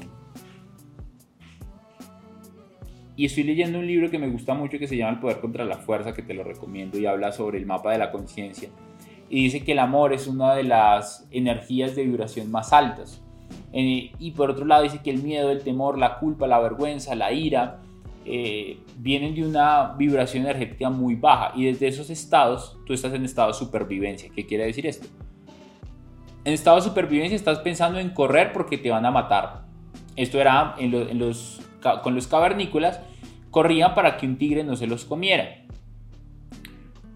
Y... 3.16 3.24
estoy 3.24 3.44
leyendo 3.44 3.78
un 3.78 3.86
libro 3.86 4.10
que 4.10 4.18
me 4.18 4.28
gusta 4.28 4.54
mucho 4.54 4.78
que 4.78 4.88
se 4.88 4.96
llama 4.96 5.12
El 5.12 5.20
poder 5.20 5.40
contra 5.40 5.64
la 5.64 5.78
fuerza, 5.78 6.12
que 6.12 6.22
te 6.22 6.34
lo 6.34 6.44
recomiendo 6.44 6.98
y 6.98 7.06
habla 7.06 7.32
sobre 7.32 7.58
el 7.58 7.66
mapa 7.66 7.92
de 7.92 7.98
la 7.98 8.10
conciencia. 8.10 8.68
Y 9.30 9.44
dice 9.44 9.64
que 9.64 9.72
el 9.72 9.78
amor 9.78 10.12
es 10.12 10.26
una 10.26 10.54
de 10.54 10.64
las 10.64 11.26
energías 11.30 11.96
de 11.96 12.04
vibración 12.04 12.50
más 12.50 12.72
altas. 12.72 13.22
Eh, 13.72 14.12
y 14.18 14.30
por 14.32 14.50
otro 14.50 14.66
lado 14.66 14.82
dice 14.82 15.00
que 15.02 15.10
el 15.10 15.22
miedo, 15.22 15.50
el 15.50 15.62
temor, 15.62 15.96
la 15.96 16.18
culpa, 16.18 16.46
la 16.46 16.58
vergüenza, 16.58 17.14
la 17.14 17.32
ira, 17.32 17.80
eh, 18.24 18.78
vienen 18.96 19.34
de 19.34 19.44
una 19.44 19.94
vibración 19.96 20.44
energética 20.44 20.90
muy 20.90 21.14
baja. 21.14 21.52
Y 21.54 21.64
desde 21.64 21.88
esos 21.88 22.10
estados 22.10 22.76
tú 22.86 22.92
estás 22.92 23.12
en 23.12 23.24
estado 23.24 23.48
de 23.48 23.54
supervivencia. 23.54 24.30
¿Qué 24.34 24.46
quiere 24.46 24.66
decir 24.66 24.86
esto? 24.86 25.06
En 26.44 26.52
estado 26.52 26.76
de 26.76 26.82
supervivencia 26.82 27.36
estás 27.36 27.58
pensando 27.60 27.98
en 27.98 28.10
correr 28.10 28.52
porque 28.52 28.78
te 28.78 28.90
van 28.90 29.06
a 29.06 29.10
matar. 29.10 29.64
Esto 30.16 30.40
era 30.40 30.74
en 30.78 31.18
los, 31.18 31.60
con 32.02 32.14
los 32.14 32.26
cavernícolas, 32.26 33.00
corrían 33.50 33.94
para 33.94 34.16
que 34.16 34.26
un 34.26 34.36
tigre 34.36 34.62
no 34.62 34.76
se 34.76 34.86
los 34.86 35.04
comiera. 35.04 35.64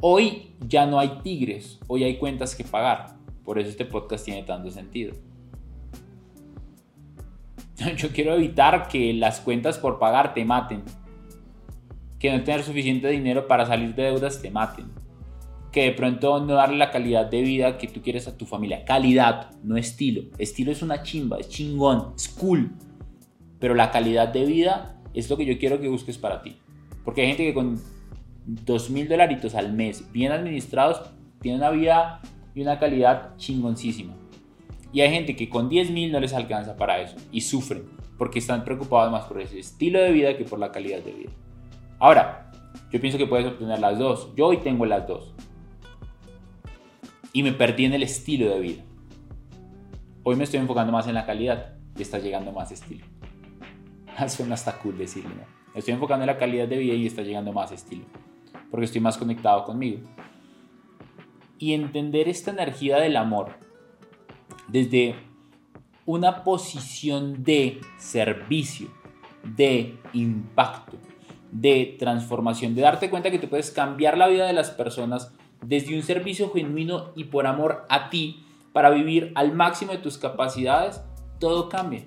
Hoy 0.01 0.55
ya 0.61 0.87
no 0.87 0.99
hay 0.99 1.21
tigres, 1.23 1.79
hoy 1.89 2.05
hay 2.05 2.17
cuentas 2.17 2.55
que 2.55 2.65
pagar. 2.65 3.17
Por 3.45 3.59
eso 3.59 3.69
este 3.69 3.85
podcast 3.85 4.25
tiene 4.25 4.43
tanto 4.43 4.71
sentido. 4.71 5.15
Yo 7.97 8.11
quiero 8.11 8.35
evitar 8.35 8.89
que 8.89 9.13
las 9.13 9.41
cuentas 9.41 9.79
por 9.79 9.99
pagar 9.99 10.35
te 10.35 10.45
maten. 10.45 10.83
Que 12.19 12.33
no 12.33 12.43
tener 12.43 12.63
suficiente 12.63 13.09
dinero 13.09 13.47
para 13.47 13.67
salir 13.67 13.95
de 13.95 14.05
deudas 14.05 14.43
te 14.43 14.51
maten 14.51 14.91
que 15.73 15.83
de 15.83 15.93
pronto 15.93 16.41
no 16.41 16.55
darle 16.55 16.77
la 16.77 16.91
calidad 16.91 17.27
de 17.27 17.43
vida 17.43 17.79
que 17.79 17.89
tú 17.89 18.01
quieres 18.01 18.27
a 18.27 18.37
tu 18.37 18.47
familia. 18.47 18.85
Calidad, 18.85 19.51
no 19.63 19.77
estilo. 19.77 20.23
Estilo 20.39 20.73
es 20.73 20.83
una 20.83 21.03
chimba, 21.03 21.39
es 21.39 21.49
chingón, 21.49 22.15
es 22.17 22.29
cool. 22.29 22.73
Pero 23.59 23.75
la 23.75 23.91
calidad 23.91 24.29
de 24.29 24.45
vida 24.47 24.97
es 25.15 25.29
lo 25.29 25.37
que 25.37 25.45
yo 25.45 25.59
quiero 25.59 25.81
que 25.81 25.89
busques 25.89 26.17
para 26.17 26.43
ti. 26.43 26.57
Porque 27.05 27.23
hay 27.23 27.29
gente 27.29 27.45
que 27.45 27.55
con 27.55 27.81
dos 28.45 28.91
mil 28.91 29.09
dolaritos 29.09 29.55
al 29.55 29.73
mes, 29.73 30.11
bien 30.13 30.33
administrados, 30.33 31.03
tiene 31.41 31.59
una 31.59 31.71
vida 31.71 32.21
y 32.55 32.63
una 32.63 32.79
calidad 32.79 33.37
chingoncísima. 33.37 34.15
Y 34.93 35.01
hay 35.03 35.11
gente 35.11 35.37
que 35.37 35.49
con 35.49 35.69
10 35.69 35.91
mil 35.91 36.13
no 36.13 36.21
les 36.21 36.33
alcanza 36.33 36.77
para 36.77 37.01
eso 37.01 37.17
y 37.31 37.43
sufren 37.43 37.85
porque 38.17 38.39
están 38.39 38.65
preocupados 38.65 39.13
más 39.13 39.25
por 39.25 39.41
ese 39.41 39.59
estilo 39.59 40.01
de 40.01 40.13
vida 40.13 40.37
que 40.37 40.45
por 40.45 40.59
la 40.59 40.73
calidad 40.73 41.01
de 41.01 41.13
vida. 41.13 41.31
Ahora, 41.99 42.51
yo 42.91 43.01
pienso 43.01 43.19
que 43.19 43.27
puedes 43.27 43.47
obtener 43.47 43.79
las 43.79 43.99
dos. 43.99 44.35
Yo 44.35 44.47
hoy 44.47 44.59
tengo 44.59 44.87
las 44.87 45.07
dos 45.07 45.35
y 47.33 47.43
me 47.43 47.53
perdí 47.53 47.85
en 47.85 47.95
el 47.95 48.03
estilo 48.03 48.51
de 48.51 48.61
vida. 48.61 48.83
Hoy 50.23 50.37
me 50.37 50.45
estoy 50.45 50.61
enfocando 50.61 50.93
más 50.93 51.07
en 51.07 51.15
la 51.15 51.27
calidad 51.27 51.75
y 51.97 52.03
está 52.03 52.19
llegando 52.19 52.53
más 52.53 52.73
estilo. 52.73 53.05
Suena 54.29 54.55
hasta 54.55 54.79
cool 54.79 54.99
decirlo, 54.99 55.31
¿no? 55.31 55.59
Estoy 55.75 55.95
enfocando 55.95 56.25
en 56.25 56.29
la 56.29 56.39
calidad 56.39 56.67
de 56.67 56.79
vida 56.79 56.95
y 56.95 57.07
está 57.07 57.23
llegando 57.23 57.53
más 57.53 57.71
estilo. 57.73 58.05
Porque 58.71 58.87
estoy 58.87 59.01
más 59.01 59.17
conectado 59.17 59.65
conmigo. 59.65 60.01
Y 61.59 61.75
entender 61.75 62.29
esta 62.29 62.51
energía 62.51 62.99
del 62.99 63.17
amor 63.17 63.68
desde 64.69 65.15
una 66.07 66.45
posición 66.45 67.43
de 67.45 67.81
servicio, 67.99 68.89
de 69.45 69.99
impacto, 70.13 70.97
de 71.53 71.97
transformación, 71.99 72.75
de 72.75 72.83
darte 72.83 73.11
cuenta 73.11 73.31
que 73.31 73.39
te 73.39 73.49
puedes 73.49 73.71
cambiar 73.71 74.17
la 74.17 74.29
vida 74.29 74.47
de 74.47 74.53
las 74.53 74.71
personas 74.71 75.35
desde 75.63 75.97
un 75.97 76.03
servicio 76.03 76.51
genuino 76.53 77.11
y 77.15 77.25
por 77.25 77.47
amor 77.47 77.87
a 77.89 78.11
ti 78.11 78.45
para 78.73 78.91
vivir 78.91 79.33
al 79.35 79.55
máximo 79.55 79.93
de 79.93 79.99
tus 79.99 80.19
capacidades, 80.19 81.03
todo 81.39 81.69
cambia. 81.69 82.05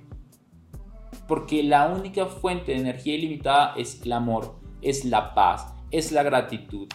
Porque 1.28 1.64
la 1.64 1.88
única 1.88 2.26
fuente 2.26 2.72
de 2.72 2.80
energía 2.80 3.16
ilimitada 3.16 3.74
es 3.76 4.02
el 4.02 4.14
amor, 4.14 4.56
es 4.82 5.06
la 5.06 5.34
paz, 5.34 5.74
es 5.92 6.12
la 6.12 6.24
gratitud. 6.24 6.88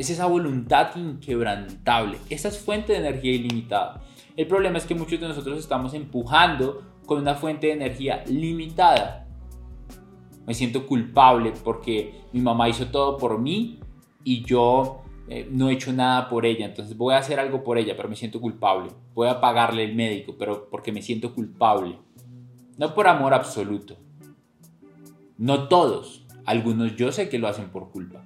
Es 0.00 0.08
esa 0.08 0.24
voluntad 0.24 0.96
inquebrantable. 0.96 2.16
Esa 2.30 2.48
es 2.48 2.58
fuente 2.58 2.94
de 2.94 3.00
energía 3.00 3.32
ilimitada. 3.32 4.02
El 4.34 4.46
problema 4.46 4.78
es 4.78 4.86
que 4.86 4.94
muchos 4.94 5.20
de 5.20 5.28
nosotros 5.28 5.58
estamos 5.58 5.92
empujando 5.92 6.80
con 7.04 7.18
una 7.18 7.34
fuente 7.34 7.66
de 7.66 7.74
energía 7.74 8.24
limitada. 8.26 9.26
Me 10.46 10.54
siento 10.54 10.86
culpable 10.86 11.52
porque 11.62 12.14
mi 12.32 12.40
mamá 12.40 12.70
hizo 12.70 12.86
todo 12.86 13.18
por 13.18 13.38
mí 13.38 13.78
y 14.24 14.42
yo 14.42 15.02
eh, 15.28 15.46
no 15.50 15.68
he 15.68 15.74
hecho 15.74 15.92
nada 15.92 16.30
por 16.30 16.46
ella, 16.46 16.64
entonces 16.64 16.96
voy 16.96 17.12
a 17.12 17.18
hacer 17.18 17.38
algo 17.38 17.62
por 17.62 17.76
ella, 17.76 17.94
pero 17.94 18.08
me 18.08 18.16
siento 18.16 18.40
culpable. 18.40 18.90
Voy 19.14 19.28
a 19.28 19.38
pagarle 19.38 19.84
el 19.84 19.94
médico, 19.94 20.34
pero 20.38 20.70
porque 20.70 20.92
me 20.92 21.02
siento 21.02 21.34
culpable. 21.34 21.98
No 22.78 22.94
por 22.94 23.06
amor 23.06 23.34
absoluto. 23.34 23.98
No 25.36 25.68
todos. 25.68 26.26
Algunos 26.46 26.96
yo 26.96 27.12
sé 27.12 27.28
que 27.28 27.38
lo 27.38 27.48
hacen 27.48 27.68
por 27.68 27.90
culpa. 27.90 28.24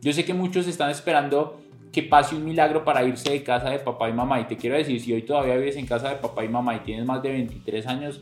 Yo 0.00 0.12
sé 0.12 0.24
que 0.24 0.34
muchos 0.34 0.66
están 0.66 0.90
esperando 0.90 1.60
que 1.92 2.02
pase 2.02 2.36
un 2.36 2.44
milagro 2.44 2.84
para 2.84 3.04
irse 3.04 3.30
de 3.30 3.42
casa 3.42 3.70
de 3.70 3.80
papá 3.80 4.08
y 4.08 4.12
mamá. 4.12 4.40
Y 4.40 4.44
te 4.44 4.56
quiero 4.56 4.76
decir, 4.76 5.00
si 5.00 5.12
hoy 5.12 5.22
todavía 5.22 5.56
vives 5.56 5.76
en 5.76 5.86
casa 5.86 6.10
de 6.10 6.16
papá 6.16 6.44
y 6.44 6.48
mamá 6.48 6.76
y 6.76 6.80
tienes 6.80 7.04
más 7.04 7.22
de 7.22 7.30
23 7.30 7.86
años, 7.86 8.20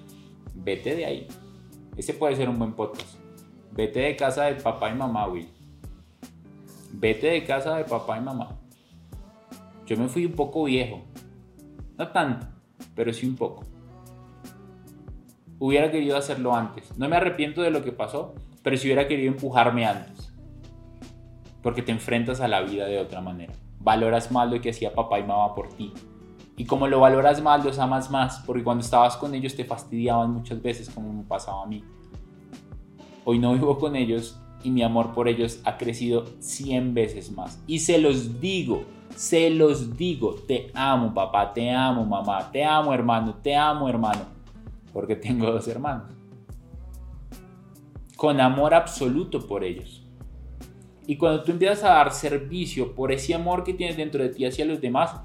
vete 0.54 0.94
de 0.94 1.06
ahí. 1.06 1.28
Ese 1.96 2.14
puede 2.14 2.36
ser 2.36 2.48
un 2.48 2.58
buen 2.58 2.72
podcast. 2.72 3.16
Vete 3.72 4.00
de 4.00 4.16
casa 4.16 4.44
de 4.44 4.54
papá 4.54 4.90
y 4.90 4.94
mamá, 4.94 5.28
Will 5.28 5.58
vete 6.92 7.28
de 7.28 7.44
casa 7.44 7.76
de 7.76 7.84
papá 7.84 8.18
y 8.18 8.20
mamá. 8.20 8.58
Yo 9.86 9.96
me 9.96 10.08
fui 10.08 10.26
un 10.26 10.32
poco 10.32 10.64
viejo. 10.64 11.02
No 11.96 12.08
tanto, 12.08 12.46
pero 12.94 13.12
sí 13.12 13.26
un 13.26 13.36
poco. 13.36 13.64
Hubiera 15.58 15.90
querido 15.90 16.16
hacerlo 16.16 16.54
antes. 16.54 16.96
No 16.98 17.08
me 17.08 17.16
arrepiento 17.16 17.62
de 17.62 17.70
lo 17.70 17.82
que 17.82 17.92
pasó, 17.92 18.34
pero 18.62 18.76
si 18.76 18.86
hubiera 18.86 19.08
querido 19.08 19.32
empujarme 19.32 19.86
antes. 19.86 20.27
Porque 21.68 21.82
te 21.82 21.92
enfrentas 21.92 22.40
a 22.40 22.48
la 22.48 22.62
vida 22.62 22.86
de 22.86 22.98
otra 22.98 23.20
manera. 23.20 23.52
Valoras 23.78 24.32
más 24.32 24.50
lo 24.50 24.58
que 24.58 24.70
hacía 24.70 24.94
papá 24.94 25.18
y 25.18 25.22
mamá 25.22 25.54
por 25.54 25.68
ti. 25.68 25.92
Y 26.56 26.64
como 26.64 26.86
lo 26.86 26.98
valoras 26.98 27.42
más, 27.42 27.62
los 27.62 27.78
amas 27.78 28.10
más, 28.10 28.42
porque 28.46 28.64
cuando 28.64 28.82
estabas 28.82 29.18
con 29.18 29.34
ellos 29.34 29.54
te 29.54 29.66
fastidiaban 29.66 30.32
muchas 30.32 30.62
veces, 30.62 30.88
como 30.88 31.12
me 31.12 31.24
pasaba 31.24 31.64
a 31.64 31.66
mí. 31.66 31.84
Hoy 33.26 33.38
no 33.38 33.52
vivo 33.52 33.76
con 33.76 33.96
ellos 33.96 34.40
y 34.64 34.70
mi 34.70 34.82
amor 34.82 35.12
por 35.12 35.28
ellos 35.28 35.60
ha 35.66 35.76
crecido 35.76 36.24
100 36.38 36.94
veces 36.94 37.30
más. 37.32 37.62
Y 37.66 37.80
se 37.80 37.98
los 37.98 38.40
digo, 38.40 38.84
se 39.14 39.50
los 39.50 39.94
digo, 39.94 40.36
te 40.36 40.70
amo 40.72 41.12
papá, 41.12 41.52
te 41.52 41.70
amo 41.70 42.06
mamá, 42.06 42.50
te 42.50 42.64
amo 42.64 42.94
hermano, 42.94 43.34
te 43.42 43.54
amo 43.54 43.90
hermano, 43.90 44.22
porque 44.94 45.16
tengo 45.16 45.52
dos 45.52 45.68
hermanos. 45.68 46.06
Con 48.16 48.40
amor 48.40 48.72
absoluto 48.72 49.46
por 49.46 49.64
ellos. 49.64 49.97
Y 51.08 51.16
cuando 51.16 51.42
tú 51.42 51.50
empiezas 51.50 51.82
a 51.82 51.94
dar 51.94 52.12
servicio 52.12 52.94
por 52.94 53.10
ese 53.10 53.34
amor 53.34 53.64
que 53.64 53.74
tienes 53.74 53.96
dentro 53.96 54.22
de 54.22 54.28
ti 54.28 54.44
hacia 54.44 54.64
los 54.64 54.80
demás, 54.80 55.16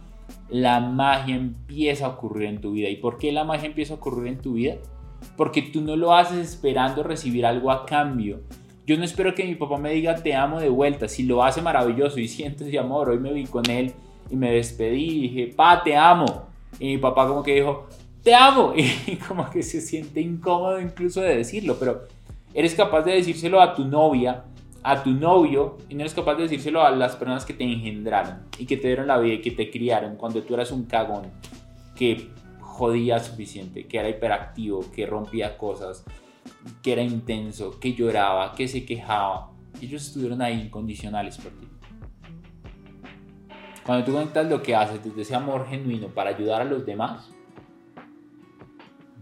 la 0.49 0.79
magia 0.79 1.35
empieza 1.35 2.07
a 2.07 2.09
ocurrir 2.09 2.47
en 2.47 2.61
tu 2.61 2.71
vida. 2.71 2.89
¿Y 2.89 2.95
por 2.95 3.19
qué 3.19 3.31
la 3.31 3.43
magia 3.43 3.67
empieza 3.67 3.93
a 3.93 3.97
ocurrir 3.97 4.27
en 4.27 4.41
tu 4.41 4.53
vida? 4.53 4.77
porque 5.35 5.61
tú 5.61 5.81
no 5.81 5.95
lo 5.95 6.13
haces 6.13 6.37
esperando 6.37 7.03
recibir 7.03 7.45
algo 7.45 7.71
a 7.71 7.85
cambio. 7.85 8.41
Yo 8.85 8.97
no 8.97 9.05
espero 9.05 9.33
que 9.33 9.45
mi 9.45 9.55
papá 9.55 9.77
me 9.77 9.91
diga 9.91 10.15
te 10.15 10.35
amo 10.35 10.59
de 10.59 10.69
vuelta, 10.69 11.07
si 11.07 11.23
lo 11.23 11.43
hace 11.43 11.61
maravilloso 11.61 12.19
y 12.19 12.27
siento 12.27 12.65
ese 12.65 12.77
amor, 12.77 13.09
hoy 13.09 13.19
me 13.19 13.31
vi 13.31 13.45
con 13.45 13.69
él 13.69 13.93
y 14.29 14.35
me 14.35 14.51
despedí 14.51 15.03
y 15.03 15.21
dije, 15.21 15.53
pa, 15.55 15.81
te 15.83 15.95
amo. 15.95 16.47
Y 16.79 16.87
mi 16.87 16.97
papá 16.97 17.27
como 17.27 17.43
que 17.43 17.55
dijo, 17.55 17.87
te 18.23 18.33
amo. 18.35 18.73
Y 19.07 19.15
como 19.15 19.49
que 19.49 19.63
se 19.63 19.81
siente 19.81 20.21
incómodo 20.21 20.79
incluso 20.81 21.21
de 21.21 21.37
decirlo, 21.37 21.77
pero 21.79 22.03
eres 22.53 22.75
capaz 22.75 23.03
de 23.03 23.13
decírselo 23.13 23.61
a 23.61 23.73
tu 23.73 23.85
novia, 23.85 24.43
a 24.83 25.01
tu 25.01 25.11
novio, 25.11 25.77
y 25.89 25.95
no 25.95 26.01
eres 26.01 26.13
capaz 26.13 26.35
de 26.35 26.43
decírselo 26.43 26.83
a 26.83 26.91
las 26.91 27.15
personas 27.15 27.45
que 27.45 27.53
te 27.53 27.63
engendraron 27.63 28.43
y 28.57 28.65
que 28.65 28.77
te 28.77 28.87
dieron 28.87 29.07
la 29.07 29.17
vida 29.17 29.35
y 29.35 29.41
que 29.41 29.51
te 29.51 29.71
criaron 29.71 30.17
cuando 30.17 30.43
tú 30.43 30.53
eras 30.53 30.71
un 30.71 30.85
cagón 30.85 31.31
que 31.95 32.29
jodía 32.59 33.19
suficiente, 33.19 33.87
que 33.87 33.97
era 33.97 34.09
hiperactivo, 34.09 34.83
que 34.91 35.05
rompía 35.05 35.57
cosas, 35.57 36.03
que 36.81 36.93
era 36.93 37.01
intenso, 37.01 37.79
que 37.79 37.93
lloraba, 37.93 38.53
que 38.55 38.67
se 38.67 38.85
quejaba. 38.85 39.51
Ellos 39.81 40.05
estuvieron 40.05 40.41
ahí 40.41 40.61
incondicionales 40.61 41.37
por 41.37 41.51
ti. 41.53 41.67
Cuando 43.85 44.05
tú 44.05 44.13
conectas 44.13 44.49
lo 44.49 44.61
que 44.61 44.75
haces 44.75 45.03
desde 45.03 45.21
ese 45.21 45.35
amor 45.35 45.67
genuino 45.67 46.07
para 46.07 46.31
ayudar 46.31 46.61
a 46.61 46.65
los 46.65 46.85
demás, 46.85 47.29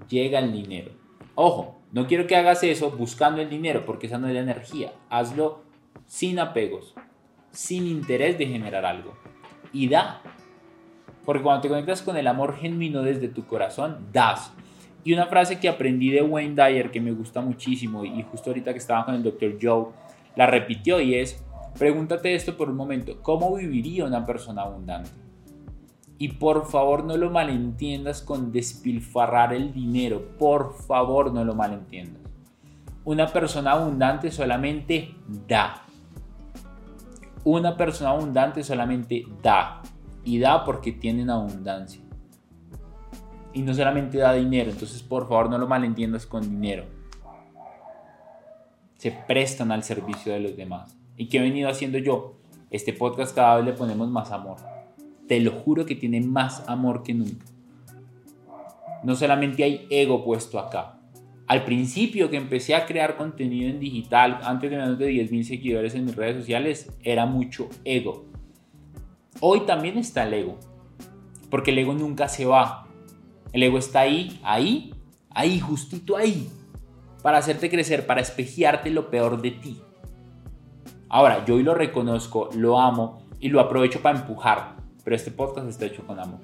llega 0.08 0.40
el 0.40 0.52
dinero. 0.54 0.92
Ojo, 1.36 1.81
no 1.92 2.08
quiero 2.08 2.26
que 2.26 2.38
hagas 2.38 2.64
eso 2.64 2.92
buscando 2.92 3.42
el 3.42 3.50
dinero 3.50 3.86
porque 3.86 4.08
esa 4.08 4.18
no 4.18 4.28
es 4.28 4.34
la 4.34 4.40
energía. 4.40 4.94
Hazlo 5.10 5.64
sin 6.06 6.40
apegos, 6.40 6.96
sin 7.52 7.86
interés 7.86 8.38
de 8.38 8.48
generar 8.48 8.86
algo. 8.86 9.14
Y 9.74 9.90
da. 9.90 10.22
Porque 11.26 11.44
cuando 11.44 11.62
te 11.62 11.68
conectas 11.68 12.02
con 12.02 12.16
el 12.16 12.28
amor 12.28 12.58
genuino 12.58 13.02
desde 13.02 13.28
tu 13.28 13.46
corazón, 13.46 14.08
das. 14.14 14.54
Y 15.04 15.14
una 15.14 15.28
frase 15.28 15.60
que 15.60 15.68
aprendí 15.68 16.10
de 16.12 16.22
Wayne 16.22 16.56
Dyer 16.56 16.92
que 16.92 17.02
me 17.02 17.12
gusta 17.12 17.42
muchísimo 17.42 18.06
y 18.06 18.24
justo 18.24 18.52
ahorita 18.52 18.72
que 18.72 18.80
estaba 18.80 19.06
con 19.06 19.16
el 19.16 19.24
Dr. 19.24 19.58
Joe, 19.62 19.88
la 20.36 20.48
repitió 20.48 21.02
y 21.02 21.16
es, 21.16 21.44
pregúntate 21.78 22.36
esto 22.36 22.56
por 22.56 22.70
un 22.70 22.78
momento, 22.78 23.22
¿cómo 23.22 23.56
viviría 23.56 24.06
una 24.06 24.26
persona 24.26 24.62
abundante? 24.62 25.10
Y 26.22 26.28
por 26.34 26.68
favor 26.68 27.04
no 27.04 27.18
lo 27.18 27.32
malentiendas 27.32 28.22
con 28.22 28.52
despilfarrar 28.52 29.56
el 29.56 29.74
dinero, 29.74 30.38
por 30.38 30.76
favor 30.76 31.34
no 31.34 31.44
lo 31.44 31.56
malentiendas. 31.56 32.22
Una 33.04 33.26
persona 33.26 33.72
abundante 33.72 34.30
solamente 34.30 35.16
da. 35.48 35.82
Una 37.44 37.76
persona 37.76 38.12
abundante 38.12 38.64
solamente 38.64 39.26
da. 39.42 39.82
Y 40.24 40.38
da 40.38 40.64
porque 40.64 40.92
tienen 40.92 41.32
abundancia 41.32 42.04
y 43.52 43.64
no 43.64 43.74
solamente 43.74 44.20
da 44.20 44.34
dinero, 44.34 44.70
entonces 44.70 45.02
por 45.02 45.28
favor 45.28 45.50
no 45.50 45.58
lo 45.58 45.68
malentiendas 45.68 46.28
con 46.28 46.44
dinero. 46.44 46.86
Se 48.98 49.12
prestan 49.12 49.72
al 49.72 49.82
servicio 49.82 50.32
de 50.34 50.40
los 50.40 50.56
demás. 50.56 50.96
¿Y 51.18 51.30
qué 51.30 51.40
he 51.40 51.42
venido 51.42 51.68
haciendo 51.68 51.98
yo? 51.98 52.36
Este 52.70 52.94
podcast 52.94 53.34
cada 53.34 53.56
vez 53.56 53.66
le 53.66 53.74
ponemos 53.74 54.08
más 54.08 54.32
amor. 54.32 54.58
Te 55.32 55.40
lo 55.40 55.52
juro 55.52 55.86
que 55.86 55.96
tiene 55.96 56.20
más 56.20 56.68
amor 56.68 57.04
que 57.04 57.14
nunca. 57.14 57.46
No 59.02 59.16
solamente 59.16 59.64
hay 59.64 59.88
ego 59.90 60.26
puesto 60.26 60.60
acá. 60.60 61.00
Al 61.48 61.64
principio 61.64 62.30
que 62.30 62.36
empecé 62.36 62.76
a 62.76 62.86
crear 62.86 63.16
contenido 63.16 63.70
en 63.70 63.80
digital, 63.80 64.42
antes 64.44 64.70
de 64.70 64.76
menos 64.76 65.00
de 65.00 65.10
10.000 65.10 65.44
seguidores 65.44 65.96
en 65.96 66.04
mis 66.04 66.18
redes 66.18 66.36
sociales, 66.36 66.92
era 67.02 67.26
mucho 67.26 67.70
ego. 67.86 68.26
Hoy 69.40 69.62
también 69.62 69.98
está 69.98 70.28
el 70.28 70.34
ego. 70.34 70.60
Porque 71.50 71.72
el 71.72 71.78
ego 71.78 71.94
nunca 71.94 72.28
se 72.28 72.44
va 72.44 72.90
el 73.54 73.64
ego 73.64 73.78
está 73.78 74.02
ahí, 74.02 74.38
ahí, 74.44 74.94
ahí, 75.30 75.62
justito 75.62 76.18
ahí, 76.18 76.50
para 77.24 77.38
hacerte 77.38 77.70
crecer, 77.70 78.06
para 78.06 78.20
espejearte 78.20 78.90
lo 78.90 79.10
peor 79.10 79.42
de 79.42 79.52
ti. 79.52 79.82
Ahora, 81.08 81.46
yo 81.46 81.56
hoy 81.56 81.64
lo 81.64 81.74
reconozco, 81.74 82.50
lo 82.54 82.82
amo 82.82 83.26
y 83.40 83.48
lo 83.48 83.62
aprovecho 83.62 84.02
para 84.02 84.20
empujar, 84.20 84.81
pero 85.04 85.16
este 85.16 85.32
podcast 85.32 85.68
está 85.68 85.86
hecho 85.86 86.06
con 86.06 86.20
amor. 86.20 86.40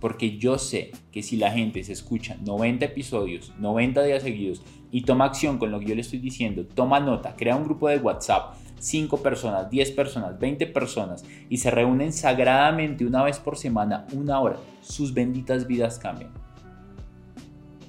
Porque 0.00 0.36
yo 0.36 0.58
sé 0.58 0.92
que 1.10 1.22
si 1.22 1.36
la 1.36 1.50
gente 1.50 1.82
se 1.82 1.92
escucha 1.92 2.36
90 2.44 2.84
episodios, 2.84 3.52
90 3.58 4.02
días 4.02 4.22
seguidos 4.22 4.62
y 4.90 5.02
toma 5.02 5.24
acción 5.24 5.58
con 5.58 5.70
lo 5.70 5.80
que 5.80 5.86
yo 5.86 5.94
le 5.94 6.02
estoy 6.02 6.18
diciendo, 6.18 6.66
toma 6.66 7.00
nota, 7.00 7.34
crea 7.34 7.56
un 7.56 7.64
grupo 7.64 7.88
de 7.88 7.98
WhatsApp, 7.98 8.54
5 8.78 9.22
personas, 9.22 9.70
10 9.70 9.90
personas, 9.92 10.38
20 10.38 10.66
personas 10.66 11.24
y 11.48 11.56
se 11.56 11.70
reúnen 11.70 12.12
sagradamente 12.12 13.06
una 13.06 13.22
vez 13.24 13.38
por 13.38 13.56
semana, 13.56 14.06
una 14.12 14.38
hora, 14.40 14.58
sus 14.82 15.14
benditas 15.14 15.66
vidas 15.66 15.98
cambian. 15.98 16.30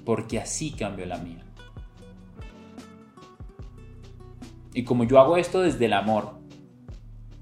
Porque 0.04 0.38
así 0.38 0.70
cambió 0.70 1.04
la 1.04 1.18
mía. 1.18 1.44
Y 4.72 4.84
como 4.84 5.04
yo 5.04 5.20
hago 5.20 5.36
esto 5.36 5.60
desde 5.60 5.86
el 5.86 5.92
amor, 5.92 6.37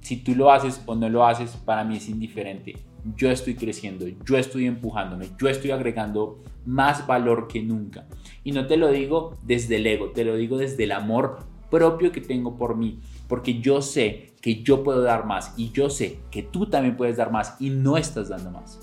si 0.07 0.19
tú 0.19 0.37
lo 0.37 0.53
haces 0.53 0.81
o 0.87 0.95
no 0.95 1.09
lo 1.09 1.27
haces, 1.27 1.57
para 1.65 1.83
mí 1.83 1.97
es 1.97 2.09
indiferente. 2.09 2.77
Yo 3.17 3.29
estoy 3.29 3.57
creciendo, 3.57 4.07
yo 4.07 4.39
estoy 4.39 4.67
empujándome, 4.67 5.27
yo 5.37 5.49
estoy 5.49 5.73
agregando 5.73 6.45
más 6.65 7.09
valor 7.09 7.49
que 7.49 7.61
nunca. 7.61 8.07
Y 8.45 8.53
no 8.53 8.69
te 8.69 8.77
lo 8.77 8.93
digo 8.93 9.35
desde 9.43 9.79
el 9.79 9.87
ego, 9.89 10.11
te 10.11 10.25
lo 10.25 10.37
digo 10.37 10.59
desde 10.59 10.85
el 10.85 10.93
amor 10.93 11.41
propio 11.73 12.13
que 12.13 12.21
tengo 12.21 12.57
por 12.57 12.77
mí 12.77 13.01
porque 13.27 13.61
yo 13.61 13.83
sé 13.83 14.35
que 14.41 14.63
yo 14.63 14.85
puedo 14.85 15.03
dar 15.03 15.27
más 15.27 15.53
y 15.57 15.73
yo 15.73 15.91
sé 15.91 16.21
que 16.31 16.45
tú 16.45 16.67
también 16.67 16.97
puedes 16.97 17.17
dar 17.17 17.33
más 17.33 17.57
y 17.59 17.71
no 17.71 17.97
estás 17.97 18.29
dando 18.29 18.53
más. 18.53 18.79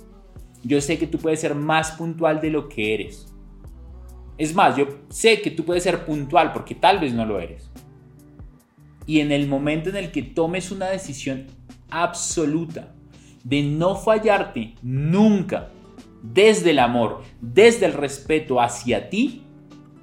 Yo 0.62 0.82
sé 0.82 0.98
que 0.98 1.08
tú 1.08 1.20
puedes 1.20 1.40
ser 1.40 1.56
más 1.56 1.92
puntual 1.92 2.42
de 2.42 2.50
lo 2.50 2.68
que 2.68 2.96
eres. 2.96 3.34
Es 4.38 4.54
más, 4.54 4.76
yo 4.76 4.88
sé 5.08 5.42
que 5.42 5.52
tú 5.52 5.64
puedes 5.64 5.84
ser 5.84 6.04
puntual 6.04 6.52
porque 6.52 6.76
tal 6.76 7.00
vez 7.00 7.14
no 7.14 7.26
lo 7.26 7.40
eres. 7.40 7.72
Y 9.06 9.20
en 9.20 9.32
el 9.32 9.48
momento 9.48 9.90
en 9.90 9.98
el 9.98 10.12
que 10.12 10.24
tomes 10.24 10.72
una 10.72 10.88
decisión 10.88 11.48
absoluta 11.90 12.94
de 13.44 13.62
no 13.64 13.96
fallarte 13.96 14.76
nunca, 14.82 15.70
desde 16.22 16.72
el 16.72 16.80
amor, 16.80 17.22
desde 17.42 17.86
el 17.86 17.94
respeto 17.94 18.62
hacia 18.62 19.10
ti, 19.10 19.44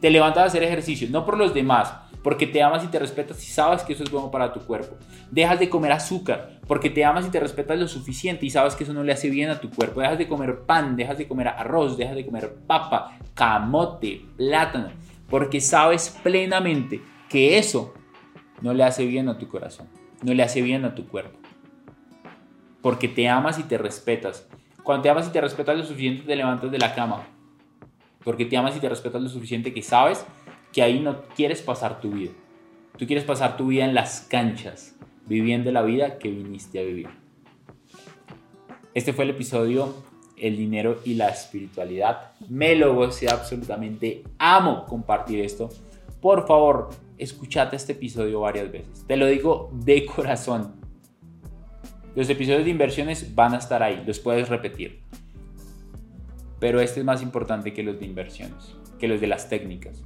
te 0.01 0.11
levantas 0.11 0.43
a 0.43 0.47
hacer 0.47 0.63
ejercicio, 0.63 1.09
no 1.11 1.25
por 1.25 1.39
los 1.39 1.55
demás, 1.55 1.95
porque 2.23 2.47
te 2.47 2.63
amas 2.63 2.85
y 2.85 2.89
te 2.89 2.99
respetas 2.99 3.43
y 3.43 3.51
sabes 3.51 3.83
que 3.83 3.95
eso 3.95 4.05
es 4.05 4.11
bueno 4.11 4.31
para 4.31 4.53
tu 4.53 4.61
cuerpo. 4.61 4.97
Dejas 5.31 5.59
de 5.59 5.71
comer 5.71 5.93
azúcar 5.93 6.61
porque 6.67 6.91
te 6.91 7.05
amas 7.05 7.27
y 7.27 7.31
te 7.31 7.41
respetas 7.41 7.79
lo 7.79 7.89
suficiente 7.89 8.45
y 8.45 8.51
sabes 8.51 8.75
que 8.77 8.85
eso 8.85 8.93
no 8.93 9.03
le 9.03 9.13
hace 9.13 9.31
bien 9.31 9.51
a 9.51 9.61
tu 9.61 9.71
cuerpo. 9.71 10.01
Dejas 10.01 10.19
de 10.19 10.29
comer 10.29 10.61
pan, 10.67 10.97
dejas 10.97 11.17
de 11.17 11.27
comer 11.27 11.49
arroz, 11.49 11.97
dejas 11.97 12.17
de 12.17 12.27
comer 12.27 12.55
papa, 12.67 13.19
camote, 13.33 14.27
plátano, 14.37 14.91
porque 15.29 15.61
sabes 15.61 16.19
plenamente 16.23 17.01
que 17.29 17.57
eso 17.57 17.95
no 18.61 18.75
le 18.75 18.85
hace 18.85 19.07
bien 19.07 19.29
a 19.29 19.39
tu 19.39 19.49
corazón, 19.49 19.89
no 20.23 20.35
le 20.35 20.43
hace 20.43 20.63
bien 20.63 20.85
a 20.85 20.95
tu 20.95 21.07
cuerpo. 21.09 21.39
Porque 22.83 23.09
te 23.09 23.29
amas 23.29 23.59
y 23.59 23.65
te 23.65 23.79
respetas. 23.79 24.49
Cuando 24.83 25.03
te 25.03 25.11
amas 25.11 25.29
y 25.29 25.31
te 25.31 25.41
respetas 25.41 25.77
lo 25.77 25.85
suficiente, 25.85 26.25
te 26.25 26.37
levantas 26.37 26.71
de 26.71 26.79
la 26.79 26.95
cama. 26.95 27.27
Porque 28.25 28.45
te 28.45 28.57
amas 28.57 28.77
y 28.77 28.81
te 28.81 28.89
respetas 28.89 29.21
lo 29.21 29.29
suficiente 29.29 29.75
que 29.75 29.83
sabes 29.83 30.25
que 30.73 30.83
ahí 30.83 31.01
no 31.01 31.23
quieres 31.37 31.63
pasar 31.63 32.01
tu 32.01 32.11
vida. 32.11 32.33
Tú 32.97 33.07
quieres 33.07 33.25
pasar 33.25 33.57
tu 33.57 33.69
vida 33.69 33.85
en 33.85 33.95
las 33.95 34.23
canchas, 34.23 34.95
viviendo 35.27 35.73
la 35.73 35.83
vida 35.83 36.19
que 36.19 36.31
viniste 36.31 36.81
a 36.81 36.83
vivir. 36.83 37.09
Este 38.95 39.13
fue 39.13 39.25
el 39.25 39.31
episodio 39.31 39.95
El 40.37 40.57
dinero 40.57 41.01
y 41.05 41.15
la 41.15 41.29
espiritualidad. 41.29 42.33
Me 42.49 42.75
lo 42.75 42.95
gocé 42.95 43.29
absolutamente. 43.29 44.25
Amo 44.39 44.87
compartir 44.87 45.41
esto. 45.41 45.69
Por 46.21 46.47
favor, 46.47 46.91
escúchate 47.21 47.77
este 47.77 47.93
episodio 47.93 48.41
varias 48.41 48.73
veces. 48.73 49.05
Te 49.07 49.17
lo 49.17 49.27
digo 49.27 49.71
de 49.73 50.07
corazón. 50.07 50.75
Los 52.17 52.29
episodios 52.29 52.65
de 52.65 52.71
inversiones 52.71 53.35
van 53.35 53.55
a 53.55 53.59
estar 53.59 53.83
ahí, 53.83 54.03
los 54.07 54.19
puedes 54.19 54.49
repetir. 54.49 55.03
Pero 56.59 56.81
este 56.81 57.01
es 57.01 57.07
más 57.07 57.23
importante 57.23 57.73
que 57.73 57.83
los 57.83 58.01
de 58.01 58.07
inversiones, 58.07 58.75
que 58.99 59.07
los 59.07 59.21
de 59.21 59.27
las 59.27 59.49
técnicas. 59.49 60.03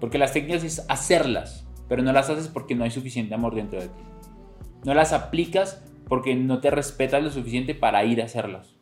Porque 0.00 0.18
las 0.18 0.32
técnicas 0.32 0.64
es 0.64 0.84
hacerlas, 0.88 1.66
pero 1.88 2.02
no 2.02 2.12
las 2.12 2.28
haces 2.28 2.48
porque 2.48 2.74
no 2.74 2.84
hay 2.84 2.90
suficiente 2.90 3.34
amor 3.34 3.54
dentro 3.54 3.80
de 3.80 3.88
ti. 3.88 4.02
No 4.84 4.94
las 4.94 5.12
aplicas 5.12 5.84
porque 6.08 6.34
no 6.34 6.60
te 6.60 6.70
respetas 6.70 7.22
lo 7.22 7.30
suficiente 7.30 7.74
para 7.74 8.04
ir 8.04 8.20
a 8.20 8.24
hacerlas. 8.24 8.74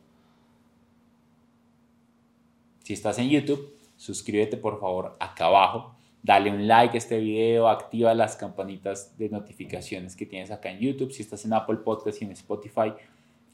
Si 2.83 2.93
estás 2.93 3.19
en 3.19 3.29
YouTube, 3.29 3.77
suscríbete 3.97 4.57
por 4.57 4.79
favor 4.79 5.15
acá 5.19 5.45
abajo. 5.45 5.98
Dale 6.21 6.51
un 6.51 6.67
like 6.67 6.95
a 6.95 6.97
este 6.97 7.17
video, 7.19 7.69
activa 7.69 8.13
las 8.13 8.35
campanitas 8.35 9.17
de 9.17 9.29
notificaciones 9.29 10.15
que 10.15 10.25
tienes 10.25 10.51
acá 10.51 10.69
en 10.69 10.79
YouTube. 10.79 11.11
Si 11.11 11.21
estás 11.21 11.45
en 11.45 11.53
Apple 11.53 11.77
Podcast 11.77 12.21
y 12.21 12.25
en 12.25 12.31
Spotify, 12.31 12.93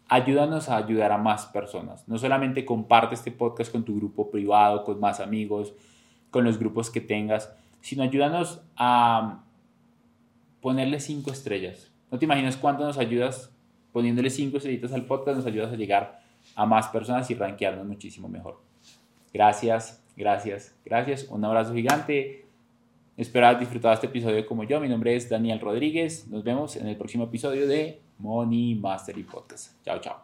ayúdanos 0.08 0.70
a 0.70 0.78
ayudar 0.78 1.12
a 1.12 1.18
más 1.18 1.46
personas. 1.46 2.08
No 2.08 2.18
solamente 2.18 2.66
comparte 2.66 3.14
este 3.16 3.32
podcast 3.32 3.72
con 3.72 3.86
tu 3.86 3.96
grupo 3.96 4.32
privado, 4.32 4.84
con 4.84 5.00
más 5.00 5.20
amigos, 5.20 5.74
con 6.32 6.44
los 6.44 6.58
grupos 6.58 6.90
que 6.90 7.02
tengas, 7.02 7.54
sino 7.82 8.04
ayúdanos 8.04 8.62
a 8.76 9.44
ponerle 10.60 11.00
cinco 11.00 11.32
estrellas. 11.32 11.92
No 12.10 12.18
te 12.18 12.26
imaginas 12.26 12.58
cuánto 12.58 12.84
nos 12.84 12.98
ayudas 12.98 13.52
poniéndole 13.92 14.30
cinco 14.30 14.58
estrellitas 14.58 14.92
al 14.92 15.06
podcast, 15.06 15.38
nos 15.38 15.46
ayudas 15.46 15.72
a 15.72 15.76
llegar 15.76 16.20
a 16.56 16.66
más 16.66 16.88
personas 16.88 17.30
y 17.30 17.36
rankearnos 17.36 17.86
muchísimo 17.86 18.28
mejor. 18.28 18.60
Gracias, 19.32 20.02
Gracias, 20.16 20.74
gracias. 20.86 21.28
Un 21.30 21.44
abrazo 21.44 21.74
gigante. 21.74 22.45
Espero 23.18 23.48
haber 23.48 23.60
disfrutado 23.60 23.94
este 23.94 24.08
episodio 24.08 24.46
como 24.46 24.66
yo. 24.66 24.82
Mi 24.82 24.90
nombre 24.90 25.16
es 25.16 25.30
Daniel 25.30 25.62
Rodríguez. 25.62 26.28
Nos 26.28 26.44
vemos 26.44 26.76
en 26.76 26.88
el 26.88 26.98
próximo 26.98 27.24
episodio 27.24 27.66
de 27.66 28.02
Money 28.18 28.76
Mastery 28.76 29.24
Podcast. 29.24 29.72
Chao, 29.86 30.00
chao. 30.02 30.18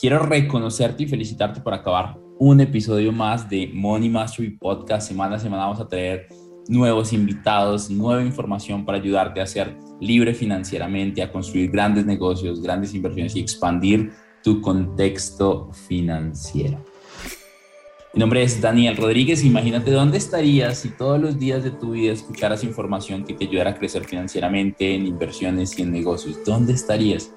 Quiero 0.00 0.18
reconocerte 0.18 1.04
y 1.04 1.06
felicitarte 1.06 1.60
por 1.60 1.72
acabar 1.72 2.18
un 2.38 2.60
episodio 2.60 3.12
más 3.12 3.48
de 3.48 3.70
Money 3.72 4.08
Mastery 4.08 4.50
Podcast. 4.50 5.06
Semana 5.06 5.36
a 5.36 5.38
semana 5.38 5.66
vamos 5.66 5.80
a 5.80 5.86
traer 5.86 6.26
nuevos 6.66 7.12
invitados, 7.12 7.90
nueva 7.90 8.24
información 8.24 8.84
para 8.84 8.98
ayudarte 8.98 9.40
a 9.40 9.46
ser 9.46 9.76
libre 10.00 10.34
financieramente, 10.34 11.22
a 11.22 11.30
construir 11.30 11.70
grandes 11.70 12.06
negocios, 12.06 12.60
grandes 12.60 12.92
inversiones 12.92 13.36
y 13.36 13.40
expandir 13.40 14.10
tu 14.42 14.60
contexto 14.60 15.70
financiero. 15.86 16.89
Mi 18.12 18.18
nombre 18.18 18.42
es 18.42 18.60
Daniel 18.60 18.96
Rodríguez. 18.96 19.44
Imagínate 19.44 19.92
dónde 19.92 20.18
estarías 20.18 20.78
si 20.78 20.88
todos 20.88 21.20
los 21.20 21.38
días 21.38 21.62
de 21.62 21.70
tu 21.70 21.92
vida 21.92 22.12
escucharas 22.12 22.64
información 22.64 23.22
que 23.22 23.34
te 23.34 23.44
ayudara 23.44 23.70
a 23.70 23.74
crecer 23.76 24.04
financieramente 24.04 24.96
en 24.96 25.06
inversiones 25.06 25.78
y 25.78 25.82
en 25.82 25.92
negocios. 25.92 26.44
¿Dónde 26.44 26.72
estarías? 26.72 27.32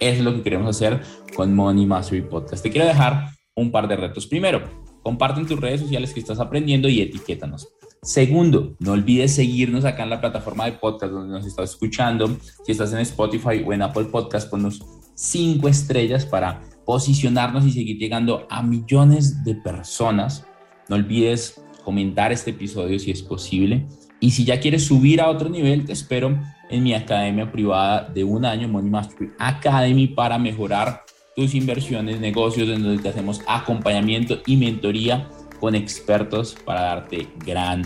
Es 0.00 0.20
lo 0.20 0.34
que 0.34 0.42
queremos 0.42 0.76
hacer 0.76 1.00
con 1.34 1.54
Money 1.54 1.86
Mastery 1.86 2.20
Podcast. 2.20 2.62
Te 2.62 2.70
quiero 2.70 2.86
dejar 2.86 3.30
un 3.54 3.72
par 3.72 3.88
de 3.88 3.96
retos. 3.96 4.26
Primero, 4.26 4.62
comparte 5.02 5.40
en 5.40 5.46
tus 5.46 5.58
redes 5.58 5.80
sociales 5.80 6.12
que 6.12 6.20
estás 6.20 6.40
aprendiendo 6.40 6.90
y 6.90 7.00
etiquétanos. 7.00 7.66
Segundo, 8.02 8.76
no 8.80 8.92
olvides 8.92 9.34
seguirnos 9.34 9.86
acá 9.86 10.02
en 10.02 10.10
la 10.10 10.20
plataforma 10.20 10.66
de 10.66 10.72
podcast 10.72 11.10
donde 11.10 11.32
nos 11.32 11.46
estás 11.46 11.70
escuchando. 11.70 12.36
Si 12.66 12.72
estás 12.72 12.92
en 12.92 12.98
Spotify 12.98 13.64
o 13.66 13.72
en 13.72 13.80
Apple 13.80 14.04
Podcast, 14.04 14.50
ponnos 14.50 14.84
cinco 15.14 15.68
estrellas 15.68 16.26
para 16.26 16.60
posicionarnos 16.88 17.66
y 17.66 17.70
seguir 17.70 17.98
llegando 17.98 18.46
a 18.48 18.62
millones 18.62 19.44
de 19.44 19.54
personas. 19.54 20.46
No 20.88 20.96
olvides 20.96 21.60
comentar 21.84 22.32
este 22.32 22.52
episodio 22.52 22.98
si 22.98 23.10
es 23.10 23.22
posible. 23.22 23.86
Y 24.20 24.30
si 24.30 24.46
ya 24.46 24.58
quieres 24.58 24.86
subir 24.86 25.20
a 25.20 25.28
otro 25.28 25.50
nivel, 25.50 25.84
te 25.84 25.92
espero 25.92 26.40
en 26.70 26.82
mi 26.82 26.94
academia 26.94 27.52
privada 27.52 28.08
de 28.08 28.24
un 28.24 28.46
año, 28.46 28.68
Money 28.68 28.88
Mastery 28.88 29.32
Academy, 29.38 30.06
para 30.06 30.38
mejorar 30.38 31.02
tus 31.36 31.54
inversiones, 31.54 32.20
negocios, 32.20 32.70
en 32.70 32.82
donde 32.82 33.02
te 33.02 33.10
hacemos 33.10 33.42
acompañamiento 33.46 34.38
y 34.46 34.56
mentoría 34.56 35.28
con 35.60 35.74
expertos 35.74 36.56
para 36.64 36.80
darte 36.80 37.28
gran 37.44 37.82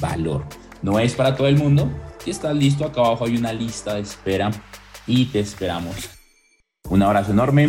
valor. 0.00 0.44
No 0.82 0.98
es 0.98 1.14
para 1.14 1.36
todo 1.36 1.46
el 1.46 1.56
mundo. 1.56 1.88
Si 2.18 2.32
estás 2.32 2.56
listo, 2.56 2.84
acá 2.84 3.02
abajo 3.02 3.26
hay 3.26 3.36
una 3.36 3.52
lista 3.52 3.94
de 3.94 4.00
espera 4.00 4.50
y 5.06 5.26
te 5.26 5.38
esperamos. 5.38 6.10
Un 6.88 7.04
abrazo 7.04 7.30
enorme 7.30 7.68